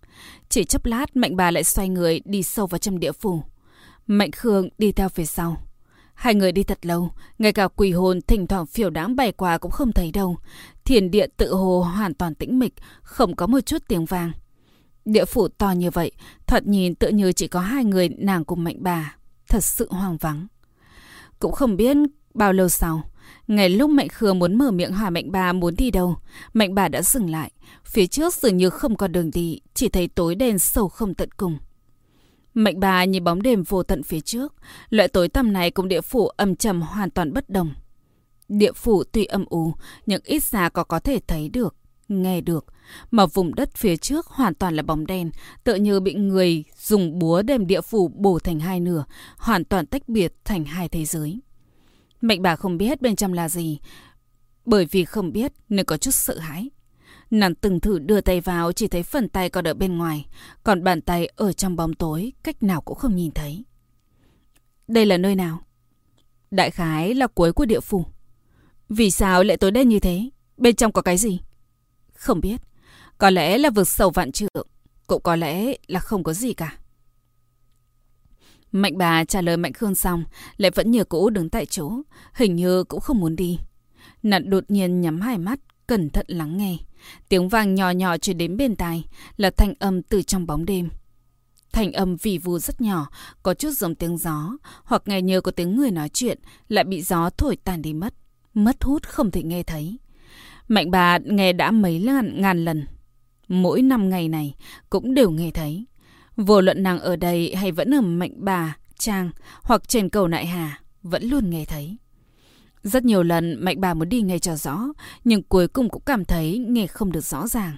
Chỉ 0.49 0.63
chốc 0.63 0.85
lát 0.85 1.15
Mạnh 1.15 1.35
bà 1.35 1.51
lại 1.51 1.63
xoay 1.63 1.89
người 1.89 2.21
đi 2.25 2.43
sâu 2.43 2.67
vào 2.67 2.79
trong 2.79 2.99
địa 2.99 3.11
phủ. 3.11 3.43
Mạnh 4.07 4.31
Khương 4.31 4.69
đi 4.77 4.91
theo 4.91 5.09
phía 5.09 5.25
sau. 5.25 5.57
Hai 6.13 6.35
người 6.35 6.51
đi 6.51 6.63
thật 6.63 6.85
lâu, 6.85 7.11
ngay 7.37 7.53
cả 7.53 7.67
quỷ 7.67 7.91
hồn 7.91 8.21
thỉnh 8.21 8.47
thoảng 8.47 8.65
phiểu 8.65 8.89
đáng 8.89 9.15
bày 9.15 9.31
qua 9.31 9.57
cũng 9.57 9.71
không 9.71 9.91
thấy 9.91 10.11
đâu. 10.11 10.37
Thiền 10.85 11.11
địa 11.11 11.27
tự 11.37 11.53
hồ 11.53 11.81
hoàn 11.81 12.13
toàn 12.13 12.35
tĩnh 12.35 12.59
mịch, 12.59 12.73
không 13.01 13.35
có 13.35 13.47
một 13.47 13.59
chút 13.59 13.83
tiếng 13.87 14.05
vang. 14.05 14.31
Địa 15.05 15.25
phủ 15.25 15.47
to 15.47 15.71
như 15.71 15.89
vậy, 15.91 16.11
thật 16.47 16.67
nhìn 16.67 16.95
tự 16.95 17.09
như 17.09 17.31
chỉ 17.31 17.47
có 17.47 17.59
hai 17.59 17.85
người 17.85 18.09
nàng 18.09 18.45
cùng 18.45 18.63
mạnh 18.63 18.77
bà. 18.79 19.15
Thật 19.49 19.63
sự 19.63 19.87
hoang 19.91 20.17
vắng. 20.17 20.47
Cũng 21.39 21.51
không 21.51 21.77
biết 21.77 21.97
bao 22.33 22.53
lâu 22.53 22.69
sau, 22.69 23.01
ngày 23.47 23.69
lúc 23.69 23.89
Mạnh 23.89 24.07
Khương 24.07 24.39
muốn 24.39 24.55
mở 24.55 24.71
miệng 24.71 24.91
hỏi 24.91 25.11
Mạnh 25.11 25.31
bà 25.31 25.53
muốn 25.53 25.75
đi 25.75 25.91
đâu, 25.91 26.15
Mạnh 26.53 26.75
bà 26.75 26.87
đã 26.87 27.01
dừng 27.01 27.29
lại. 27.29 27.51
Phía 27.85 28.07
trước 28.07 28.33
dường 28.33 28.57
như 28.57 28.69
không 28.69 28.95
còn 28.95 29.11
đường 29.11 29.31
đi, 29.31 29.59
chỉ 29.73 29.89
thấy 29.89 30.07
tối 30.07 30.35
đen 30.35 30.59
sâu 30.59 30.89
không 30.89 31.13
tận 31.13 31.29
cùng. 31.37 31.57
Mạnh 32.53 32.79
bà 32.79 33.05
nhìn 33.05 33.23
bóng 33.23 33.41
đêm 33.41 33.63
vô 33.63 33.83
tận 33.83 34.03
phía 34.03 34.19
trước, 34.21 34.53
loại 34.89 35.07
tối 35.07 35.27
tăm 35.29 35.53
này 35.53 35.71
cùng 35.71 35.87
địa 35.87 36.01
phủ 36.01 36.27
âm 36.27 36.55
trầm 36.55 36.81
hoàn 36.81 37.09
toàn 37.09 37.33
bất 37.33 37.49
đồng. 37.49 37.73
Địa 38.49 38.71
phủ 38.71 39.03
tuy 39.03 39.25
âm 39.25 39.45
u, 39.49 39.73
nhưng 40.05 40.21
ít 40.23 40.43
ra 40.43 40.69
có 40.69 40.83
có 40.83 40.99
thể 40.99 41.19
thấy 41.27 41.49
được, 41.49 41.75
nghe 42.07 42.41
được. 42.41 42.65
Mà 43.11 43.25
vùng 43.25 43.55
đất 43.55 43.75
phía 43.75 43.97
trước 43.97 44.27
hoàn 44.27 44.55
toàn 44.55 44.75
là 44.75 44.83
bóng 44.83 45.05
đen, 45.07 45.31
tựa 45.63 45.75
như 45.75 45.99
bị 45.99 46.13
người 46.13 46.63
dùng 46.77 47.19
búa 47.19 47.41
đem 47.41 47.67
địa 47.67 47.81
phủ 47.81 48.07
bổ 48.07 48.39
thành 48.39 48.59
hai 48.59 48.79
nửa, 48.79 49.03
hoàn 49.37 49.65
toàn 49.65 49.85
tách 49.85 50.09
biệt 50.09 50.33
thành 50.45 50.65
hai 50.65 50.89
thế 50.89 51.05
giới. 51.05 51.39
Mạnh 52.21 52.41
bà 52.41 52.55
không 52.55 52.77
biết 52.77 53.01
bên 53.01 53.15
trong 53.15 53.33
là 53.33 53.49
gì, 53.49 53.79
bởi 54.65 54.85
vì 54.85 55.05
không 55.05 55.31
biết 55.31 55.51
nên 55.69 55.85
có 55.85 55.97
chút 55.97 56.11
sợ 56.11 56.39
hãi. 56.39 56.69
Nàng 57.31 57.55
từng 57.55 57.79
thử 57.79 57.99
đưa 57.99 58.21
tay 58.21 58.41
vào 58.41 58.71
chỉ 58.71 58.87
thấy 58.87 59.03
phần 59.03 59.29
tay 59.29 59.49
còn 59.49 59.67
ở 59.67 59.73
bên 59.73 59.97
ngoài, 59.97 60.25
còn 60.63 60.83
bàn 60.83 61.01
tay 61.01 61.29
ở 61.35 61.53
trong 61.53 61.75
bóng 61.75 61.93
tối, 61.93 62.33
cách 62.43 62.63
nào 62.63 62.81
cũng 62.81 62.97
không 62.97 63.15
nhìn 63.15 63.31
thấy. 63.31 63.63
Đây 64.87 65.05
là 65.05 65.17
nơi 65.17 65.35
nào? 65.35 65.59
Đại 66.51 66.71
khái 66.71 67.13
là 67.13 67.27
cuối 67.27 67.53
của 67.53 67.65
địa 67.65 67.79
phủ. 67.79 68.05
Vì 68.89 69.11
sao 69.11 69.43
lại 69.43 69.57
tối 69.57 69.71
đen 69.71 69.89
như 69.89 69.99
thế? 69.99 70.29
Bên 70.57 70.75
trong 70.75 70.91
có 70.91 71.01
cái 71.01 71.17
gì? 71.17 71.39
Không 72.13 72.41
biết. 72.41 72.61
Có 73.17 73.29
lẽ 73.29 73.57
là 73.57 73.69
vực 73.69 73.87
sầu 73.87 74.09
vạn 74.09 74.31
trượng. 74.31 74.67
Cũng 75.07 75.21
có 75.23 75.35
lẽ 75.35 75.73
là 75.87 75.99
không 75.99 76.23
có 76.23 76.33
gì 76.33 76.53
cả. 76.53 76.77
Mạnh 78.71 78.97
bà 78.97 79.25
trả 79.25 79.41
lời 79.41 79.57
Mạnh 79.57 79.73
Khương 79.73 79.95
xong, 79.95 80.23
lại 80.57 80.71
vẫn 80.71 80.91
như 80.91 81.03
cũ 81.03 81.29
đứng 81.29 81.49
tại 81.49 81.65
chỗ, 81.65 81.91
hình 82.33 82.55
như 82.55 82.83
cũng 82.83 82.99
không 82.99 83.19
muốn 83.19 83.35
đi. 83.35 83.59
Nạn 84.23 84.49
đột 84.49 84.63
nhiên 84.67 85.01
nhắm 85.01 85.21
hai 85.21 85.37
mắt, 85.37 85.59
cẩn 85.87 86.09
thận 86.09 86.25
lắng 86.29 86.57
nghe. 86.57 86.77
Tiếng 87.29 87.49
vang 87.49 87.75
nhỏ 87.75 87.89
nhỏ 87.89 88.17
truyền 88.17 88.37
đến 88.37 88.57
bên 88.57 88.75
tai 88.75 89.03
là 89.37 89.51
thanh 89.57 89.73
âm 89.79 90.01
từ 90.01 90.21
trong 90.21 90.47
bóng 90.47 90.65
đêm. 90.65 90.89
Thanh 91.71 91.91
âm 91.91 92.15
vì 92.15 92.37
vù 92.37 92.59
rất 92.59 92.81
nhỏ, 92.81 93.09
có 93.43 93.53
chút 93.53 93.71
giống 93.71 93.95
tiếng 93.95 94.17
gió, 94.17 94.57
hoặc 94.83 95.03
nghe 95.05 95.21
như 95.21 95.41
có 95.41 95.51
tiếng 95.51 95.75
người 95.75 95.91
nói 95.91 96.09
chuyện, 96.09 96.39
lại 96.67 96.83
bị 96.83 97.01
gió 97.01 97.29
thổi 97.29 97.57
tàn 97.63 97.81
đi 97.81 97.93
mất. 97.93 98.13
Mất 98.53 98.83
hút 98.83 99.07
không 99.07 99.31
thể 99.31 99.43
nghe 99.43 99.63
thấy. 99.63 99.99
Mạnh 100.67 100.91
bà 100.91 101.17
nghe 101.17 101.53
đã 101.53 101.71
mấy 101.71 101.99
ngàn, 101.99 102.41
ngàn 102.41 102.65
lần. 102.65 102.85
Mỗi 103.47 103.81
năm 103.81 104.09
ngày 104.09 104.27
này 104.27 104.55
cũng 104.89 105.13
đều 105.13 105.29
nghe 105.29 105.51
thấy. 105.51 105.85
Vô 106.45 106.61
luận 106.61 106.83
nàng 106.83 106.99
ở 106.99 107.15
đây 107.15 107.55
hay 107.55 107.71
vẫn 107.71 107.93
ở 107.93 108.01
mạnh 108.01 108.31
bà, 108.35 108.77
trang 108.99 109.31
hoặc 109.63 109.87
trên 109.87 110.09
cầu 110.09 110.27
nại 110.27 110.45
hà, 110.45 110.79
vẫn 111.03 111.23
luôn 111.23 111.49
nghe 111.49 111.65
thấy. 111.65 111.97
Rất 112.83 113.03
nhiều 113.03 113.23
lần 113.23 113.65
Mạnh 113.65 113.81
bà 113.81 113.93
muốn 113.93 114.09
đi 114.09 114.21
nghe 114.21 114.39
cho 114.39 114.55
rõ, 114.55 114.79
nhưng 115.23 115.43
cuối 115.43 115.67
cùng 115.67 115.89
cũng 115.89 116.01
cảm 116.05 116.25
thấy 116.25 116.57
nghe 116.57 116.87
không 116.87 117.11
được 117.11 117.25
rõ 117.25 117.47
ràng. 117.47 117.77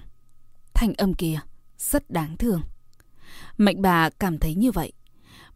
Thanh 0.74 0.94
âm 0.94 1.14
kia 1.14 1.40
rất 1.78 2.10
đáng 2.10 2.36
thương. 2.36 2.60
Mạnh 3.56 3.82
bà 3.82 4.10
cảm 4.10 4.38
thấy 4.38 4.54
như 4.54 4.70
vậy. 4.70 4.92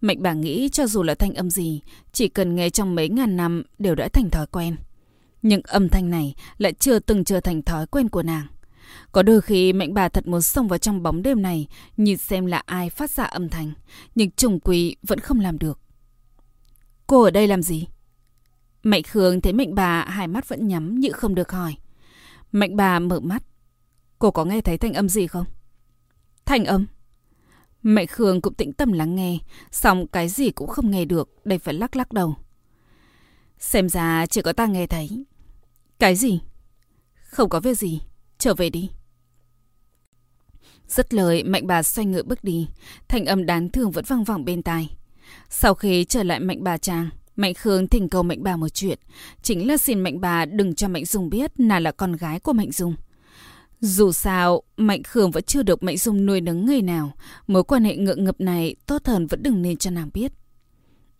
Mạnh 0.01 0.23
bà 0.23 0.33
nghĩ 0.33 0.69
cho 0.73 0.87
dù 0.87 1.03
là 1.03 1.15
thanh 1.15 1.35
âm 1.35 1.51
gì, 1.51 1.81
chỉ 2.13 2.29
cần 2.29 2.55
nghe 2.55 2.71
trong 2.71 2.95
mấy 2.95 3.09
ngàn 3.09 3.37
năm 3.37 3.63
đều 3.79 3.95
đã 3.95 4.09
thành 4.09 4.31
thói 4.31 4.47
quen. 4.47 4.77
Nhưng 5.43 5.61
âm 5.65 5.89
thanh 5.89 6.11
này 6.11 6.35
lại 6.59 6.73
chưa 6.73 6.99
từng 6.99 7.25
trở 7.25 7.41
thành 7.41 7.63
thói 7.63 7.87
quen 7.87 8.09
của 8.09 8.23
nàng. 8.23 8.47
Có 9.13 9.23
đôi 9.23 9.41
khi 9.41 9.73
mệnh 9.73 9.95
bà 9.95 10.09
thật 10.09 10.27
muốn 10.27 10.43
xông 10.43 10.69
vào 10.69 10.79
trong 10.79 11.03
bóng 11.03 11.23
đêm 11.23 11.43
này, 11.43 11.69
nhìn 11.97 12.17
xem 12.17 12.47
là 12.47 12.63
ai 12.67 12.91
phát 12.91 13.11
ra 13.11 13.25
âm 13.25 13.49
thanh, 13.49 13.73
nhưng 14.15 14.31
trùng 14.31 14.61
quỷ 14.61 14.97
vẫn 15.03 15.21
không 15.21 15.41
làm 15.41 15.59
được. 15.59 15.81
Cô 17.07 17.23
ở 17.23 17.31
đây 17.31 17.47
làm 17.47 17.63
gì? 17.63 17.87
Mạnh 18.83 19.03
Khương 19.03 19.41
thấy 19.41 19.53
mệnh 19.53 19.75
bà 19.75 20.05
hai 20.05 20.29
mắt 20.29 20.49
vẫn 20.49 20.69
nhắm 20.69 21.01
như 21.01 21.13
không 21.13 21.35
được 21.35 21.53
hỏi. 21.53 21.77
Mạnh 22.53 22.77
bà 22.77 22.99
mở 22.99 23.21
mắt. 23.21 23.43
Cô 24.19 24.31
có 24.31 24.45
nghe 24.45 24.61
thấy 24.61 24.79
thanh 24.79 24.93
âm 24.93 25.09
gì 25.09 25.27
không? 25.27 25.45
Thanh 26.45 26.65
âm? 26.65 26.87
Mạnh 27.83 28.07
Khương 28.07 28.41
cũng 28.41 28.55
tĩnh 28.55 28.73
tâm 28.73 28.93
lắng 28.93 29.15
nghe, 29.15 29.39
xong 29.71 30.07
cái 30.07 30.29
gì 30.29 30.51
cũng 30.51 30.69
không 30.69 30.91
nghe 30.91 31.05
được, 31.05 31.29
đây 31.45 31.59
phải 31.59 31.75
lắc 31.75 31.97
lắc 31.97 32.13
đầu. 32.13 32.37
Xem 33.59 33.89
ra 33.89 34.27
chỉ 34.27 34.43
có 34.43 34.53
ta 34.53 34.67
nghe 34.67 34.87
thấy. 34.87 35.25
Cái 35.99 36.17
gì? 36.17 36.41
Không 37.15 37.49
có 37.49 37.61
việc 37.61 37.79
gì, 37.79 38.01
trở 38.47 38.55
về 38.55 38.71
đi. 38.71 38.91
Rất 40.89 41.15
lời, 41.15 41.45
mạnh 41.45 41.67
bà 41.67 41.83
xoay 41.83 42.07
ngựa 42.07 42.23
bước 42.23 42.45
đi, 42.45 42.69
thanh 43.09 43.25
âm 43.25 43.47
đáng 43.47 43.69
thương 43.69 43.91
vẫn 43.91 44.05
vang 44.09 44.25
vọng 44.25 44.45
bên 44.45 44.63
tai. 44.63 44.97
Sau 45.51 45.75
khi 45.75 46.05
trở 46.05 46.23
lại 46.23 46.41
mạnh 46.41 46.65
bà 46.65 46.79
chàng, 46.79 47.11
Mạnh 47.37 47.55
Khương 47.55 47.89
thỉnh 47.89 48.09
cầu 48.09 48.23
Mạnh 48.23 48.43
bà 48.43 48.57
một 48.57 48.69
chuyện, 48.69 48.99
chính 49.43 49.69
là 49.69 49.77
xin 49.77 50.01
Mạnh 50.01 50.21
bà 50.21 50.45
đừng 50.45 50.75
cho 50.75 50.89
Mạnh 50.89 51.05
Dung 51.05 51.31
biết 51.31 51.51
nàng 51.59 51.83
là 51.83 51.93
con 51.93 52.13
gái 52.13 52.41
của 52.41 52.53
Mạnh 52.53 52.73
Dung. 52.73 52.95
Dù 53.81 54.13
sao, 54.13 54.63
Mạnh 54.77 55.03
Khương 55.03 55.31
vẫn 55.31 55.45
chưa 55.45 55.63
được 55.63 55.83
Mạnh 55.83 55.97
Dung 55.97 56.27
nuôi 56.27 56.41
nấng 56.41 56.67
người 56.67 56.83
nào, 56.83 57.13
mối 57.47 57.65
quan 57.65 57.85
hệ 57.85 57.97
ngượng 57.97 58.25
ngập 58.25 58.41
này 58.41 58.77
tốt 58.87 59.07
hơn 59.07 59.27
vẫn 59.27 59.43
đừng 59.43 59.63
nên 59.63 59.77
cho 59.77 59.91
nàng 59.91 60.11
biết. 60.15 60.33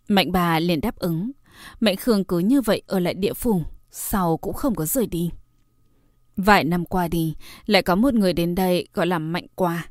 Mạnh 0.07 0.31
bà 0.31 0.59
liền 0.59 0.81
đáp 0.81 0.95
ứng, 0.95 1.31
Mạnh 1.79 1.95
Khương 1.95 2.23
cứ 2.23 2.39
như 2.39 2.61
vậy 2.61 2.81
ở 2.87 2.99
lại 2.99 3.13
địa 3.13 3.33
phủ, 3.33 3.61
sau 3.91 4.37
cũng 4.37 4.53
không 4.53 4.75
có 4.75 4.85
rời 4.85 5.07
đi. 5.07 5.31
Vài 6.37 6.63
năm 6.63 6.85
qua 6.85 7.07
đi, 7.07 7.35
lại 7.65 7.81
có 7.81 7.95
một 7.95 8.13
người 8.13 8.33
đến 8.33 8.55
đây 8.55 8.87
gọi 8.93 9.07
là 9.07 9.19
Mạnh 9.19 9.45
Qua. 9.55 9.87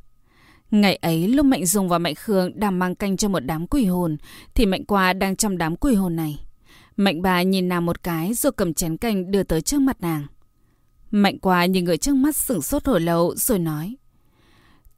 Ngày 0.70 0.96
ấy 0.96 1.28
lúc 1.28 1.46
Mạnh 1.46 1.66
Dung 1.66 1.88
và 1.88 1.98
Mạnh 1.98 2.14
Khương 2.14 2.61
đang 2.61 2.78
mang 2.78 2.94
canh 2.94 3.16
cho 3.16 3.28
một 3.28 3.40
đám 3.40 3.66
quỷ 3.66 3.85
hồn 3.85 4.16
thì 4.54 4.66
Mạnh 4.66 4.85
Qua 4.85 5.12
đang 5.12 5.37
trong 5.37 5.59
đám 5.59 5.76
quỷ 5.76 5.94
hồn 5.94 6.16
này. 6.16 6.40
Mạnh 6.96 7.22
bà 7.22 7.42
nhìn 7.42 7.68
nàng 7.68 7.87
một 7.87 8.02
cái 8.02 8.35
rồi 8.35 8.52
cầm 8.52 8.74
chén 8.74 8.96
canh 8.96 9.30
đưa 9.30 9.42
tới 9.42 9.61
trước 9.61 9.80
mặt 9.80 9.96
nàng. 10.00 10.26
Mạnh 11.11 11.38
Qua 11.38 11.66
nhìn 11.66 11.85
người 11.85 11.96
trước 11.96 12.14
mắt 12.14 12.37
sửng 12.37 12.62
sốt 12.62 12.87
hồi 12.87 13.00
lâu 13.00 13.35
rồi 13.37 13.59
nói. 13.59 13.96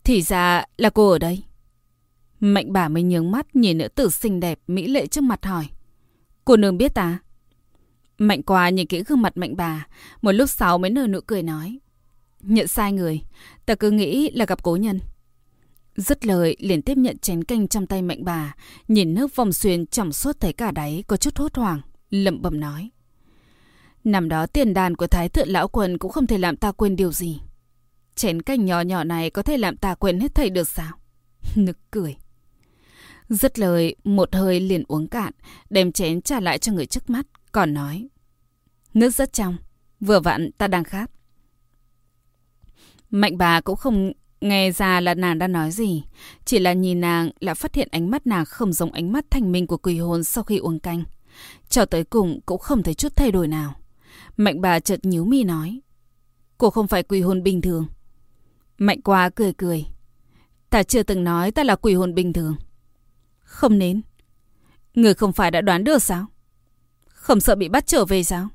Thì 0.05 0.23
ra 0.23 0.65
là 0.77 0.91
cô 0.91 1.11
ở 1.11 1.19
đây. 1.19 1.43
Mạnh 2.41 2.73
bà 2.73 2.89
mới 2.89 3.03
nhướng 3.03 3.31
mắt 3.31 3.57
nhìn 3.57 3.79
nữ 3.79 3.89
tử 3.89 4.11
xinh 4.11 4.41
đẹp 4.41 4.59
mỹ 4.67 4.87
lệ 4.87 5.07
trước 5.07 5.25
mặt 5.25 5.47
hỏi. 5.47 5.67
Cô 6.45 6.57
nương 6.57 6.79
biết 6.79 6.95
ta? 6.95 7.19
Mạnh 8.19 8.43
Qua 8.43 8.69
nhìn 8.69 8.87
kỹ 8.87 9.03
gương 9.03 9.23
mặt 9.23 9.37
mạnh 9.37 9.57
bà, 9.57 9.87
một 10.23 10.33
lúc 10.33 10.51
sau 10.51 10.79
mới 10.79 10.91
nở 10.91 11.07
nụ 11.07 11.21
cười 11.27 11.43
nói. 11.43 11.79
Nhận 12.41 12.69
sai 12.69 12.93
người, 12.93 13.23
ta 13.67 13.75
cứ 13.75 13.91
nghĩ 13.91 14.31
là 14.31 14.45
gặp 14.45 14.63
cố 14.63 14.77
nhân. 14.77 15.01
Dứt 15.97 16.27
lời 16.27 16.57
liền 16.59 16.83
tiếp 16.83 16.97
nhận 16.97 17.19
chén 17.19 17.45
canh 17.45 17.69
trong 17.69 17.87
tay 17.87 18.03
mạnh 18.03 18.25
bà, 18.25 18.55
nhìn 18.89 19.15
nước 19.15 19.37
vòng 19.37 19.53
xuyên 19.53 19.87
trong 19.87 20.13
suốt 20.13 20.41
thấy 20.41 20.53
cả 20.53 20.71
đáy 20.71 21.05
có 21.07 21.17
chút 21.17 21.37
hốt 21.37 21.55
hoảng, 21.57 21.81
lẩm 22.11 22.43
bẩm 22.43 22.61
nói. 22.61 22.91
Năm 24.05 24.29
đó 24.29 24.47
tiền 24.47 24.75
đàn 24.75 24.97
của 24.97 25.07
Thái 25.07 25.29
thượng 25.29 25.49
lão 25.49 25.69
quần 25.69 25.99
cũng 25.99 26.13
không 26.13 26.27
thể 26.27 26.39
làm 26.39 26.57
ta 26.57 26.73
quên 26.73 26.97
điều 26.97 27.13
gì. 27.13 27.41
Chén 28.15 28.43
canh 28.43 28.65
nhỏ 28.65 28.81
nhỏ 28.81 29.05
này 29.05 29.31
có 29.31 29.43
thể 29.43 29.57
làm 29.57 29.77
ta 29.77 29.95
quên 29.95 30.21
hết 30.21 30.35
thầy 30.35 30.51
được 30.51 30.69
sao? 30.69 30.93
Nực 31.55 31.77
cười. 31.91 32.17
Dứt 33.29 33.59
lời, 33.59 33.97
một 34.05 34.35
hơi 34.35 34.61
liền 34.61 34.85
uống 34.89 35.07
cạn, 35.07 35.33
đem 35.71 35.93
chén 35.93 36.23
trả 36.23 36.41
lại 36.41 36.59
cho 36.59 36.73
người 36.73 36.87
trước 36.87 37.11
mắt, 37.11 37.27
còn 37.53 37.75
nói. 37.75 38.09
Nước 38.95 39.11
rất 39.11 39.33
trong, 39.33 39.57
vừa 40.01 40.21
vặn 40.21 40.51
ta 40.59 40.67
đang 40.67 40.85
khát. 40.85 41.11
Mạnh 43.11 43.39
bà 43.39 43.61
cũng 43.61 43.77
không 43.77 44.13
Nghe 44.41 44.71
ra 44.71 45.01
là 45.01 45.15
nàng 45.15 45.39
đã 45.39 45.47
nói 45.47 45.71
gì, 45.71 46.05
chỉ 46.45 46.59
là 46.59 46.73
nhìn 46.73 47.01
nàng 47.01 47.31
là 47.41 47.55
phát 47.55 47.75
hiện 47.75 47.89
ánh 47.91 48.11
mắt 48.11 48.27
nàng 48.27 48.45
không 48.45 48.73
giống 48.73 48.93
ánh 48.93 49.13
mắt 49.13 49.25
thanh 49.31 49.53
minh 49.53 49.67
của 49.67 49.77
quỷ 49.77 49.99
hồn 49.99 50.25
sau 50.25 50.45
khi 50.45 50.59
uống 50.59 50.79
canh. 50.79 51.05
Cho 51.69 51.85
tới 51.85 52.05
cùng 52.05 52.41
cũng 52.47 52.59
không 52.59 52.83
thấy 52.83 52.95
chút 52.95 53.17
thay 53.17 53.31
đổi 53.31 53.49
nào. 53.49 53.75
Mạnh 54.37 54.61
bà 54.61 54.81
chợt 54.81 55.05
nhíu 55.05 55.25
mi 55.25 55.45
nói. 55.45 55.81
cô 56.59 56.71
không 56.71 56.89
phải 56.89 57.03
quỷ 57.03 57.21
hồn 57.21 57.43
bình 57.43 57.61
thường. 57.61 57.87
Mạnh 58.79 59.03
quá 59.03 59.31
cười 59.31 59.53
cười. 59.53 59.87
Ta 60.71 60.83
chưa 60.83 61.03
từng 61.03 61.25
nói 61.25 61.51
ta 61.51 61.65
là 61.65 61.77
quỷ 61.77 61.95
hồn 61.95 62.15
bình 62.15 62.33
thường. 62.33 62.57
Không 63.41 63.79
nên. 63.79 64.01
Người 64.95 65.15
không 65.15 65.33
phải 65.33 65.51
đã 65.51 65.61
đoán 65.61 65.85
được 65.85 66.03
sao? 66.03 66.27
Không 67.29 67.41
sợ 67.41 67.55
bị 67.55 67.69
bắt 67.69 67.87
trở 67.87 68.05
về 68.05 68.23
sao? 68.23 68.49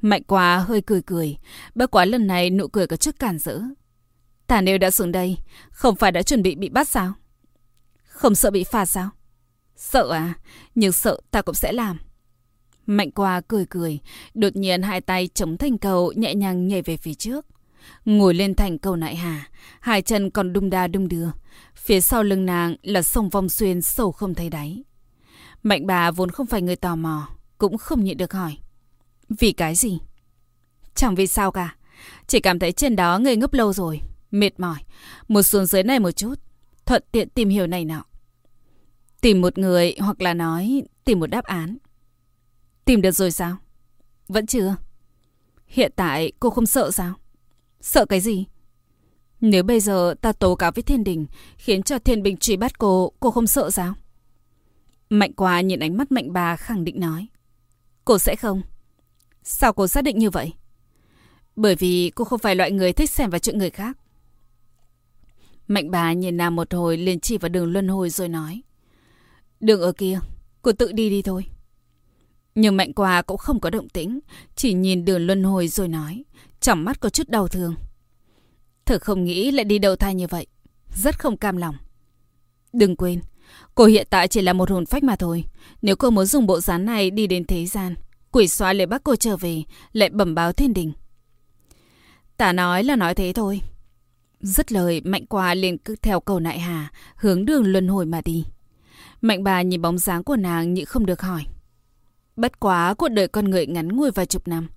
Mạnh 0.00 0.22
quá 0.22 0.58
hơi 0.58 0.80
cười 0.80 1.02
cười. 1.02 1.36
Bất 1.74 1.90
quá 1.90 2.04
lần 2.04 2.26
này 2.26 2.50
nụ 2.50 2.68
cười 2.68 2.86
có 2.86 2.96
chút 2.96 3.18
cản 3.18 3.38
rỡ. 3.38 3.60
Ta 4.46 4.60
nếu 4.60 4.78
đã 4.78 4.90
xuống 4.90 5.12
đây, 5.12 5.36
không 5.70 5.96
phải 5.96 6.12
đã 6.12 6.22
chuẩn 6.22 6.42
bị 6.42 6.54
bị 6.54 6.68
bắt 6.68 6.88
sao? 6.88 7.12
Không 8.08 8.34
sợ 8.34 8.50
bị 8.50 8.64
phạt 8.64 8.86
sao? 8.86 9.10
Sợ 9.76 10.10
à? 10.12 10.34
Nhưng 10.74 10.92
sợ 10.92 11.20
ta 11.30 11.42
cũng 11.42 11.54
sẽ 11.54 11.72
làm. 11.72 11.98
Mạnh 12.86 13.10
qua 13.10 13.40
cười 13.48 13.66
cười, 13.66 13.98
đột 14.34 14.56
nhiên 14.56 14.82
hai 14.82 15.00
tay 15.00 15.28
chống 15.34 15.56
thành 15.56 15.78
cầu 15.78 16.12
nhẹ 16.12 16.34
nhàng 16.34 16.68
nhảy 16.68 16.82
về 16.82 16.96
phía 16.96 17.14
trước. 17.14 17.46
Ngồi 18.04 18.34
lên 18.34 18.54
thành 18.54 18.78
cầu 18.78 18.96
nại 18.96 19.16
hà, 19.16 19.48
hai 19.80 20.02
chân 20.02 20.30
còn 20.30 20.52
đung 20.52 20.70
đa 20.70 20.86
đung 20.86 21.08
đưa. 21.08 21.28
Phía 21.76 22.00
sau 22.00 22.22
lưng 22.22 22.46
nàng 22.46 22.76
là 22.82 23.02
sông 23.02 23.28
vong 23.28 23.48
xuyên 23.48 23.82
sâu 23.82 24.12
không 24.12 24.34
thấy 24.34 24.50
đáy. 24.50 24.82
Mạnh 25.62 25.86
bà 25.86 26.10
vốn 26.10 26.30
không 26.30 26.46
phải 26.46 26.62
người 26.62 26.76
tò 26.76 26.96
mò, 26.96 27.28
cũng 27.58 27.78
không 27.78 28.04
nhịn 28.04 28.16
được 28.16 28.32
hỏi. 28.32 28.56
Vì 29.28 29.52
cái 29.52 29.74
gì? 29.74 29.98
Chẳng 30.94 31.14
vì 31.14 31.26
sao 31.26 31.52
cả. 31.52 31.76
Chỉ 32.26 32.40
cảm 32.40 32.58
thấy 32.58 32.72
trên 32.72 32.96
đó 32.96 33.18
ngây 33.18 33.36
ngốc 33.36 33.52
lâu 33.52 33.72
rồi, 33.72 34.00
mệt 34.30 34.60
mỏi. 34.60 34.78
Một 35.28 35.42
xuống 35.42 35.66
dưới 35.66 35.82
này 35.82 35.98
một 35.98 36.10
chút, 36.10 36.34
thuận 36.86 37.02
tiện 37.12 37.28
tìm 37.28 37.48
hiểu 37.48 37.66
này 37.66 37.84
nọ. 37.84 38.04
Tìm 39.20 39.40
một 39.40 39.58
người 39.58 39.94
hoặc 40.00 40.22
là 40.22 40.34
nói 40.34 40.82
tìm 41.04 41.20
một 41.20 41.26
đáp 41.26 41.44
án. 41.44 41.76
Tìm 42.84 43.02
được 43.02 43.10
rồi 43.10 43.30
sao? 43.30 43.56
Vẫn 44.28 44.46
chưa. 44.46 44.76
Hiện 45.66 45.92
tại 45.96 46.32
cô 46.40 46.50
không 46.50 46.66
sợ 46.66 46.90
sao? 46.90 47.14
Sợ 47.80 48.06
cái 48.06 48.20
gì? 48.20 48.46
Nếu 49.40 49.62
bây 49.62 49.80
giờ 49.80 50.14
ta 50.20 50.32
tố 50.32 50.54
cáo 50.54 50.72
với 50.72 50.82
thiên 50.82 51.04
đình 51.04 51.26
khiến 51.56 51.82
cho 51.82 51.98
thiên 51.98 52.22
bình 52.22 52.36
truy 52.36 52.56
bắt 52.56 52.78
cô, 52.78 53.12
cô 53.20 53.30
không 53.30 53.46
sợ 53.46 53.70
sao? 53.70 53.94
Mạnh 55.10 55.32
quá 55.32 55.60
nhìn 55.60 55.80
ánh 55.80 55.96
mắt 55.96 56.12
mạnh 56.12 56.32
bà 56.32 56.56
khẳng 56.56 56.84
định 56.84 57.00
nói. 57.00 57.26
Cô 58.08 58.18
sẽ 58.18 58.36
không. 58.36 58.62
Sao 59.42 59.72
cô 59.72 59.88
xác 59.88 60.04
định 60.04 60.18
như 60.18 60.30
vậy? 60.30 60.52
Bởi 61.56 61.74
vì 61.74 62.12
cô 62.14 62.24
không 62.24 62.38
phải 62.38 62.54
loại 62.54 62.70
người 62.70 62.92
thích 62.92 63.10
xem 63.10 63.30
vào 63.30 63.38
chuyện 63.38 63.58
người 63.58 63.70
khác. 63.70 63.98
Mạnh 65.66 65.90
bà 65.90 66.12
nhìn 66.12 66.36
nàng 66.36 66.56
một 66.56 66.74
hồi 66.74 66.96
liền 66.96 67.20
chỉ 67.20 67.38
vào 67.38 67.48
đường 67.48 67.72
luân 67.72 67.88
hồi 67.88 68.10
rồi 68.10 68.28
nói. 68.28 68.62
Đường 69.60 69.80
ở 69.80 69.92
kia, 69.92 70.20
cô 70.62 70.72
tự 70.72 70.92
đi 70.92 71.10
đi 71.10 71.22
thôi. 71.22 71.44
Nhưng 72.54 72.76
mạnh 72.76 72.92
quà 72.92 73.22
cũng 73.22 73.38
không 73.38 73.60
có 73.60 73.70
động 73.70 73.88
tĩnh, 73.88 74.20
chỉ 74.56 74.72
nhìn 74.72 75.04
đường 75.04 75.26
luân 75.26 75.42
hồi 75.42 75.68
rồi 75.68 75.88
nói, 75.88 76.24
trong 76.60 76.84
mắt 76.84 77.00
có 77.00 77.10
chút 77.10 77.28
đau 77.28 77.48
thương. 77.48 77.74
Thật 78.84 79.02
không 79.02 79.24
nghĩ 79.24 79.50
lại 79.50 79.64
đi 79.64 79.78
đầu 79.78 79.96
thai 79.96 80.14
như 80.14 80.26
vậy, 80.26 80.46
rất 80.94 81.18
không 81.18 81.36
cam 81.36 81.56
lòng. 81.56 81.76
Đừng 82.72 82.96
quên, 82.96 83.20
cô 83.74 83.84
hiện 83.84 84.06
tại 84.10 84.28
chỉ 84.28 84.42
là 84.42 84.52
một 84.52 84.70
hồn 84.70 84.86
phách 84.86 85.02
mà 85.02 85.16
thôi. 85.16 85.44
Nếu 85.82 85.96
cô 85.96 86.10
muốn 86.10 86.26
dùng 86.26 86.46
bộ 86.46 86.60
dáng 86.60 86.84
này 86.84 87.10
đi 87.10 87.26
đến 87.26 87.44
thế 87.44 87.66
gian, 87.66 87.94
quỷ 88.32 88.48
xóa 88.48 88.72
lại 88.72 88.86
bắt 88.86 89.00
cô 89.04 89.16
trở 89.16 89.36
về, 89.36 89.62
lại 89.92 90.08
bẩm 90.08 90.34
báo 90.34 90.52
thiên 90.52 90.74
đình. 90.74 90.92
Tả 92.36 92.52
nói 92.52 92.84
là 92.84 92.96
nói 92.96 93.14
thế 93.14 93.32
thôi. 93.32 93.60
Dứt 94.40 94.72
lời, 94.72 95.00
mạnh 95.04 95.26
Qua 95.26 95.54
liền 95.54 95.78
cứ 95.78 95.96
theo 96.02 96.20
cầu 96.20 96.40
nại 96.40 96.58
hà, 96.58 96.92
hướng 97.16 97.44
đường 97.44 97.66
luân 97.66 97.88
hồi 97.88 98.06
mà 98.06 98.20
đi. 98.24 98.44
Mạnh 99.20 99.44
bà 99.44 99.62
nhìn 99.62 99.82
bóng 99.82 99.98
dáng 99.98 100.24
của 100.24 100.36
nàng 100.36 100.74
nhị 100.74 100.84
không 100.84 101.06
được 101.06 101.22
hỏi. 101.22 101.44
Bất 102.36 102.60
quá 102.60 102.94
cuộc 102.94 103.08
đời 103.08 103.28
con 103.28 103.50
người 103.50 103.66
ngắn 103.66 103.88
ngủi 103.96 104.10
vài 104.10 104.26
chục 104.26 104.48
năm. 104.48 104.68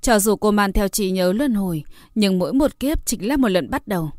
Cho 0.00 0.18
dù 0.18 0.36
cô 0.36 0.50
mang 0.50 0.72
theo 0.72 0.88
trí 0.88 1.10
nhớ 1.10 1.32
luân 1.32 1.54
hồi, 1.54 1.84
nhưng 2.14 2.38
mỗi 2.38 2.52
một 2.52 2.80
kiếp 2.80 3.06
chính 3.06 3.28
là 3.28 3.36
một 3.36 3.48
lần 3.48 3.70
bắt 3.70 3.88
đầu. 3.88 4.10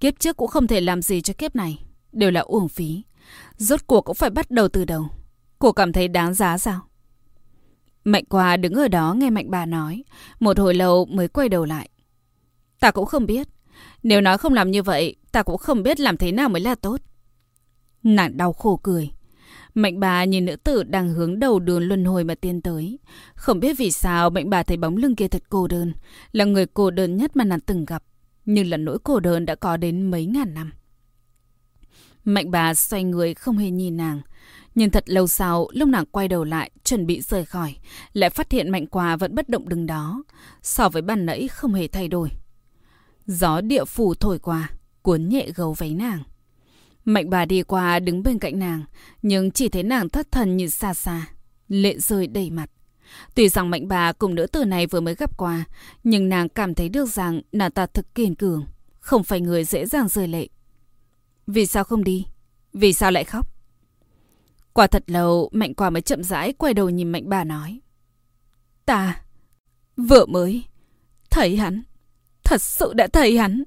Kiếp 0.00 0.20
trước 0.20 0.36
cũng 0.36 0.48
không 0.48 0.66
thể 0.66 0.80
làm 0.80 1.02
gì 1.02 1.20
cho 1.20 1.34
kiếp 1.38 1.56
này. 1.56 1.84
Đều 2.12 2.30
là 2.30 2.40
uổng 2.40 2.68
phí. 2.68 3.02
Rốt 3.56 3.80
cuộc 3.86 4.00
cũng 4.00 4.14
phải 4.14 4.30
bắt 4.30 4.50
đầu 4.50 4.68
từ 4.68 4.84
đầu. 4.84 5.08
Cô 5.58 5.72
cảm 5.72 5.92
thấy 5.92 6.08
đáng 6.08 6.34
giá 6.34 6.58
sao? 6.58 6.80
Mạnh 8.04 8.24
qua 8.24 8.56
đứng 8.56 8.74
ở 8.74 8.88
đó 8.88 9.14
nghe 9.14 9.30
mạnh 9.30 9.50
bà 9.50 9.66
nói. 9.66 10.04
Một 10.40 10.58
hồi 10.58 10.74
lâu 10.74 11.04
mới 11.04 11.28
quay 11.28 11.48
đầu 11.48 11.64
lại. 11.64 11.88
Ta 12.80 12.90
cũng 12.90 13.06
không 13.06 13.26
biết. 13.26 13.48
Nếu 14.02 14.20
nói 14.20 14.38
không 14.38 14.52
làm 14.52 14.70
như 14.70 14.82
vậy, 14.82 15.16
ta 15.32 15.42
cũng 15.42 15.58
không 15.58 15.82
biết 15.82 16.00
làm 16.00 16.16
thế 16.16 16.32
nào 16.32 16.48
mới 16.48 16.60
là 16.60 16.74
tốt. 16.74 17.00
Nàng 18.02 18.36
đau 18.36 18.52
khổ 18.52 18.76
cười. 18.82 19.10
Mạnh 19.74 20.00
bà 20.00 20.24
nhìn 20.24 20.44
nữ 20.44 20.56
tử 20.56 20.82
đang 20.82 21.08
hướng 21.08 21.38
đầu 21.38 21.58
đường 21.58 21.82
luân 21.82 22.04
hồi 22.04 22.24
mà 22.24 22.34
tiến 22.34 22.62
tới. 22.62 22.98
Không 23.34 23.60
biết 23.60 23.78
vì 23.78 23.90
sao 23.90 24.30
mạnh 24.30 24.50
bà 24.50 24.62
thấy 24.62 24.76
bóng 24.76 24.96
lưng 24.96 25.16
kia 25.16 25.28
thật 25.28 25.42
cô 25.48 25.66
đơn. 25.66 25.92
Là 26.32 26.44
người 26.44 26.66
cô 26.66 26.90
đơn 26.90 27.16
nhất 27.16 27.36
mà 27.36 27.44
nàng 27.44 27.60
từng 27.60 27.84
gặp. 27.84 28.04
Nhưng 28.44 28.66
là 28.66 28.76
nỗi 28.76 28.98
cô 29.04 29.20
đơn 29.20 29.46
đã 29.46 29.54
có 29.54 29.76
đến 29.76 30.10
mấy 30.10 30.26
ngàn 30.26 30.54
năm. 30.54 30.72
Mạnh 32.24 32.50
bà 32.50 32.74
xoay 32.74 33.04
người 33.04 33.34
không 33.34 33.58
hề 33.58 33.70
nhìn 33.70 33.96
nàng. 33.96 34.20
Nhưng 34.74 34.90
thật 34.90 35.04
lâu 35.06 35.26
sau, 35.26 35.68
lúc 35.72 35.88
nàng 35.88 36.06
quay 36.06 36.28
đầu 36.28 36.44
lại, 36.44 36.70
chuẩn 36.84 37.06
bị 37.06 37.20
rời 37.20 37.44
khỏi, 37.44 37.76
lại 38.12 38.30
phát 38.30 38.52
hiện 38.52 38.70
mạnh 38.70 38.86
quà 38.86 39.16
vẫn 39.16 39.34
bất 39.34 39.48
động 39.48 39.68
đứng 39.68 39.86
đó. 39.86 40.22
So 40.62 40.88
với 40.88 41.02
ban 41.02 41.26
nãy 41.26 41.48
không 41.48 41.74
hề 41.74 41.88
thay 41.88 42.08
đổi. 42.08 42.28
Gió 43.26 43.60
địa 43.60 43.84
phủ 43.84 44.14
thổi 44.14 44.38
qua, 44.38 44.70
cuốn 45.02 45.28
nhẹ 45.28 45.48
gấu 45.54 45.72
váy 45.72 45.94
nàng. 45.94 46.22
Mạnh 47.04 47.30
bà 47.30 47.44
đi 47.44 47.62
qua 47.62 47.98
đứng 47.98 48.22
bên 48.22 48.38
cạnh 48.38 48.58
nàng, 48.58 48.84
nhưng 49.22 49.50
chỉ 49.50 49.68
thấy 49.68 49.82
nàng 49.82 50.08
thất 50.08 50.32
thần 50.32 50.56
như 50.56 50.68
xa 50.68 50.94
xa, 50.94 51.26
lệ 51.68 51.98
rơi 51.98 52.26
đầy 52.26 52.50
mặt. 52.50 52.70
Tuy 53.34 53.48
rằng 53.48 53.70
mạnh 53.70 53.88
bà 53.88 54.12
cùng 54.12 54.34
nữ 54.34 54.46
tử 54.46 54.64
này 54.64 54.86
vừa 54.86 55.00
mới 55.00 55.14
gặp 55.14 55.36
qua, 55.36 55.64
nhưng 56.04 56.28
nàng 56.28 56.48
cảm 56.48 56.74
thấy 56.74 56.88
được 56.88 57.08
rằng 57.08 57.40
nàng 57.52 57.70
ta 57.70 57.86
thực 57.86 58.14
kiên 58.14 58.34
cường, 58.34 58.66
không 59.00 59.24
phải 59.24 59.40
người 59.40 59.64
dễ 59.64 59.86
dàng 59.86 60.08
rơi 60.08 60.28
lệ. 60.28 60.48
Vì 61.46 61.66
sao 61.66 61.84
không 61.84 62.04
đi? 62.04 62.26
Vì 62.72 62.92
sao 62.92 63.10
lại 63.10 63.24
khóc? 63.24 63.46
Qua 64.72 64.86
thật 64.86 65.04
lâu, 65.06 65.48
mạnh 65.52 65.74
quả 65.74 65.90
mới 65.90 66.02
chậm 66.02 66.22
rãi 66.22 66.52
quay 66.52 66.74
đầu 66.74 66.90
nhìn 66.90 67.12
mạnh 67.12 67.28
bà 67.28 67.44
nói. 67.44 67.80
Ta, 68.86 69.22
vợ 69.96 70.26
mới, 70.26 70.64
thấy 71.30 71.56
hắn, 71.56 71.82
thật 72.44 72.62
sự 72.62 72.92
đã 72.94 73.06
thấy 73.06 73.38
hắn. 73.38 73.64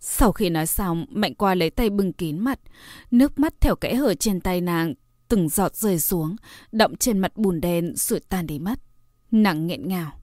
Sau 0.00 0.32
khi 0.32 0.50
nói 0.50 0.66
xong, 0.66 1.06
Mạnh 1.10 1.34
qua 1.34 1.54
lấy 1.54 1.70
tay 1.70 1.90
bưng 1.90 2.12
kín 2.12 2.38
mặt. 2.38 2.60
Nước 3.10 3.38
mắt 3.38 3.54
theo 3.60 3.76
kẽ 3.76 3.94
hở 3.94 4.14
trên 4.14 4.40
tay 4.40 4.60
nàng, 4.60 4.94
từng 5.28 5.48
giọt 5.48 5.76
rơi 5.76 6.00
xuống, 6.00 6.36
đọng 6.72 6.96
trên 6.96 7.18
mặt 7.18 7.36
bùn 7.36 7.60
đen 7.60 7.92
rồi 7.96 8.20
tan 8.28 8.46
đi 8.46 8.58
mất. 8.58 8.80
Nặng 9.30 9.66
nghẹn 9.66 9.88
ngào. 9.88 10.20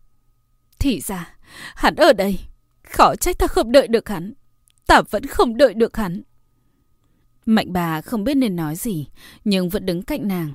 Thì 0.79 1.01
ra, 1.01 1.37
hắn 1.75 1.95
ở 1.95 2.13
đây. 2.13 2.39
Khó 2.83 3.15
trách 3.15 3.37
ta 3.37 3.47
không 3.47 3.71
đợi 3.71 3.87
được 3.87 4.09
hắn. 4.09 4.33
Ta 4.87 5.01
vẫn 5.09 5.25
không 5.25 5.57
đợi 5.57 5.73
được 5.73 5.97
hắn. 5.97 6.21
Mạnh 7.49 7.73
bà 7.73 8.01
không 8.01 8.23
biết 8.23 8.35
nên 8.35 8.55
nói 8.55 8.75
gì, 8.75 9.07
nhưng 9.45 9.69
vẫn 9.69 9.85
đứng 9.85 10.01
cạnh 10.01 10.27
nàng. 10.27 10.53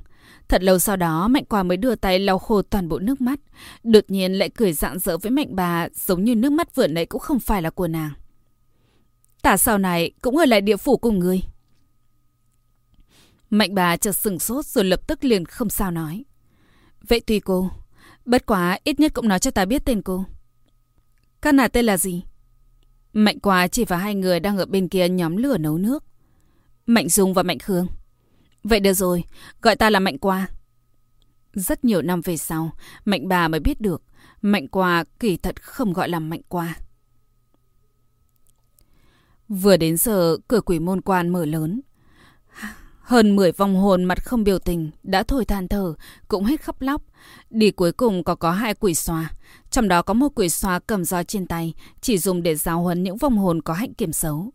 Thật 0.49 0.63
lâu 0.63 0.79
sau 0.79 0.97
đó, 0.97 1.29
Mạnh 1.29 1.45
Quả 1.45 1.63
mới 1.63 1.77
đưa 1.77 1.95
tay 1.95 2.19
lau 2.19 2.39
khô 2.39 2.63
toàn 2.63 2.89
bộ 2.89 2.99
nước 2.99 3.21
mắt. 3.21 3.41
Đột 3.83 4.05
nhiên 4.09 4.33
lại 4.33 4.49
cười 4.49 4.73
rạng 4.73 4.99
rỡ 4.99 5.19
với 5.19 5.31
Mạnh 5.31 5.57
bà, 5.57 5.89
giống 5.95 6.25
như 6.25 6.35
nước 6.35 6.53
mắt 6.53 6.75
vừa 6.75 6.87
nãy 6.87 7.07
cũng 7.07 7.21
không 7.21 7.41
phải 7.41 7.63
là 7.63 7.71
của 7.71 7.89
nàng. 7.89 8.13
Tả 9.43 9.57
sau 9.57 9.79
này 9.79 10.11
cũng 10.21 10.37
ở 10.37 10.45
lại 10.45 10.61
địa 10.61 10.77
phủ 10.77 10.97
cùng 10.97 11.19
người. 11.19 11.41
Mạnh 13.51 13.75
bà 13.75 13.97
chợt 13.97 14.13
sừng 14.13 14.39
sốt 14.39 14.67
rồi 14.67 14.85
lập 14.85 15.09
tức 15.09 15.25
liền 15.25 15.45
không 15.45 15.71
sao 15.71 15.91
nói. 15.91 16.25
Vậy 17.09 17.21
tùy 17.21 17.41
cô. 17.41 17.71
Bất 18.25 18.47
quá 18.47 18.79
ít 18.85 19.01
nhất 19.01 19.15
cũng 19.15 19.29
nói 19.29 19.39
cho 19.39 19.51
ta 19.51 19.65
biết 19.65 19.83
tên 19.85 20.03
cô. 20.03 20.25
Các 21.43 21.55
nà 21.55 21.69
tên 21.69 21.85
là 21.85 21.97
gì? 21.97 22.25
Mạnh 23.13 23.41
quá 23.41 23.69
chỉ 23.69 23.85
vào 23.85 23.99
hai 23.99 24.15
người 24.15 24.41
đang 24.41 24.59
ở 24.59 24.67
bên 24.67 24.89
kia 24.89 25.09
nhóm 25.09 25.37
lửa 25.37 25.59
nấu 25.59 25.79
nước. 25.79 26.05
Mạnh 26.87 27.09
Dung 27.09 27.35
và 27.35 27.43
Mạnh 27.43 27.59
Khương. 27.59 27.87
Vậy 28.65 28.81
được 28.81 28.93
rồi, 28.93 29.25
gọi 29.63 29.77
ta 29.77 29.91
là 29.91 30.01
Mạnh 30.01 30.19
Qua. 30.19 30.47
Rất 31.55 31.85
nhiều 31.85 32.03
năm 32.03 32.21
về 32.21 32.37
sau, 32.37 32.71
Mạnh 33.05 33.29
bà 33.29 33.49
mới 33.49 33.61
biết 33.61 33.81
được 33.81 34.03
Mạnh 34.43 34.69
Qua 34.69 35.05
kỳ 35.21 35.37
thật 35.37 35.63
không 35.63 35.93
gọi 35.93 36.09
là 36.09 36.19
Mạnh 36.19 36.43
Qua. 36.49 36.77
Vừa 39.49 39.77
đến 39.77 39.97
giờ, 39.97 40.37
cửa 40.49 40.61
quỷ 40.61 40.79
môn 40.79 41.01
quan 41.01 41.29
mở 41.29 41.45
lớn. 41.45 41.81
Hơn 43.01 43.37
10 43.37 43.53
vong 43.53 43.77
hồn 43.77 44.05
mặt 44.05 44.25
không 44.25 44.45
biểu 44.45 44.59
tình, 44.59 44.91
đã 45.03 45.23
thổi 45.23 45.45
than 45.45 45.69
thở, 45.69 45.95
cũng 46.29 46.45
hết 46.45 46.63
khóc 46.65 46.83
lóc. 46.83 47.03
Đi 47.51 47.71
cuối 47.71 47.93
cùng 47.93 48.25
có 48.25 48.35
có 48.35 48.51
hai 48.51 48.75
quỷ 48.75 48.95
xoa, 48.95 49.31
Trong 49.71 49.89
đó 49.89 50.03
có 50.03 50.15
một 50.15 50.29
quỷ 50.35 50.49
xoa 50.49 50.79
cầm 50.79 51.05
roi 51.05 51.25
trên 51.25 51.47
tay, 51.47 51.75
chỉ 52.01 52.19
dùng 52.19 52.43
để 52.43 52.55
giáo 52.57 52.83
huấn 52.83 53.03
những 53.03 53.17
vong 53.17 53.39
hồn 53.39 53.63
có 53.63 53.75
hạnh 53.75 53.95
kiểm 53.95 54.13
xấu. 54.13 54.53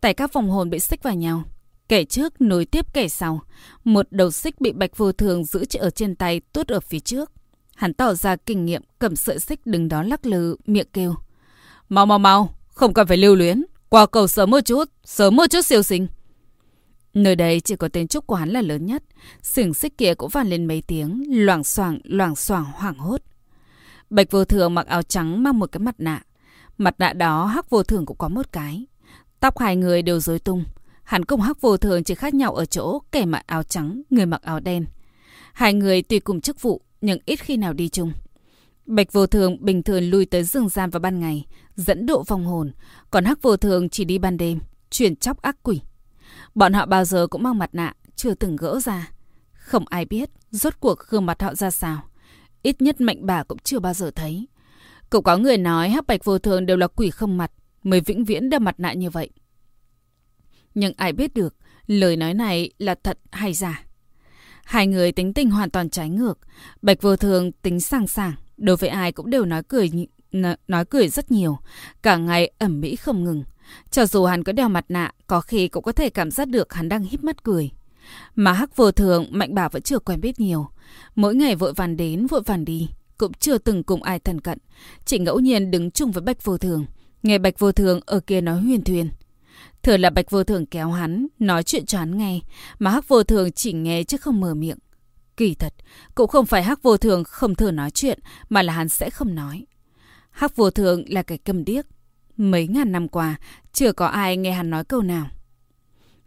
tại 0.00 0.14
các 0.14 0.32
vong 0.32 0.50
hồn 0.50 0.70
bị 0.70 0.80
xích 0.80 1.02
vào 1.02 1.14
nhau. 1.14 1.42
Kẻ 1.88 2.04
trước 2.04 2.40
nối 2.40 2.64
tiếp 2.64 2.94
kẻ 2.94 3.08
sau. 3.08 3.40
Một 3.84 4.06
đầu 4.10 4.30
xích 4.30 4.60
bị 4.60 4.72
bạch 4.72 4.96
vô 4.96 5.12
thường 5.12 5.44
giữ 5.44 5.64
ở 5.78 5.90
trên 5.90 6.14
tay 6.14 6.40
tuốt 6.52 6.68
ở 6.68 6.80
phía 6.80 7.00
trước. 7.00 7.30
Hắn 7.76 7.94
tỏ 7.94 8.14
ra 8.14 8.36
kinh 8.36 8.64
nghiệm 8.64 8.82
cầm 8.98 9.16
sợi 9.16 9.38
xích 9.38 9.66
đứng 9.66 9.88
đó 9.88 10.02
lắc 10.02 10.26
lư, 10.26 10.56
miệng 10.66 10.86
kêu. 10.92 11.14
Mau 11.88 12.06
mau 12.06 12.18
mau, 12.18 12.54
không 12.68 12.94
cần 12.94 13.06
phải 13.06 13.16
lưu 13.16 13.34
luyến. 13.34 13.64
Qua 13.88 14.06
cầu 14.06 14.26
sớm 14.26 14.50
một 14.50 14.60
chút, 14.60 14.84
sớm 15.04 15.36
một 15.36 15.46
chút 15.50 15.64
siêu 15.64 15.82
sinh. 15.82 16.06
Nơi 17.14 17.36
đây 17.36 17.60
chỉ 17.60 17.76
có 17.76 17.88
tên 17.88 18.08
trúc 18.08 18.26
quán 18.26 18.50
là 18.50 18.62
lớn 18.62 18.86
nhất. 18.86 19.02
Sừng 19.42 19.74
xích 19.74 19.98
kia 19.98 20.14
cũng 20.14 20.28
vàn 20.28 20.48
lên 20.48 20.66
mấy 20.66 20.82
tiếng, 20.86 21.24
loảng 21.28 21.64
xoảng, 21.64 21.98
loảng 22.04 22.36
xoảng 22.36 22.64
hoảng 22.64 22.98
hốt. 22.98 23.22
Bạch 24.10 24.30
vô 24.30 24.44
thường 24.44 24.74
mặc 24.74 24.86
áo 24.86 25.02
trắng 25.02 25.42
mang 25.42 25.58
một 25.58 25.72
cái 25.72 25.80
mặt 25.80 25.94
nạ. 25.98 26.22
Mặt 26.78 26.94
nạ 26.98 27.12
đó 27.12 27.44
hắc 27.46 27.70
vô 27.70 27.82
thường 27.82 28.06
cũng 28.06 28.18
có 28.18 28.28
một 28.28 28.52
cái. 28.52 28.86
Tóc 29.40 29.58
hai 29.58 29.76
người 29.76 30.02
đều 30.02 30.20
rối 30.20 30.38
tung. 30.38 30.64
Hắn 31.04 31.24
cùng 31.24 31.40
hắc 31.40 31.60
vô 31.60 31.76
thường 31.76 32.04
chỉ 32.04 32.14
khác 32.14 32.34
nhau 32.34 32.54
ở 32.54 32.64
chỗ 32.64 32.98
kẻ 33.12 33.24
mặc 33.24 33.42
áo 33.46 33.62
trắng, 33.62 34.02
người 34.10 34.26
mặc 34.26 34.42
áo 34.42 34.60
đen. 34.60 34.86
Hai 35.52 35.74
người 35.74 36.02
tuy 36.02 36.20
cùng 36.20 36.40
chức 36.40 36.62
vụ 36.62 36.80
nhưng 37.00 37.18
ít 37.24 37.36
khi 37.36 37.56
nào 37.56 37.72
đi 37.72 37.88
chung. 37.88 38.12
Bạch 38.86 39.12
vô 39.12 39.26
thường 39.26 39.56
bình 39.60 39.82
thường 39.82 40.10
lui 40.10 40.26
tới 40.26 40.44
rừng 40.44 40.68
gian 40.68 40.90
vào 40.90 41.00
ban 41.00 41.20
ngày, 41.20 41.46
dẫn 41.76 42.06
độ 42.06 42.22
vong 42.22 42.44
hồn, 42.44 42.72
còn 43.10 43.24
hắc 43.24 43.42
vô 43.42 43.56
thường 43.56 43.88
chỉ 43.88 44.04
đi 44.04 44.18
ban 44.18 44.36
đêm, 44.36 44.58
chuyển 44.90 45.16
chóc 45.16 45.42
ác 45.42 45.56
quỷ. 45.62 45.80
Bọn 46.54 46.72
họ 46.72 46.86
bao 46.86 47.04
giờ 47.04 47.26
cũng 47.26 47.42
mang 47.42 47.58
mặt 47.58 47.70
nạ, 47.72 47.94
chưa 48.16 48.34
từng 48.34 48.56
gỡ 48.56 48.80
ra. 48.80 49.10
Không 49.52 49.84
ai 49.86 50.04
biết 50.04 50.30
rốt 50.50 50.74
cuộc 50.80 50.98
gương 51.08 51.26
mặt 51.26 51.42
họ 51.42 51.54
ra 51.54 51.70
sao. 51.70 52.02
Ít 52.62 52.82
nhất 52.82 53.00
mạnh 53.00 53.26
bà 53.26 53.42
cũng 53.42 53.58
chưa 53.58 53.78
bao 53.78 53.94
giờ 53.94 54.10
thấy. 54.10 54.48
Cũng 55.10 55.24
có 55.24 55.36
người 55.36 55.58
nói 55.58 55.88
hắc 55.88 56.06
bạch 56.06 56.24
vô 56.24 56.38
thường 56.38 56.66
đều 56.66 56.76
là 56.76 56.86
quỷ 56.86 57.10
không 57.10 57.38
mặt, 57.38 57.52
mới 57.82 58.00
vĩnh 58.00 58.24
viễn 58.24 58.50
đeo 58.50 58.60
mặt 58.60 58.80
nạ 58.80 58.92
như 58.92 59.10
vậy. 59.10 59.30
Nhưng 60.74 60.92
ai 60.96 61.12
biết 61.12 61.34
được 61.34 61.56
lời 61.86 62.16
nói 62.16 62.34
này 62.34 62.70
là 62.78 62.94
thật 63.02 63.18
hay 63.30 63.52
giả. 63.52 63.84
Hai 64.64 64.86
người 64.86 65.12
tính 65.12 65.34
tình 65.34 65.50
hoàn 65.50 65.70
toàn 65.70 65.90
trái 65.90 66.08
ngược. 66.08 66.38
Bạch 66.82 67.02
vô 67.02 67.16
thường 67.16 67.52
tính 67.52 67.80
sang 67.80 68.06
sảng, 68.06 68.32
đối 68.56 68.76
với 68.76 68.88
ai 68.88 69.12
cũng 69.12 69.30
đều 69.30 69.44
nói 69.44 69.62
cười 69.68 69.90
nói 70.68 70.84
cười 70.84 71.08
rất 71.08 71.30
nhiều, 71.30 71.58
cả 72.02 72.16
ngày 72.16 72.52
ẩm 72.58 72.80
mỹ 72.80 72.96
không 72.96 73.24
ngừng. 73.24 73.44
Cho 73.90 74.06
dù 74.06 74.24
hắn 74.24 74.44
có 74.44 74.52
đeo 74.52 74.68
mặt 74.68 74.84
nạ, 74.88 75.12
có 75.26 75.40
khi 75.40 75.68
cũng 75.68 75.84
có 75.84 75.92
thể 75.92 76.10
cảm 76.10 76.30
giác 76.30 76.48
được 76.48 76.72
hắn 76.72 76.88
đang 76.88 77.02
híp 77.04 77.24
mắt 77.24 77.42
cười. 77.42 77.70
Mà 78.34 78.52
hắc 78.52 78.76
vô 78.76 78.92
thường, 78.92 79.26
Mạnh 79.30 79.54
Bảo 79.54 79.68
vẫn 79.68 79.82
chưa 79.82 79.98
quen 79.98 80.20
biết 80.20 80.40
nhiều. 80.40 80.68
Mỗi 81.14 81.34
ngày 81.34 81.56
vội 81.56 81.72
vàng 81.72 81.96
đến, 81.96 82.26
vội 82.26 82.42
vàng 82.46 82.64
đi, 82.64 82.88
cũng 83.18 83.32
chưa 83.32 83.58
từng 83.58 83.82
cùng 83.82 84.02
ai 84.02 84.18
thân 84.18 84.40
cận. 84.40 84.58
Chỉ 85.04 85.18
ngẫu 85.18 85.40
nhiên 85.40 85.70
đứng 85.70 85.90
chung 85.90 86.10
với 86.10 86.22
Bạch 86.22 86.44
vô 86.44 86.58
thường. 86.58 86.86
Nghe 87.22 87.38
Bạch 87.38 87.58
vô 87.58 87.72
thường 87.72 88.00
ở 88.06 88.20
kia 88.20 88.40
nói 88.40 88.60
huyền 88.60 88.84
thuyền. 88.84 89.10
Thường 89.84 90.00
là 90.00 90.10
Bạch 90.10 90.30
vô 90.30 90.44
thường 90.44 90.66
kéo 90.66 90.90
hắn, 90.90 91.26
nói 91.38 91.62
chuyện 91.62 91.86
cho 91.86 91.98
hắn 91.98 92.18
nghe, 92.18 92.40
mà 92.78 92.90
hắc 92.90 93.08
vô 93.08 93.22
thường 93.22 93.52
chỉ 93.52 93.72
nghe 93.72 94.04
chứ 94.04 94.16
không 94.16 94.40
mở 94.40 94.54
miệng. 94.54 94.78
Kỳ 95.36 95.54
thật, 95.54 95.74
cũng 96.14 96.28
không 96.28 96.46
phải 96.46 96.62
hắc 96.62 96.82
vô 96.82 96.96
thường 96.96 97.24
không 97.24 97.54
thừa 97.54 97.70
nói 97.70 97.90
chuyện, 97.90 98.18
mà 98.48 98.62
là 98.62 98.72
hắn 98.72 98.88
sẽ 98.88 99.10
không 99.10 99.34
nói. 99.34 99.66
Hắc 100.30 100.56
vô 100.56 100.70
thường 100.70 101.04
là 101.08 101.22
cái 101.22 101.38
cầm 101.38 101.64
điếc. 101.64 101.86
Mấy 102.36 102.68
ngàn 102.68 102.92
năm 102.92 103.08
qua, 103.08 103.36
chưa 103.72 103.92
có 103.92 104.06
ai 104.06 104.36
nghe 104.36 104.52
hắn 104.52 104.70
nói 104.70 104.84
câu 104.84 105.02
nào. 105.02 105.26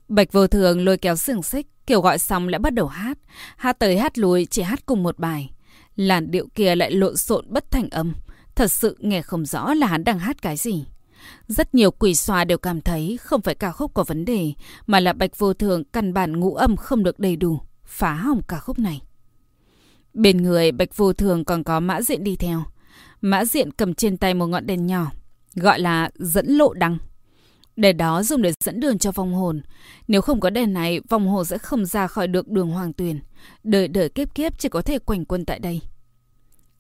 Bạch 0.08 0.32
vô 0.32 0.48
thường 0.48 0.86
lôi 0.86 0.98
kéo 0.98 1.16
sừng 1.16 1.44
xích, 1.44 1.68
kiểu 1.88 2.02
gọi 2.02 2.20
xong 2.20 2.48
lại 2.48 2.60
bắt 2.60 2.74
đầu 2.74 2.88
hát. 2.88 3.18
Hát 3.58 3.80
tới 3.80 3.98
hát 3.98 4.18
lui 4.18 4.46
chỉ 4.46 4.62
hát 4.62 4.86
cùng 4.86 5.04
một 5.04 5.20
bài. 5.20 5.50
Làn 5.96 6.32
điệu 6.32 6.48
kia 6.56 6.76
lại 6.76 6.92
lộn 6.92 7.18
xộn 7.18 7.46
bất 7.50 7.72
thành 7.72 7.90
âm. 7.90 8.14
Thật 8.56 8.72
sự 8.72 8.98
nghe 9.00 9.22
không 9.22 9.46
rõ 9.46 9.74
là 9.74 9.88
hắn 9.88 10.04
đang 10.04 10.20
hát 10.20 10.42
cái 10.42 10.58
gì. 10.58 10.86
Rất 11.48 11.76
nhiều 11.76 11.92
quỷ 11.92 12.16
xoa 12.16 12.46
đều 12.46 12.58
cảm 12.58 12.82
thấy 12.82 13.18
không 13.22 13.42
phải 13.42 13.56
ca 13.56 13.72
khúc 13.72 13.94
có 13.94 14.04
vấn 14.04 14.26
đề, 14.26 14.54
mà 14.88 15.00
là 15.00 15.14
bạch 15.14 15.38
vô 15.38 15.54
thường 15.54 15.84
căn 15.84 16.14
bản 16.14 16.40
ngũ 16.40 16.56
âm 16.56 16.76
không 16.76 17.04
được 17.04 17.20
đầy 17.20 17.36
đủ, 17.36 17.60
phá 17.86 18.14
hỏng 18.14 18.42
ca 18.48 18.60
khúc 18.60 18.80
này. 18.80 19.02
Bên 20.14 20.44
người 20.44 20.72
bạch 20.72 20.98
vô 20.98 21.14
thường 21.14 21.46
còn 21.46 21.64
có 21.64 21.80
mã 21.80 22.02
diện 22.02 22.24
đi 22.24 22.36
theo. 22.36 22.64
Mã 23.22 23.46
diện 23.46 23.72
cầm 23.72 23.94
trên 23.94 24.18
tay 24.18 24.34
một 24.34 24.48
ngọn 24.48 24.66
đèn 24.66 24.88
nhỏ, 24.88 25.12
gọi 25.56 25.80
là 25.80 26.10
dẫn 26.16 26.48
lộ 26.48 26.74
đăng. 26.74 26.98
Đèn 27.76 27.98
đó 27.98 28.24
dùng 28.24 28.42
để 28.42 28.54
dẫn 28.64 28.80
đường 28.80 28.98
cho 28.98 29.12
vong 29.12 29.34
hồn. 29.34 29.62
Nếu 30.08 30.22
không 30.22 30.40
có 30.40 30.50
đèn 30.50 30.74
này, 30.74 31.00
vong 31.10 31.28
hồn 31.28 31.46
sẽ 31.46 31.58
không 31.58 31.86
ra 31.86 32.08
khỏi 32.08 32.28
được 32.28 32.48
đường 32.48 32.72
hoàng 32.72 32.94
tuyền. 32.94 33.20
Đời 33.64 33.88
đời 33.88 34.10
kiếp 34.10 34.36
kiếp 34.36 34.60
chỉ 34.60 34.70
có 34.70 34.82
thể 34.82 35.00
quanh 35.00 35.26
quân 35.26 35.46
tại 35.46 35.60
đây. 35.60 35.82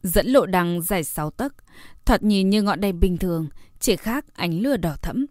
Dẫn 0.08 0.28
lộ 0.28 0.46
đằng 0.46 0.82
dài 0.82 1.04
6 1.04 1.30
tấc, 1.32 1.54
thoạt 2.06 2.24
nhìn 2.24 2.50
như 2.50 2.62
ngọn 2.62 2.82
đèn 2.82 3.00
bình 3.00 3.18
thường, 3.18 3.48
chỉ 3.80 3.96
khác 3.96 4.26
ánh 4.34 4.62
lửa 4.62 4.78
đỏ 4.78 4.96
thẫm. 5.02 5.26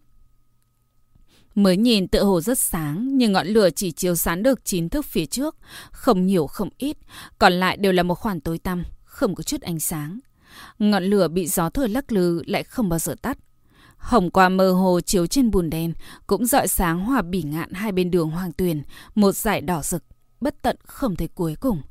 Mới 1.55 1.77
nhìn 1.77 2.07
tựa 2.07 2.23
hồ 2.23 2.41
rất 2.41 2.59
sáng, 2.59 3.17
nhưng 3.17 3.31
ngọn 3.31 3.47
lửa 3.47 3.69
chỉ 3.69 3.91
chiếu 3.91 4.15
sáng 4.15 4.43
được 4.43 4.65
chín 4.65 4.89
thước 4.89 5.05
phía 5.05 5.25
trước, 5.25 5.55
không 5.91 6.25
nhiều 6.25 6.47
không 6.47 6.69
ít, 6.77 6.97
còn 7.39 7.53
lại 7.53 7.77
đều 7.77 7.91
là 7.91 8.03
một 8.03 8.15
khoảng 8.15 8.39
tối 8.39 8.59
tăm, 8.59 8.83
không 9.03 9.35
có 9.35 9.43
chút 9.43 9.61
ánh 9.61 9.79
sáng. 9.79 10.19
Ngọn 10.79 11.03
lửa 11.03 11.27
bị 11.27 11.47
gió 11.47 11.69
thổi 11.69 11.89
lắc 11.89 12.11
lư 12.11 12.43
lại 12.47 12.63
không 12.63 12.89
bao 12.89 12.99
giờ 12.99 13.15
tắt. 13.21 13.37
Hồng 13.97 14.31
qua 14.31 14.49
mơ 14.49 14.71
hồ 14.71 15.01
chiếu 15.01 15.27
trên 15.27 15.51
bùn 15.51 15.69
đen, 15.69 15.93
cũng 16.27 16.45
dọi 16.45 16.67
sáng 16.67 17.05
hòa 17.05 17.21
bỉ 17.21 17.43
ngạn 17.43 17.73
hai 17.73 17.91
bên 17.91 18.11
đường 18.11 18.29
hoàng 18.29 18.51
tuyền, 18.51 18.81
một 19.15 19.31
dải 19.31 19.61
đỏ 19.61 19.81
rực, 19.83 20.03
bất 20.41 20.61
tận 20.61 20.75
không 20.85 21.15
thấy 21.15 21.27
cuối 21.27 21.55
cùng. 21.59 21.81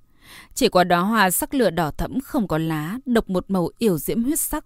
Chỉ 0.55 0.68
qua 0.68 0.85
đóa 0.85 1.01
hoa 1.01 1.31
sắc 1.31 1.55
lửa 1.55 1.70
đỏ 1.70 1.91
thẫm 1.91 2.20
không 2.20 2.49
có 2.49 2.59
lá, 2.59 2.99
độc 3.07 3.31
một 3.31 3.45
màu 3.51 3.68
yểu 3.79 3.99
diễm 3.99 4.24
huyết 4.24 4.41
sắc, 4.41 4.64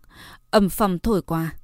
âm 0.51 0.69
phong 0.69 0.99
thổi 0.99 1.23
qua. 1.23 1.55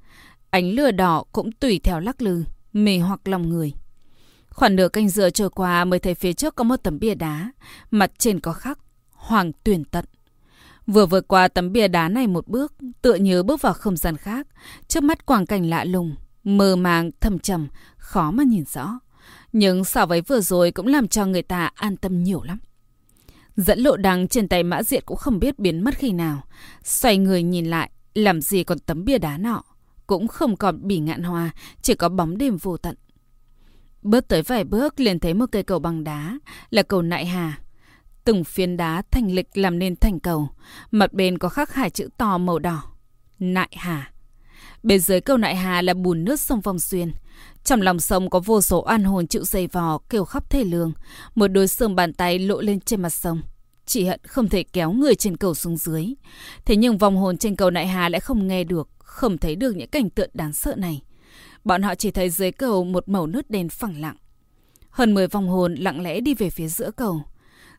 Ánh 0.50 0.70
lửa 0.70 0.90
đỏ 0.90 1.24
cũng 1.32 1.52
tùy 1.52 1.80
theo 1.84 2.00
lắc 2.00 2.22
lư, 2.22 2.44
mê 2.72 2.98
hoặc 2.98 3.28
lòng 3.28 3.48
người. 3.48 3.72
Khoảng 4.50 4.76
nửa 4.76 4.88
canh 4.88 5.08
giờ 5.08 5.30
trôi 5.30 5.50
qua 5.50 5.84
mới 5.84 5.98
thấy 5.98 6.14
phía 6.14 6.32
trước 6.32 6.54
có 6.54 6.64
một 6.64 6.76
tấm 6.76 6.98
bia 6.98 7.14
đá, 7.14 7.52
mặt 7.90 8.12
trên 8.18 8.40
có 8.40 8.52
khắc 8.52 8.78
Hoàng 9.10 9.52
tuyển 9.64 9.84
tận. 9.84 10.04
Vừa 10.86 11.06
vượt 11.06 11.28
qua 11.28 11.48
tấm 11.48 11.72
bia 11.72 11.88
đá 11.88 12.08
này 12.08 12.26
một 12.26 12.48
bước, 12.48 12.74
tựa 13.02 13.14
như 13.14 13.42
bước 13.42 13.62
vào 13.62 13.72
không 13.72 13.96
gian 13.96 14.16
khác, 14.16 14.46
trước 14.88 15.02
mắt 15.02 15.26
quang 15.26 15.46
cảnh 15.46 15.70
lạ 15.70 15.84
lùng, 15.84 16.14
mơ 16.44 16.76
màng, 16.76 17.10
thầm 17.20 17.38
trầm, 17.38 17.68
khó 17.96 18.30
mà 18.30 18.44
nhìn 18.44 18.64
rõ. 18.64 18.98
Nhưng 19.52 19.84
so 19.84 20.06
với 20.06 20.20
vừa 20.20 20.40
rồi 20.40 20.70
cũng 20.70 20.86
làm 20.86 21.08
cho 21.08 21.26
người 21.26 21.42
ta 21.42 21.70
an 21.74 21.96
tâm 21.96 22.22
nhiều 22.22 22.42
lắm. 22.42 22.58
Dẫn 23.56 23.78
lộ 23.78 23.96
đằng 23.96 24.28
trên 24.28 24.48
tay 24.48 24.62
mã 24.62 24.82
diện 24.82 25.02
cũng 25.06 25.16
không 25.16 25.38
biết 25.38 25.58
biến 25.58 25.84
mất 25.84 25.94
khi 25.94 26.12
nào. 26.12 26.42
Xoay 26.82 27.18
người 27.18 27.42
nhìn 27.42 27.66
lại, 27.66 27.90
làm 28.14 28.40
gì 28.40 28.64
còn 28.64 28.78
tấm 28.78 29.04
bia 29.04 29.18
đá 29.18 29.38
nọ. 29.38 29.62
Cũng 30.06 30.28
không 30.28 30.56
còn 30.56 30.86
bỉ 30.88 30.98
ngạn 30.98 31.22
hoa, 31.22 31.50
chỉ 31.82 31.94
có 31.94 32.08
bóng 32.08 32.38
đêm 32.38 32.56
vô 32.56 32.76
tận. 32.76 32.96
Bước 34.02 34.28
tới 34.28 34.42
vài 34.42 34.64
bước 34.64 35.00
liền 35.00 35.18
thấy 35.18 35.34
một 35.34 35.46
cây 35.52 35.62
cầu 35.62 35.78
bằng 35.78 36.04
đá, 36.04 36.38
là 36.70 36.82
cầu 36.82 37.02
Nại 37.02 37.26
Hà. 37.26 37.58
Từng 38.24 38.44
phiến 38.44 38.76
đá 38.76 39.02
thành 39.10 39.32
lịch 39.32 39.56
làm 39.58 39.78
nên 39.78 39.96
thành 39.96 40.20
cầu. 40.20 40.48
Mặt 40.90 41.12
bên 41.12 41.38
có 41.38 41.48
khắc 41.48 41.74
hai 41.74 41.90
chữ 41.90 42.08
to 42.16 42.38
màu 42.38 42.58
đỏ. 42.58 42.82
Nại 43.38 43.70
Hà. 43.76 44.12
Bên 44.86 45.00
dưới 45.00 45.20
cầu 45.20 45.36
Nại 45.36 45.56
Hà 45.56 45.82
là 45.82 45.94
bùn 45.94 46.24
nước 46.24 46.40
sông 46.40 46.60
Vong 46.60 46.78
Xuyên. 46.78 47.12
Trong 47.64 47.80
lòng 47.82 48.00
sông 48.00 48.30
có 48.30 48.40
vô 48.40 48.62
số 48.62 48.84
oan 48.86 49.04
hồn 49.04 49.26
chịu 49.26 49.44
dày 49.44 49.66
vò, 49.66 49.98
kêu 50.10 50.24
khóc 50.24 50.50
thê 50.50 50.64
lương. 50.64 50.92
Một 51.34 51.48
đôi 51.48 51.68
xương 51.68 51.96
bàn 51.96 52.12
tay 52.12 52.38
lộ 52.38 52.60
lên 52.60 52.80
trên 52.80 53.02
mặt 53.02 53.10
sông. 53.10 53.42
Chỉ 53.86 54.04
hận 54.04 54.20
không 54.26 54.48
thể 54.48 54.62
kéo 54.62 54.92
người 54.92 55.14
trên 55.14 55.36
cầu 55.36 55.54
xuống 55.54 55.76
dưới. 55.76 56.14
Thế 56.64 56.76
nhưng 56.76 56.98
vòng 56.98 57.16
hồn 57.16 57.38
trên 57.38 57.56
cầu 57.56 57.70
Nại 57.70 57.86
Hà 57.86 58.08
lại 58.08 58.20
không 58.20 58.48
nghe 58.48 58.64
được, 58.64 58.88
không 58.98 59.38
thấy 59.38 59.56
được 59.56 59.76
những 59.76 59.90
cảnh 59.90 60.10
tượng 60.10 60.30
đáng 60.34 60.52
sợ 60.52 60.74
này. 60.76 61.02
Bọn 61.64 61.82
họ 61.82 61.94
chỉ 61.94 62.10
thấy 62.10 62.30
dưới 62.30 62.52
cầu 62.52 62.84
một 62.84 63.08
màu 63.08 63.26
nước 63.26 63.50
đen 63.50 63.68
phẳng 63.68 64.00
lặng. 64.00 64.16
Hơn 64.90 65.14
10 65.14 65.26
vòng 65.28 65.48
hồn 65.48 65.74
lặng 65.74 66.02
lẽ 66.02 66.20
đi 66.20 66.34
về 66.34 66.50
phía 66.50 66.68
giữa 66.68 66.90
cầu. 66.90 67.22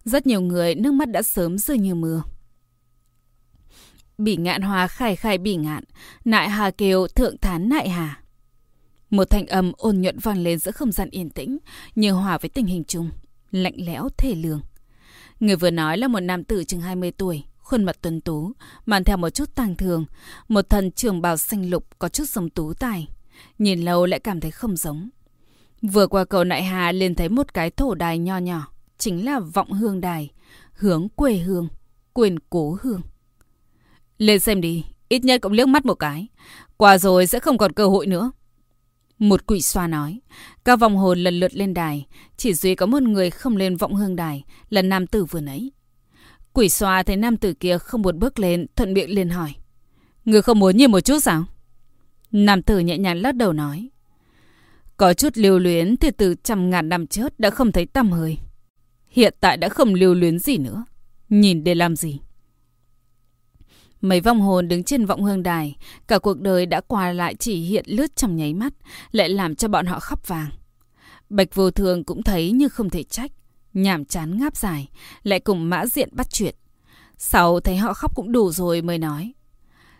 Rất 0.03 0.27
nhiều 0.27 0.41
người 0.41 0.75
nước 0.75 0.93
mắt 0.93 1.09
đã 1.09 1.21
sớm 1.21 1.57
rơi 1.57 1.77
như 1.77 1.95
mưa. 1.95 2.23
Bỉ 4.17 4.35
ngạn 4.35 4.61
hòa 4.61 4.87
khai 4.87 5.15
khai 5.15 5.37
bỉ 5.37 5.55
ngạn, 5.55 5.83
nại 6.25 6.49
hà 6.49 6.71
kêu 6.71 7.07
thượng 7.07 7.37
thán 7.37 7.69
nại 7.69 7.89
hà. 7.89 8.21
Một 9.09 9.29
thanh 9.29 9.47
âm 9.47 9.71
ôn 9.77 10.01
nhuận 10.01 10.19
vang 10.19 10.37
lên 10.37 10.59
giữa 10.59 10.71
không 10.71 10.91
gian 10.91 11.09
yên 11.09 11.29
tĩnh, 11.29 11.57
như 11.95 12.11
hòa 12.11 12.37
với 12.37 12.49
tình 12.49 12.65
hình 12.65 12.83
chung, 12.87 13.09
lạnh 13.51 13.75
lẽo 13.77 14.09
thể 14.17 14.35
lương. 14.35 14.61
Người 15.39 15.55
vừa 15.55 15.69
nói 15.69 15.97
là 15.97 16.07
một 16.07 16.19
nam 16.19 16.43
tử 16.43 16.63
chừng 16.63 16.81
20 16.81 17.11
tuổi, 17.11 17.43
khuôn 17.57 17.83
mặt 17.83 17.97
tuấn 18.01 18.21
tú, 18.21 18.51
mang 18.85 19.03
theo 19.03 19.17
một 19.17 19.29
chút 19.29 19.55
tàng 19.55 19.75
thường, 19.75 20.05
một 20.47 20.69
thần 20.69 20.91
trường 20.91 21.21
bào 21.21 21.37
xanh 21.37 21.69
lục 21.69 21.85
có 21.99 22.09
chút 22.09 22.29
giống 22.29 22.49
tú 22.49 22.73
tài. 22.73 23.07
Nhìn 23.59 23.81
lâu 23.81 24.05
lại 24.05 24.19
cảm 24.19 24.39
thấy 24.39 24.51
không 24.51 24.77
giống. 24.77 25.09
Vừa 25.81 26.07
qua 26.07 26.25
cầu 26.25 26.43
Nại 26.43 26.63
Hà 26.63 26.91
liền 26.91 27.15
thấy 27.15 27.29
một 27.29 27.53
cái 27.53 27.71
thổ 27.71 27.95
đài 27.95 28.17
nho 28.17 28.37
nhỏ 28.37 28.67
chính 28.97 29.25
là 29.25 29.39
vọng 29.39 29.71
hương 29.71 30.01
đài, 30.01 30.31
hướng 30.73 31.09
quê 31.09 31.37
hương, 31.37 31.67
quyền 32.13 32.39
cố 32.49 32.77
hương. 32.81 33.01
Lên 34.17 34.39
xem 34.39 34.61
đi, 34.61 34.83
ít 35.09 35.23
nhất 35.23 35.41
cũng 35.41 35.51
liếc 35.51 35.67
mắt 35.67 35.85
một 35.85 35.95
cái. 35.95 36.27
Qua 36.77 36.97
rồi 36.97 37.27
sẽ 37.27 37.39
không 37.39 37.57
còn 37.57 37.73
cơ 37.73 37.87
hội 37.87 38.07
nữa. 38.07 38.31
Một 39.19 39.45
quỷ 39.45 39.61
xoa 39.61 39.87
nói. 39.87 40.19
Các 40.65 40.79
vòng 40.79 40.97
hồn 40.97 41.19
lần 41.19 41.39
lượt 41.39 41.55
lên 41.55 41.73
đài. 41.73 42.07
Chỉ 42.37 42.53
duy 42.53 42.75
có 42.75 42.85
một 42.85 43.03
người 43.03 43.29
không 43.29 43.57
lên 43.57 43.77
vọng 43.77 43.95
hương 43.95 44.15
đài 44.15 44.43
là 44.69 44.81
nam 44.81 45.07
tử 45.07 45.25
vừa 45.25 45.41
nãy. 45.41 45.71
Quỷ 46.53 46.69
xoa 46.69 47.03
thấy 47.03 47.15
nam 47.17 47.37
tử 47.37 47.53
kia 47.53 47.77
không 47.77 48.01
muốn 48.01 48.19
bước 48.19 48.39
lên, 48.39 48.65
thuận 48.75 48.93
miệng 48.93 49.09
liền 49.09 49.29
hỏi. 49.29 49.53
Người 50.25 50.41
không 50.41 50.59
muốn 50.59 50.77
nhìn 50.77 50.91
một 50.91 50.99
chút 50.99 51.19
sao? 51.19 51.45
Nam 52.31 52.61
tử 52.61 52.79
nhẹ 52.79 52.97
nhàng 52.97 53.21
lắc 53.21 53.35
đầu 53.35 53.53
nói. 53.53 53.89
Có 54.97 55.13
chút 55.13 55.37
lưu 55.37 55.59
luyến 55.59 55.97
thì 55.97 56.11
từ 56.11 56.35
trăm 56.43 56.69
ngàn 56.69 56.89
năm 56.89 57.07
trước 57.07 57.39
đã 57.39 57.49
không 57.49 57.71
thấy 57.71 57.85
tăm 57.85 58.11
hơi. 58.11 58.37
Hiện 59.09 59.33
tại 59.39 59.57
đã 59.57 59.69
không 59.69 59.93
lưu 59.93 60.13
luyến 60.13 60.39
gì 60.39 60.57
nữa. 60.57 60.85
Nhìn 61.29 61.63
để 61.63 61.75
làm 61.75 61.95
gì? 61.95 62.19
Mấy 64.01 64.21
vong 64.21 64.41
hồn 64.41 64.67
đứng 64.67 64.83
trên 64.83 65.05
vọng 65.05 65.23
hương 65.23 65.43
đài, 65.43 65.77
cả 66.07 66.19
cuộc 66.19 66.39
đời 66.39 66.65
đã 66.65 66.81
qua 66.81 67.13
lại 67.13 67.35
chỉ 67.35 67.55
hiện 67.61 67.85
lướt 67.87 68.15
trong 68.15 68.35
nháy 68.35 68.53
mắt, 68.53 68.73
lại 69.11 69.29
làm 69.29 69.55
cho 69.55 69.67
bọn 69.67 69.85
họ 69.85 69.99
khóc 69.99 70.27
vàng. 70.27 70.49
Bạch 71.29 71.55
vô 71.55 71.71
thường 71.71 72.03
cũng 72.03 72.23
thấy 72.23 72.51
như 72.51 72.69
không 72.69 72.89
thể 72.89 73.03
trách, 73.03 73.31
nhảm 73.73 74.05
chán 74.05 74.37
ngáp 74.37 74.55
dài, 74.55 74.89
lại 75.23 75.39
cùng 75.39 75.69
mã 75.69 75.85
diện 75.85 76.09
bắt 76.11 76.27
chuyện. 76.29 76.55
Sau 77.17 77.59
thấy 77.59 77.77
họ 77.77 77.93
khóc 77.93 78.15
cũng 78.15 78.31
đủ 78.31 78.51
rồi 78.51 78.81
mới 78.81 78.97
nói. 78.97 79.33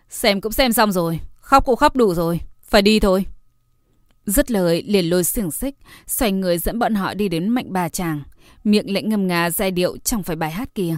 Xem 0.08 0.40
cũng 0.40 0.52
xem 0.52 0.72
xong 0.72 0.92
rồi, 0.92 1.20
Khóc 1.48 1.64
cũng 1.64 1.76
khóc 1.76 1.96
đủ 1.96 2.14
rồi. 2.14 2.40
Phải 2.62 2.82
đi 2.82 3.00
thôi. 3.00 3.26
Dứt 4.26 4.50
lời 4.50 4.82
liền 4.82 5.10
lôi 5.10 5.24
xiềng 5.24 5.50
xích, 5.50 5.74
xoay 6.06 6.32
người 6.32 6.58
dẫn 6.58 6.78
bọn 6.78 6.94
họ 6.94 7.14
đi 7.14 7.28
đến 7.28 7.48
mạnh 7.48 7.66
bà 7.68 7.88
chàng, 7.88 8.22
miệng 8.64 8.92
lệnh 8.92 9.08
ngâm 9.08 9.26
nga 9.26 9.50
giai 9.50 9.70
điệu 9.70 9.96
chẳng 10.04 10.22
phải 10.22 10.36
bài 10.36 10.50
hát 10.50 10.74
kia. 10.74 10.96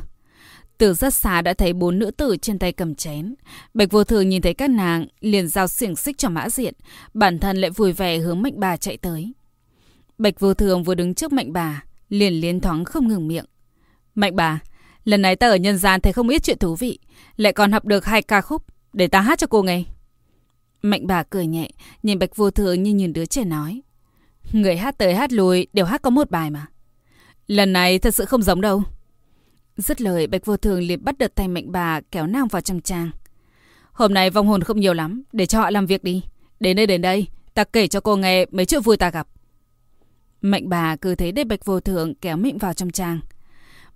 Từ 0.80 0.94
rất 0.94 1.14
xa 1.14 1.42
đã 1.42 1.54
thấy 1.54 1.72
bốn 1.72 1.98
nữ 1.98 2.10
tử 2.10 2.36
trên 2.42 2.58
tay 2.58 2.72
cầm 2.72 2.94
chén. 2.94 3.34
Bạch 3.74 3.90
vô 3.90 4.04
thường 4.04 4.28
nhìn 4.28 4.42
thấy 4.42 4.54
các 4.54 4.70
nàng, 4.70 5.06
liền 5.20 5.48
giao 5.48 5.68
xiềng 5.68 5.96
xích 5.96 6.18
cho 6.18 6.28
mã 6.28 6.48
diện, 6.48 6.74
bản 7.14 7.38
thân 7.38 7.56
lại 7.56 7.70
vui 7.70 7.92
vẻ 7.92 8.18
hướng 8.18 8.42
mạnh 8.42 8.52
bà 8.56 8.76
chạy 8.76 8.96
tới. 8.96 9.32
Bạch 10.18 10.40
vô 10.40 10.54
thường 10.54 10.82
vừa 10.82 10.94
đứng 10.94 11.14
trước 11.14 11.32
mạnh 11.32 11.52
bà, 11.52 11.84
liền 12.08 12.32
liên 12.32 12.60
thoáng 12.60 12.84
không 12.84 13.08
ngừng 13.08 13.28
miệng. 13.28 13.44
Mạnh 14.14 14.36
bà, 14.36 14.60
lần 15.04 15.22
này 15.22 15.36
ta 15.36 15.48
ở 15.48 15.56
nhân 15.56 15.78
gian 15.78 16.00
thấy 16.00 16.12
không 16.12 16.28
ít 16.28 16.42
chuyện 16.42 16.58
thú 16.58 16.74
vị, 16.74 16.98
lại 17.36 17.52
còn 17.52 17.72
học 17.72 17.84
được 17.84 18.04
hai 18.04 18.22
ca 18.22 18.40
khúc, 18.40 18.62
để 18.92 19.06
ta 19.06 19.20
hát 19.20 19.38
cho 19.38 19.46
cô 19.46 19.62
nghe. 19.62 19.84
Mạnh 20.82 21.06
bà 21.06 21.22
cười 21.22 21.46
nhẹ, 21.46 21.70
nhìn 22.02 22.18
Bạch 22.18 22.36
Vô 22.36 22.50
Thường 22.50 22.82
như 22.82 22.94
nhìn 22.94 23.12
đứa 23.12 23.26
trẻ 23.26 23.44
nói. 23.44 23.82
Người 24.52 24.76
hát 24.76 24.98
tới 24.98 25.14
hát 25.14 25.32
lui 25.32 25.66
đều 25.72 25.84
hát 25.84 26.02
có 26.02 26.10
một 26.10 26.30
bài 26.30 26.50
mà. 26.50 26.66
Lần 27.46 27.72
này 27.72 27.98
thật 27.98 28.14
sự 28.14 28.24
không 28.24 28.42
giống 28.42 28.60
đâu. 28.60 28.82
Dứt 29.80 30.00
lời, 30.00 30.26
Bạch 30.26 30.44
Vô 30.44 30.56
Thường 30.56 30.80
liền 30.80 31.04
bắt 31.04 31.18
đợt 31.18 31.34
tay 31.34 31.48
mệnh 31.48 31.72
bà 31.72 32.00
kéo 32.00 32.26
nàng 32.26 32.48
vào 32.48 32.62
trong 32.62 32.80
trang. 32.80 33.10
Hôm 33.92 34.14
nay 34.14 34.30
vong 34.30 34.46
hồn 34.46 34.62
không 34.62 34.80
nhiều 34.80 34.94
lắm, 34.94 35.22
để 35.32 35.46
cho 35.46 35.60
họ 35.60 35.70
làm 35.70 35.86
việc 35.86 36.04
đi. 36.04 36.22
Đến 36.60 36.76
đây 36.76 36.86
đến 36.86 37.02
đây, 37.02 37.26
ta 37.54 37.64
kể 37.64 37.88
cho 37.88 38.00
cô 38.00 38.16
nghe 38.16 38.46
mấy 38.50 38.66
chuyện 38.66 38.82
vui 38.82 38.96
ta 38.96 39.10
gặp. 39.10 39.28
Mạnh 40.40 40.68
bà 40.68 40.96
cứ 40.96 41.14
thế 41.14 41.32
để 41.32 41.44
Bạch 41.44 41.64
Vô 41.64 41.80
Thường 41.80 42.14
kéo 42.14 42.36
mịn 42.36 42.58
vào 42.58 42.74
trong 42.74 42.90
trang. 42.90 43.20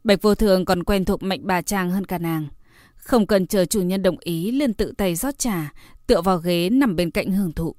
Bạch 0.04 0.22
Vô 0.22 0.34
Thường 0.34 0.64
còn 0.64 0.84
quen 0.84 1.04
thuộc 1.04 1.22
mệnh 1.22 1.46
bà 1.46 1.62
trang 1.62 1.90
hơn 1.90 2.04
cả 2.04 2.18
nàng. 2.18 2.48
Không 2.96 3.26
cần 3.26 3.46
chờ 3.46 3.64
chủ 3.64 3.82
nhân 3.82 4.02
đồng 4.02 4.16
ý 4.20 4.50
liền 4.50 4.74
tự 4.74 4.92
tay 4.96 5.14
rót 5.14 5.38
trà, 5.38 5.72
tựa 6.06 6.22
vào 6.22 6.38
ghế 6.38 6.70
nằm 6.70 6.96
bên 6.96 7.10
cạnh 7.10 7.32
hưởng 7.32 7.52
thụ. 7.52 7.74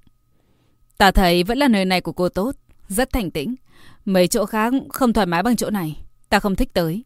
Ta 0.98 1.12
thấy 1.12 1.44
vẫn 1.44 1.58
là 1.58 1.68
nơi 1.68 1.86
này 1.86 2.02
của 2.02 2.12
cô 2.12 2.30
tốt, 2.30 2.56
rất 2.88 3.12
thành 3.12 3.32
tĩnh. 3.32 3.56
Mấy 4.06 4.28
chỗ 4.28 4.46
khác 4.46 4.74
không 4.90 5.14
thoải 5.14 5.28
mái 5.28 5.44
bằng 5.44 5.56
chỗ 5.56 5.70
này, 5.70 6.04
ta 6.30 6.40
không 6.40 6.56
thích 6.56 6.74
tới. 6.74 7.04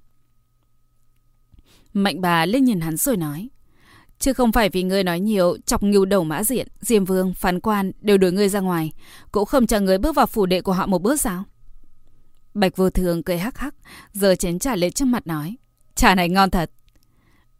Mạnh 1.94 2.22
bà 2.22 2.46
lên 2.46 2.64
nhìn 2.64 2.82
hắn 2.82 2.98
rồi 2.98 3.18
nói. 3.18 3.50
Chứ 4.20 4.34
không 4.34 4.52
phải 4.52 4.70
vì 4.70 4.84
ngươi 4.84 5.04
nói 5.04 5.20
nhiều, 5.20 5.58
chọc 5.66 5.84
ngưu 5.84 6.06
đầu 6.06 6.24
mã 6.24 6.44
diện, 6.44 6.68
diêm 6.82 7.06
vương, 7.06 7.34
phán 7.34 7.60
quan 7.60 7.92
đều 8.02 8.18
đuổi 8.18 8.32
ngươi 8.32 8.50
ra 8.50 8.60
ngoài. 8.60 8.92
Cũng 9.32 9.46
không 9.46 9.68
cho 9.68 9.80
ngươi 9.80 9.98
bước 9.98 10.16
vào 10.16 10.26
phủ 10.26 10.46
đệ 10.46 10.62
của 10.62 10.74
họ 10.74 10.86
một 10.86 11.02
bước 11.02 11.20
sao? 11.20 11.44
Bạch 12.54 12.78
vô 12.78 12.90
thường 12.90 13.24
cười 13.24 13.38
hắc 13.38 13.58
hắc, 13.58 13.76
giờ 14.14 14.36
chén 14.36 14.60
trà 14.60 14.76
lên 14.76 14.92
trước 14.92 15.06
mặt 15.06 15.28
nói. 15.28 15.56
Trà 15.96 16.16
này 16.16 16.30
ngon 16.30 16.50
thật. 16.50 16.72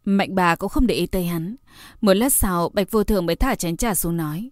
Mạnh 0.04 0.34
bà 0.34 0.56
cũng 0.56 0.68
không 0.68 0.86
để 0.86 0.94
ý 0.94 1.06
tới 1.06 1.24
hắn. 1.24 1.56
Một 2.00 2.12
lát 2.14 2.32
sau, 2.32 2.68
Bạch 2.68 2.90
Vô 2.90 3.04
Thường 3.04 3.26
mới 3.26 3.36
thả 3.36 3.54
chén 3.54 3.76
trà 3.76 3.94
xuống 3.94 4.16
nói. 4.16 4.50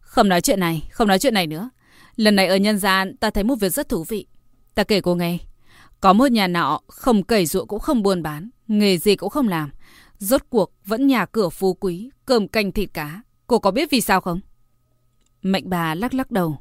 Không 0.00 0.28
nói 0.28 0.40
chuyện 0.40 0.60
này, 0.60 0.88
không 0.90 1.08
nói 1.08 1.18
chuyện 1.18 1.34
này 1.34 1.46
nữa. 1.46 1.70
Lần 2.16 2.36
này 2.36 2.46
ở 2.46 2.56
nhân 2.56 2.78
gian, 2.78 3.16
ta 3.16 3.30
thấy 3.30 3.44
một 3.44 3.54
việc 3.60 3.72
rất 3.72 3.88
thú 3.88 4.04
vị. 4.04 4.26
Ta 4.74 4.84
kể 4.84 5.00
cô 5.00 5.14
nghe. 5.14 5.38
Có 6.02 6.12
một 6.12 6.32
nhà 6.32 6.46
nọ, 6.46 6.80
không 6.88 7.22
cày 7.22 7.46
ruộng 7.46 7.68
cũng 7.68 7.80
không 7.80 8.02
buôn 8.02 8.22
bán, 8.22 8.50
nghề 8.68 8.98
gì 8.98 9.16
cũng 9.16 9.30
không 9.30 9.48
làm. 9.48 9.70
Rốt 10.18 10.42
cuộc 10.50 10.72
vẫn 10.84 11.06
nhà 11.06 11.26
cửa 11.26 11.48
phú 11.48 11.74
quý, 11.74 12.10
cơm 12.26 12.48
canh 12.48 12.72
thịt 12.72 12.94
cá. 12.94 13.22
Cô 13.46 13.58
có 13.58 13.70
biết 13.70 13.90
vì 13.90 14.00
sao 14.00 14.20
không? 14.20 14.40
Mạnh 15.42 15.62
bà 15.66 15.94
lắc 15.94 16.14
lắc 16.14 16.30
đầu. 16.30 16.58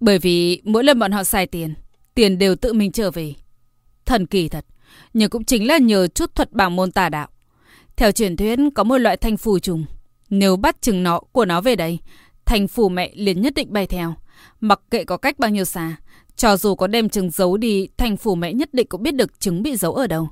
Bởi 0.00 0.18
vì 0.18 0.62
mỗi 0.64 0.84
lần 0.84 0.98
bọn 0.98 1.12
họ 1.12 1.24
xài 1.24 1.46
tiền, 1.46 1.74
tiền 2.14 2.38
đều 2.38 2.56
tự 2.56 2.72
mình 2.72 2.92
trở 2.92 3.10
về. 3.10 3.34
Thần 4.06 4.26
kỳ 4.26 4.48
thật, 4.48 4.66
nhưng 5.14 5.30
cũng 5.30 5.44
chính 5.44 5.66
là 5.66 5.78
nhờ 5.78 6.06
chút 6.06 6.34
thuật 6.34 6.52
bảng 6.52 6.76
môn 6.76 6.92
tà 6.92 7.08
đạo. 7.08 7.28
Theo 7.96 8.12
truyền 8.12 8.36
thuyết 8.36 8.58
có 8.74 8.84
một 8.84 8.98
loại 8.98 9.16
thanh 9.16 9.36
phù 9.36 9.58
trùng. 9.58 9.84
Nếu 10.30 10.56
bắt 10.56 10.82
chừng 10.82 11.02
nó 11.02 11.20
của 11.32 11.44
nó 11.44 11.60
về 11.60 11.76
đây, 11.76 11.98
thanh 12.44 12.68
phù 12.68 12.88
mẹ 12.88 13.12
liền 13.14 13.42
nhất 13.42 13.54
định 13.54 13.72
bay 13.72 13.86
theo. 13.86 14.14
Mặc 14.60 14.80
kệ 14.90 15.04
có 15.04 15.16
cách 15.16 15.38
bao 15.38 15.50
nhiêu 15.50 15.64
xa, 15.64 15.96
cho 16.36 16.56
dù 16.56 16.74
có 16.74 16.86
đem 16.86 17.08
trứng 17.08 17.30
giấu 17.30 17.56
đi, 17.56 17.88
thành 17.96 18.16
phủ 18.16 18.34
mẹ 18.34 18.52
nhất 18.52 18.68
định 18.72 18.86
cũng 18.88 19.02
biết 19.02 19.14
được 19.14 19.40
trứng 19.40 19.62
bị 19.62 19.76
giấu 19.76 19.92
ở 19.92 20.06
đâu. 20.06 20.28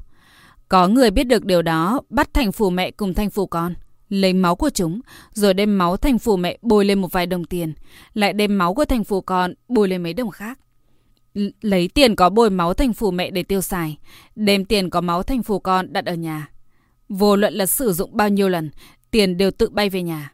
Có 0.69 0.89
người 0.89 1.11
biết 1.11 1.25
được 1.25 1.45
điều 1.45 1.63
đó, 1.63 2.01
bắt 2.09 2.35
thành 2.35 2.53
phủ 2.53 2.71
mẹ 2.71 2.91
cùng 2.91 3.15
thành 3.15 3.31
phủ 3.31 3.47
con, 3.47 3.75
lấy 4.09 4.33
máu 4.33 4.57
của 4.57 4.71
chúng, 4.71 5.01
rồi 5.33 5.55
đem 5.55 5.79
máu 5.79 5.97
thành 5.97 6.19
phủ 6.19 6.37
mẹ 6.37 6.59
bôi 6.63 6.85
lên 6.85 7.01
một 7.01 7.13
vài 7.13 7.27
đồng 7.27 7.45
tiền, 7.45 7.75
lại 8.15 8.33
đem 8.33 8.59
máu 8.59 8.75
của 8.75 8.85
thành 8.85 9.05
phủ 9.05 9.21
con 9.21 9.55
bôi 9.69 9.89
lên 9.89 10.03
mấy 10.03 10.15
đồng 10.15 10.31
khác. 10.31 10.59
L 11.35 11.47
lấy 11.61 11.89
tiền 11.89 12.17
có 12.17 12.31
bôi 12.31 12.51
máu 12.51 12.75
thành 12.75 12.93
phủ 12.93 13.11
mẹ 13.11 13.31
để 13.31 13.43
tiêu 13.43 13.61
xài, 13.61 13.99
đem 14.37 14.65
tiền 14.65 14.91
có 14.91 15.01
máu 15.01 15.23
thành 15.23 15.43
phủ 15.43 15.59
con 15.59 15.93
đặt 15.93 16.05
ở 16.07 16.15
nhà. 16.15 16.49
Vô 17.09 17.37
luận 17.37 17.55
là 17.55 17.67
sử 17.67 17.93
dụng 17.93 18.17
bao 18.17 18.29
nhiêu 18.29 18.49
lần, 18.49 18.71
tiền 19.11 19.37
đều 19.37 19.51
tự 19.51 19.69
bay 19.71 19.91
về 19.91 20.03
nhà. 20.03 20.33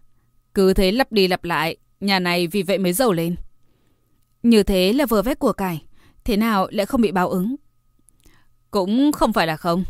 Cứ 0.54 0.74
thế 0.74 0.92
lặp 0.92 1.12
đi 1.12 1.28
lặp 1.28 1.44
lại, 1.44 1.76
nhà 2.00 2.18
này 2.18 2.46
vì 2.46 2.62
vậy 2.62 2.78
mới 2.78 2.92
giàu 2.92 3.12
lên. 3.12 3.36
Như 4.42 4.62
thế 4.62 4.92
là 4.92 5.06
vừa 5.06 5.22
vét 5.22 5.38
của 5.38 5.52
cải, 5.52 5.82
thế 6.24 6.36
nào 6.36 6.66
lại 6.70 6.86
không 6.86 7.00
bị 7.00 7.12
báo 7.12 7.28
ứng? 7.28 7.56
Cũng 8.70 9.12
không 9.12 9.32
phải 9.32 9.46
là 9.46 9.56
không. 9.56 9.84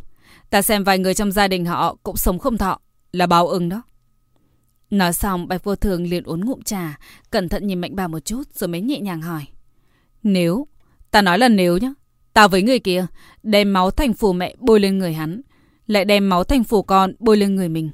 Ta 0.51 0.63
xem 0.63 0.85
vài 0.85 0.99
người 0.99 1.15
trong 1.15 1.33
gia 1.33 1.49
đình 1.49 1.65
họ 1.65 1.97
cũng 2.03 2.17
sống 2.17 2.39
không 2.39 2.59
thọ, 2.59 2.81
là 3.13 3.27
báo 3.27 3.49
ứng 3.49 3.69
đó. 3.69 3.83
Nói 4.91 5.13
xong, 5.13 5.49
Bạch 5.49 5.65
Vô 5.65 5.77
Thường 5.77 6.07
liền 6.07 6.25
uống 6.25 6.45
ngụm 6.45 6.63
trà, 6.63 6.99
cẩn 7.31 7.49
thận 7.49 7.67
nhìn 7.67 7.81
Mạnh 7.81 7.97
Bà 7.97 8.09
một 8.09 8.21
chút 8.21 8.43
rồi 8.55 8.69
mới 8.69 8.81
nhẹ 8.81 9.01
nhàng 9.01 9.23
hỏi. 9.23 9.47
Nếu, 10.23 10.67
ta 11.11 11.23
nói 11.23 11.39
là 11.39 11.49
nếu 11.49 11.79
nhá, 11.79 11.93
ta 12.33 12.49
với 12.49 12.63
người 12.63 12.79
kia, 12.79 13.07
đem 13.43 13.73
máu 13.73 13.91
thành 13.91 14.13
phù 14.13 14.33
mẹ 14.33 14.55
bôi 14.59 14.81
lên 14.81 14.99
người 14.99 15.13
hắn, 15.13 15.41
lại 15.87 16.05
đem 16.05 16.29
máu 16.29 16.45
thành 16.45 16.65
phủ 16.65 16.83
con 16.83 17.13
bôi 17.19 17.37
lên 17.37 17.57
người 17.57 17.69
mình. 17.69 17.91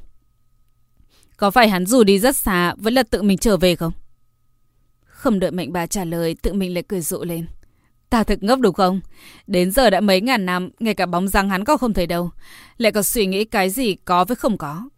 Có 1.36 1.50
phải 1.50 1.68
hắn 1.68 1.86
dù 1.86 2.04
đi 2.04 2.18
rất 2.18 2.36
xa 2.36 2.74
vẫn 2.74 2.94
là 2.94 3.02
tự 3.02 3.22
mình 3.22 3.38
trở 3.38 3.56
về 3.56 3.76
không? 3.76 3.92
Không 5.16 5.40
đợi 5.40 5.50
mệnh 5.50 5.72
bà 5.72 5.86
trả 5.86 6.04
lời, 6.04 6.36
tự 6.42 6.52
mình 6.52 6.74
lại 6.74 6.82
cười 6.82 7.00
rộ 7.00 7.24
lên. 7.24 7.46
Ta 8.10 8.22
thực 8.24 8.42
ngốc 8.42 8.60
đúng 8.60 8.74
không? 8.74 9.00
Đến 9.46 9.70
giờ 9.70 9.90
đã 9.90 10.00
mấy 10.00 10.20
ngàn 10.20 10.46
năm, 10.46 10.70
ngay 10.78 10.94
cả 10.94 11.06
bóng 11.06 11.28
răng 11.28 11.50
hắn 11.50 11.64
có 11.64 11.76
không 11.76 11.92
thấy 11.92 12.06
đâu. 12.06 12.30
Lại 12.76 12.92
còn 12.92 13.02
suy 13.02 13.26
nghĩ 13.26 13.44
cái 13.44 13.70
gì 13.70 13.94
có 13.94 14.24
với 14.24 14.36
không 14.36 14.58
có. 14.58 14.88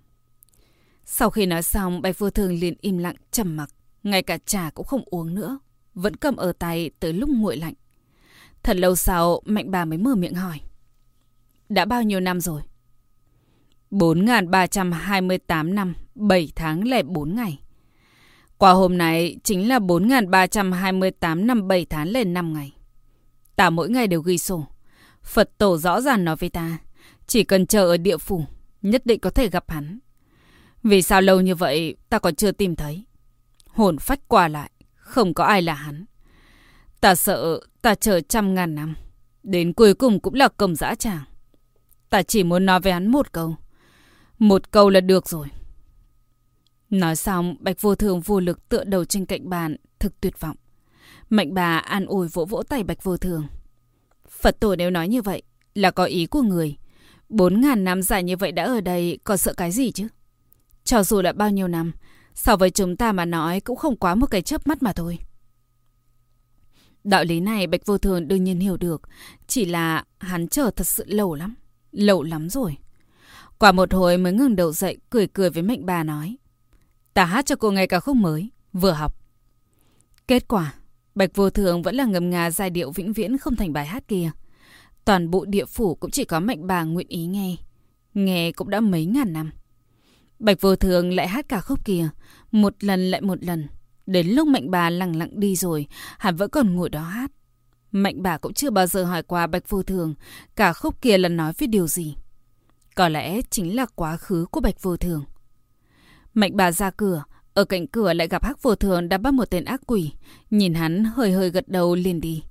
Sau 1.04 1.30
khi 1.30 1.46
nói 1.46 1.62
xong, 1.62 2.02
bạch 2.02 2.18
vô 2.18 2.30
thường 2.30 2.52
liền 2.60 2.74
im 2.80 2.98
lặng 2.98 3.14
trầm 3.30 3.56
mặc. 3.56 3.70
Ngay 4.02 4.22
cả 4.22 4.38
trà 4.38 4.70
cũng 4.74 4.86
không 4.86 5.02
uống 5.06 5.34
nữa. 5.34 5.58
Vẫn 5.94 6.16
cầm 6.16 6.36
ở 6.36 6.52
tay 6.52 6.90
tới 7.00 7.12
lúc 7.12 7.28
nguội 7.28 7.56
lạnh. 7.56 7.74
Thật 8.62 8.76
lâu 8.76 8.96
sau, 8.96 9.40
mạnh 9.44 9.70
bà 9.70 9.84
mới 9.84 9.98
mở 9.98 10.14
miệng 10.14 10.34
hỏi. 10.34 10.60
Đã 11.68 11.84
bao 11.84 12.02
nhiêu 12.02 12.20
năm 12.20 12.40
rồi? 12.40 12.62
4.328 13.90 15.74
năm, 15.74 15.94
7 16.14 16.52
tháng 16.56 16.88
lẻ 16.88 17.02
4 17.02 17.34
ngày. 17.34 17.58
Qua 18.58 18.72
hôm 18.72 18.98
nay 18.98 19.36
chính 19.44 19.68
là 19.68 19.78
4.328 19.78 21.46
năm 21.46 21.68
7 21.68 21.86
tháng 21.90 22.08
lẻ 22.08 22.24
5 22.24 22.52
ngày. 22.52 22.72
Ta 23.56 23.70
mỗi 23.70 23.90
ngày 23.90 24.06
đều 24.06 24.20
ghi 24.22 24.38
sổ. 24.38 24.66
Phật 25.22 25.50
tổ 25.58 25.78
rõ 25.78 26.00
ràng 26.00 26.24
nói 26.24 26.36
với 26.36 26.48
ta, 26.48 26.78
chỉ 27.26 27.44
cần 27.44 27.66
chờ 27.66 27.88
ở 27.88 27.96
địa 27.96 28.16
phủ, 28.18 28.44
nhất 28.82 29.06
định 29.06 29.20
có 29.20 29.30
thể 29.30 29.48
gặp 29.48 29.70
hắn. 29.70 29.98
Vì 30.82 31.02
sao 31.02 31.20
lâu 31.20 31.40
như 31.40 31.54
vậy 31.54 31.96
ta 32.08 32.18
còn 32.18 32.34
chưa 32.34 32.52
tìm 32.52 32.76
thấy? 32.76 33.04
Hồn 33.66 33.98
phách 33.98 34.20
qua 34.28 34.48
lại, 34.48 34.70
không 34.94 35.34
có 35.34 35.44
ai 35.44 35.62
là 35.62 35.74
hắn. 35.74 36.04
Ta 37.00 37.14
sợ 37.14 37.60
ta 37.82 37.94
chờ 37.94 38.20
trăm 38.20 38.54
ngàn 38.54 38.74
năm, 38.74 38.94
đến 39.42 39.72
cuối 39.72 39.94
cùng 39.94 40.20
cũng 40.20 40.34
là 40.34 40.48
công 40.48 40.76
dã 40.76 40.94
tràng. 40.94 41.24
Ta 42.10 42.22
chỉ 42.22 42.44
muốn 42.44 42.66
nói 42.66 42.80
với 42.80 42.92
hắn 42.92 43.06
một 43.06 43.32
câu. 43.32 43.56
Một 44.38 44.70
câu 44.70 44.90
là 44.90 45.00
được 45.00 45.28
rồi. 45.28 45.46
Nói 46.90 47.16
xong, 47.16 47.56
Bạch 47.60 47.80
Vô 47.80 47.94
Thường 47.94 48.20
vô 48.20 48.40
lực 48.40 48.68
tựa 48.68 48.84
đầu 48.84 49.04
trên 49.04 49.26
cạnh 49.26 49.48
bàn, 49.50 49.76
thực 49.98 50.20
tuyệt 50.20 50.40
vọng. 50.40 50.56
Mạnh 51.30 51.54
bà 51.54 51.78
an 51.78 52.06
ủi 52.06 52.28
vỗ 52.28 52.44
vỗ 52.44 52.62
tay 52.62 52.84
Bạch 52.84 53.04
Vô 53.04 53.16
Thường. 53.16 53.46
Phật 54.28 54.60
tổ 54.60 54.76
nếu 54.76 54.90
nói 54.90 55.08
như 55.08 55.22
vậy, 55.22 55.42
là 55.74 55.90
có 55.90 56.04
ý 56.04 56.26
của 56.26 56.42
người. 56.42 56.76
Bốn 57.28 57.60
ngàn 57.60 57.84
năm 57.84 58.02
dài 58.02 58.22
như 58.22 58.36
vậy 58.36 58.52
đã 58.52 58.64
ở 58.64 58.80
đây, 58.80 59.18
còn 59.24 59.38
sợ 59.38 59.54
cái 59.54 59.72
gì 59.72 59.92
chứ? 59.92 60.08
Cho 60.84 61.04
dù 61.04 61.22
là 61.22 61.32
bao 61.32 61.50
nhiêu 61.50 61.68
năm, 61.68 61.92
so 62.34 62.56
với 62.56 62.70
chúng 62.70 62.96
ta 62.96 63.12
mà 63.12 63.24
nói 63.24 63.60
cũng 63.60 63.76
không 63.76 63.96
quá 63.96 64.14
một 64.14 64.26
cái 64.30 64.42
chớp 64.42 64.66
mắt 64.66 64.82
mà 64.82 64.92
thôi. 64.92 65.18
Đạo 67.04 67.24
lý 67.24 67.40
này 67.40 67.66
Bạch 67.66 67.86
Vô 67.86 67.98
Thường 67.98 68.28
đương 68.28 68.44
nhiên 68.44 68.60
hiểu 68.60 68.76
được, 68.76 69.02
chỉ 69.46 69.64
là 69.64 70.04
hắn 70.18 70.48
chờ 70.48 70.70
thật 70.70 70.86
sự 70.86 71.04
lâu 71.06 71.34
lắm, 71.34 71.54
lâu 71.92 72.22
lắm 72.22 72.48
rồi. 72.48 72.76
Quả 73.58 73.72
một 73.72 73.94
hồi 73.94 74.18
mới 74.18 74.32
ngừng 74.32 74.56
đầu 74.56 74.72
dậy, 74.72 74.96
cười 75.10 75.26
cười 75.26 75.50
với 75.50 75.62
mệnh 75.62 75.86
bà 75.86 76.04
nói. 76.04 76.36
Ta 77.18 77.24
hát 77.24 77.46
cho 77.46 77.56
cô 77.56 77.70
nghe 77.70 77.86
ca 77.86 78.00
khúc 78.00 78.16
mới, 78.16 78.50
vừa 78.72 78.92
học. 78.92 79.14
Kết 80.28 80.48
quả, 80.48 80.74
Bạch 81.14 81.30
Vô 81.34 81.50
Thường 81.50 81.82
vẫn 81.82 81.94
là 81.94 82.04
ngầm 82.04 82.30
ngà 82.30 82.50
giai 82.50 82.70
điệu 82.70 82.90
vĩnh 82.90 83.12
viễn 83.12 83.38
không 83.38 83.56
thành 83.56 83.72
bài 83.72 83.86
hát 83.86 84.08
kia. 84.08 84.30
Toàn 85.04 85.30
bộ 85.30 85.44
địa 85.44 85.64
phủ 85.64 85.94
cũng 85.94 86.10
chỉ 86.10 86.24
có 86.24 86.40
mệnh 86.40 86.66
bà 86.66 86.84
nguyện 86.84 87.06
ý 87.08 87.26
nghe. 87.26 87.56
Nghe 88.14 88.52
cũng 88.52 88.70
đã 88.70 88.80
mấy 88.80 89.06
ngàn 89.06 89.32
năm. 89.32 89.50
Bạch 90.38 90.60
Vô 90.60 90.76
Thường 90.76 91.12
lại 91.12 91.28
hát 91.28 91.48
cả 91.48 91.60
khúc 91.60 91.84
kia, 91.84 92.08
một 92.50 92.84
lần 92.84 93.10
lại 93.10 93.20
một 93.20 93.44
lần. 93.44 93.66
Đến 94.06 94.26
lúc 94.26 94.48
mệnh 94.48 94.70
bà 94.70 94.90
lặng 94.90 95.16
lặng 95.16 95.40
đi 95.40 95.56
rồi, 95.56 95.86
hắn 96.18 96.36
vẫn 96.36 96.50
còn 96.50 96.76
ngồi 96.76 96.88
đó 96.88 97.02
hát. 97.02 97.30
Mạnh 97.92 98.22
bà 98.22 98.38
cũng 98.38 98.54
chưa 98.54 98.70
bao 98.70 98.86
giờ 98.86 99.04
hỏi 99.04 99.22
qua 99.22 99.46
Bạch 99.46 99.68
Vô 99.68 99.82
Thường, 99.82 100.14
cả 100.56 100.72
khúc 100.72 101.02
kia 101.02 101.18
là 101.18 101.28
nói 101.28 101.52
về 101.58 101.66
điều 101.66 101.86
gì. 101.86 102.16
Có 102.94 103.08
lẽ 103.08 103.40
chính 103.50 103.76
là 103.76 103.86
quá 103.94 104.16
khứ 104.16 104.46
của 104.50 104.60
Bạch 104.60 104.82
Vô 104.82 104.96
Thường. 104.96 105.24
Mạnh 106.34 106.56
bà 106.56 106.72
ra 106.72 106.90
cửa, 106.90 107.24
Ở 107.54 107.64
cạnh 107.64 107.86
cửa 107.86 108.12
lại 108.12 108.28
gặp 108.28 108.44
Hắc 108.44 108.62
Vô 108.62 108.74
Thường 108.74 109.08
đã 109.08 109.18
bắt 109.18 109.34
một 109.34 109.50
tên 109.50 109.64
ác 109.64 109.80
quỷ. 109.86 110.12
Nhìn 110.50 110.74
hắn 110.74 111.04
hơi 111.04 111.32
hơi 111.32 111.50
gật 111.50 111.68
đầu 111.68 111.94
liền 111.94 112.20
đi. 112.20 112.42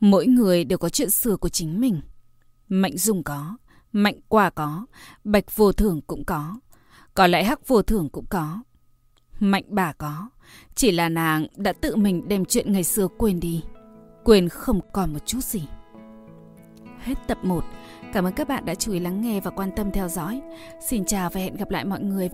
Mỗi 0.00 0.26
người 0.26 0.64
đều 0.64 0.78
có 0.78 0.88
chuyện 0.88 1.10
xưa 1.10 1.36
của 1.36 1.48
chính 1.48 1.80
mình. 1.80 2.00
Mạnh 2.68 2.96
Dung 2.98 3.22
có, 3.22 3.56
Mạnh 3.92 4.20
Quả 4.28 4.50
có, 4.50 4.86
Bạch 5.24 5.56
Vô 5.56 5.72
Thường 5.72 6.00
cũng 6.06 6.24
có. 6.24 6.60
Có 7.14 7.26
lẽ 7.26 7.44
Hắc 7.44 7.68
Vô 7.68 7.82
Thường 7.82 8.08
cũng 8.08 8.26
có. 8.30 8.62
Mạnh 9.38 9.64
bà 9.68 9.92
có. 9.92 10.28
Chỉ 10.74 10.90
là 10.90 11.08
nàng 11.08 11.46
đã 11.56 11.72
tự 11.72 11.96
mình 11.96 12.28
đem 12.28 12.44
chuyện 12.44 12.72
ngày 12.72 12.84
xưa 12.84 13.08
quên 13.18 13.40
đi. 13.40 13.62
Quên 14.24 14.48
không 14.48 14.80
còn 14.92 15.12
một 15.12 15.26
chút 15.26 15.44
gì. 15.44 15.62
Hết 16.98 17.14
tập 17.26 17.38
1. 17.42 17.64
Cảm 18.12 18.24
ơn 18.24 18.32
các 18.32 18.48
bạn 18.48 18.64
đã 18.64 18.74
chú 18.74 18.92
ý 18.92 18.98
lắng 19.00 19.20
nghe 19.20 19.40
và 19.40 19.50
quan 19.50 19.70
tâm 19.76 19.90
theo 19.92 20.08
dõi. 20.08 20.42
Xin 20.88 21.04
chào 21.04 21.30
và 21.30 21.40
hẹn 21.40 21.56
gặp 21.56 21.70
lại 21.70 21.84
mọi 21.84 22.00
người. 22.00 22.28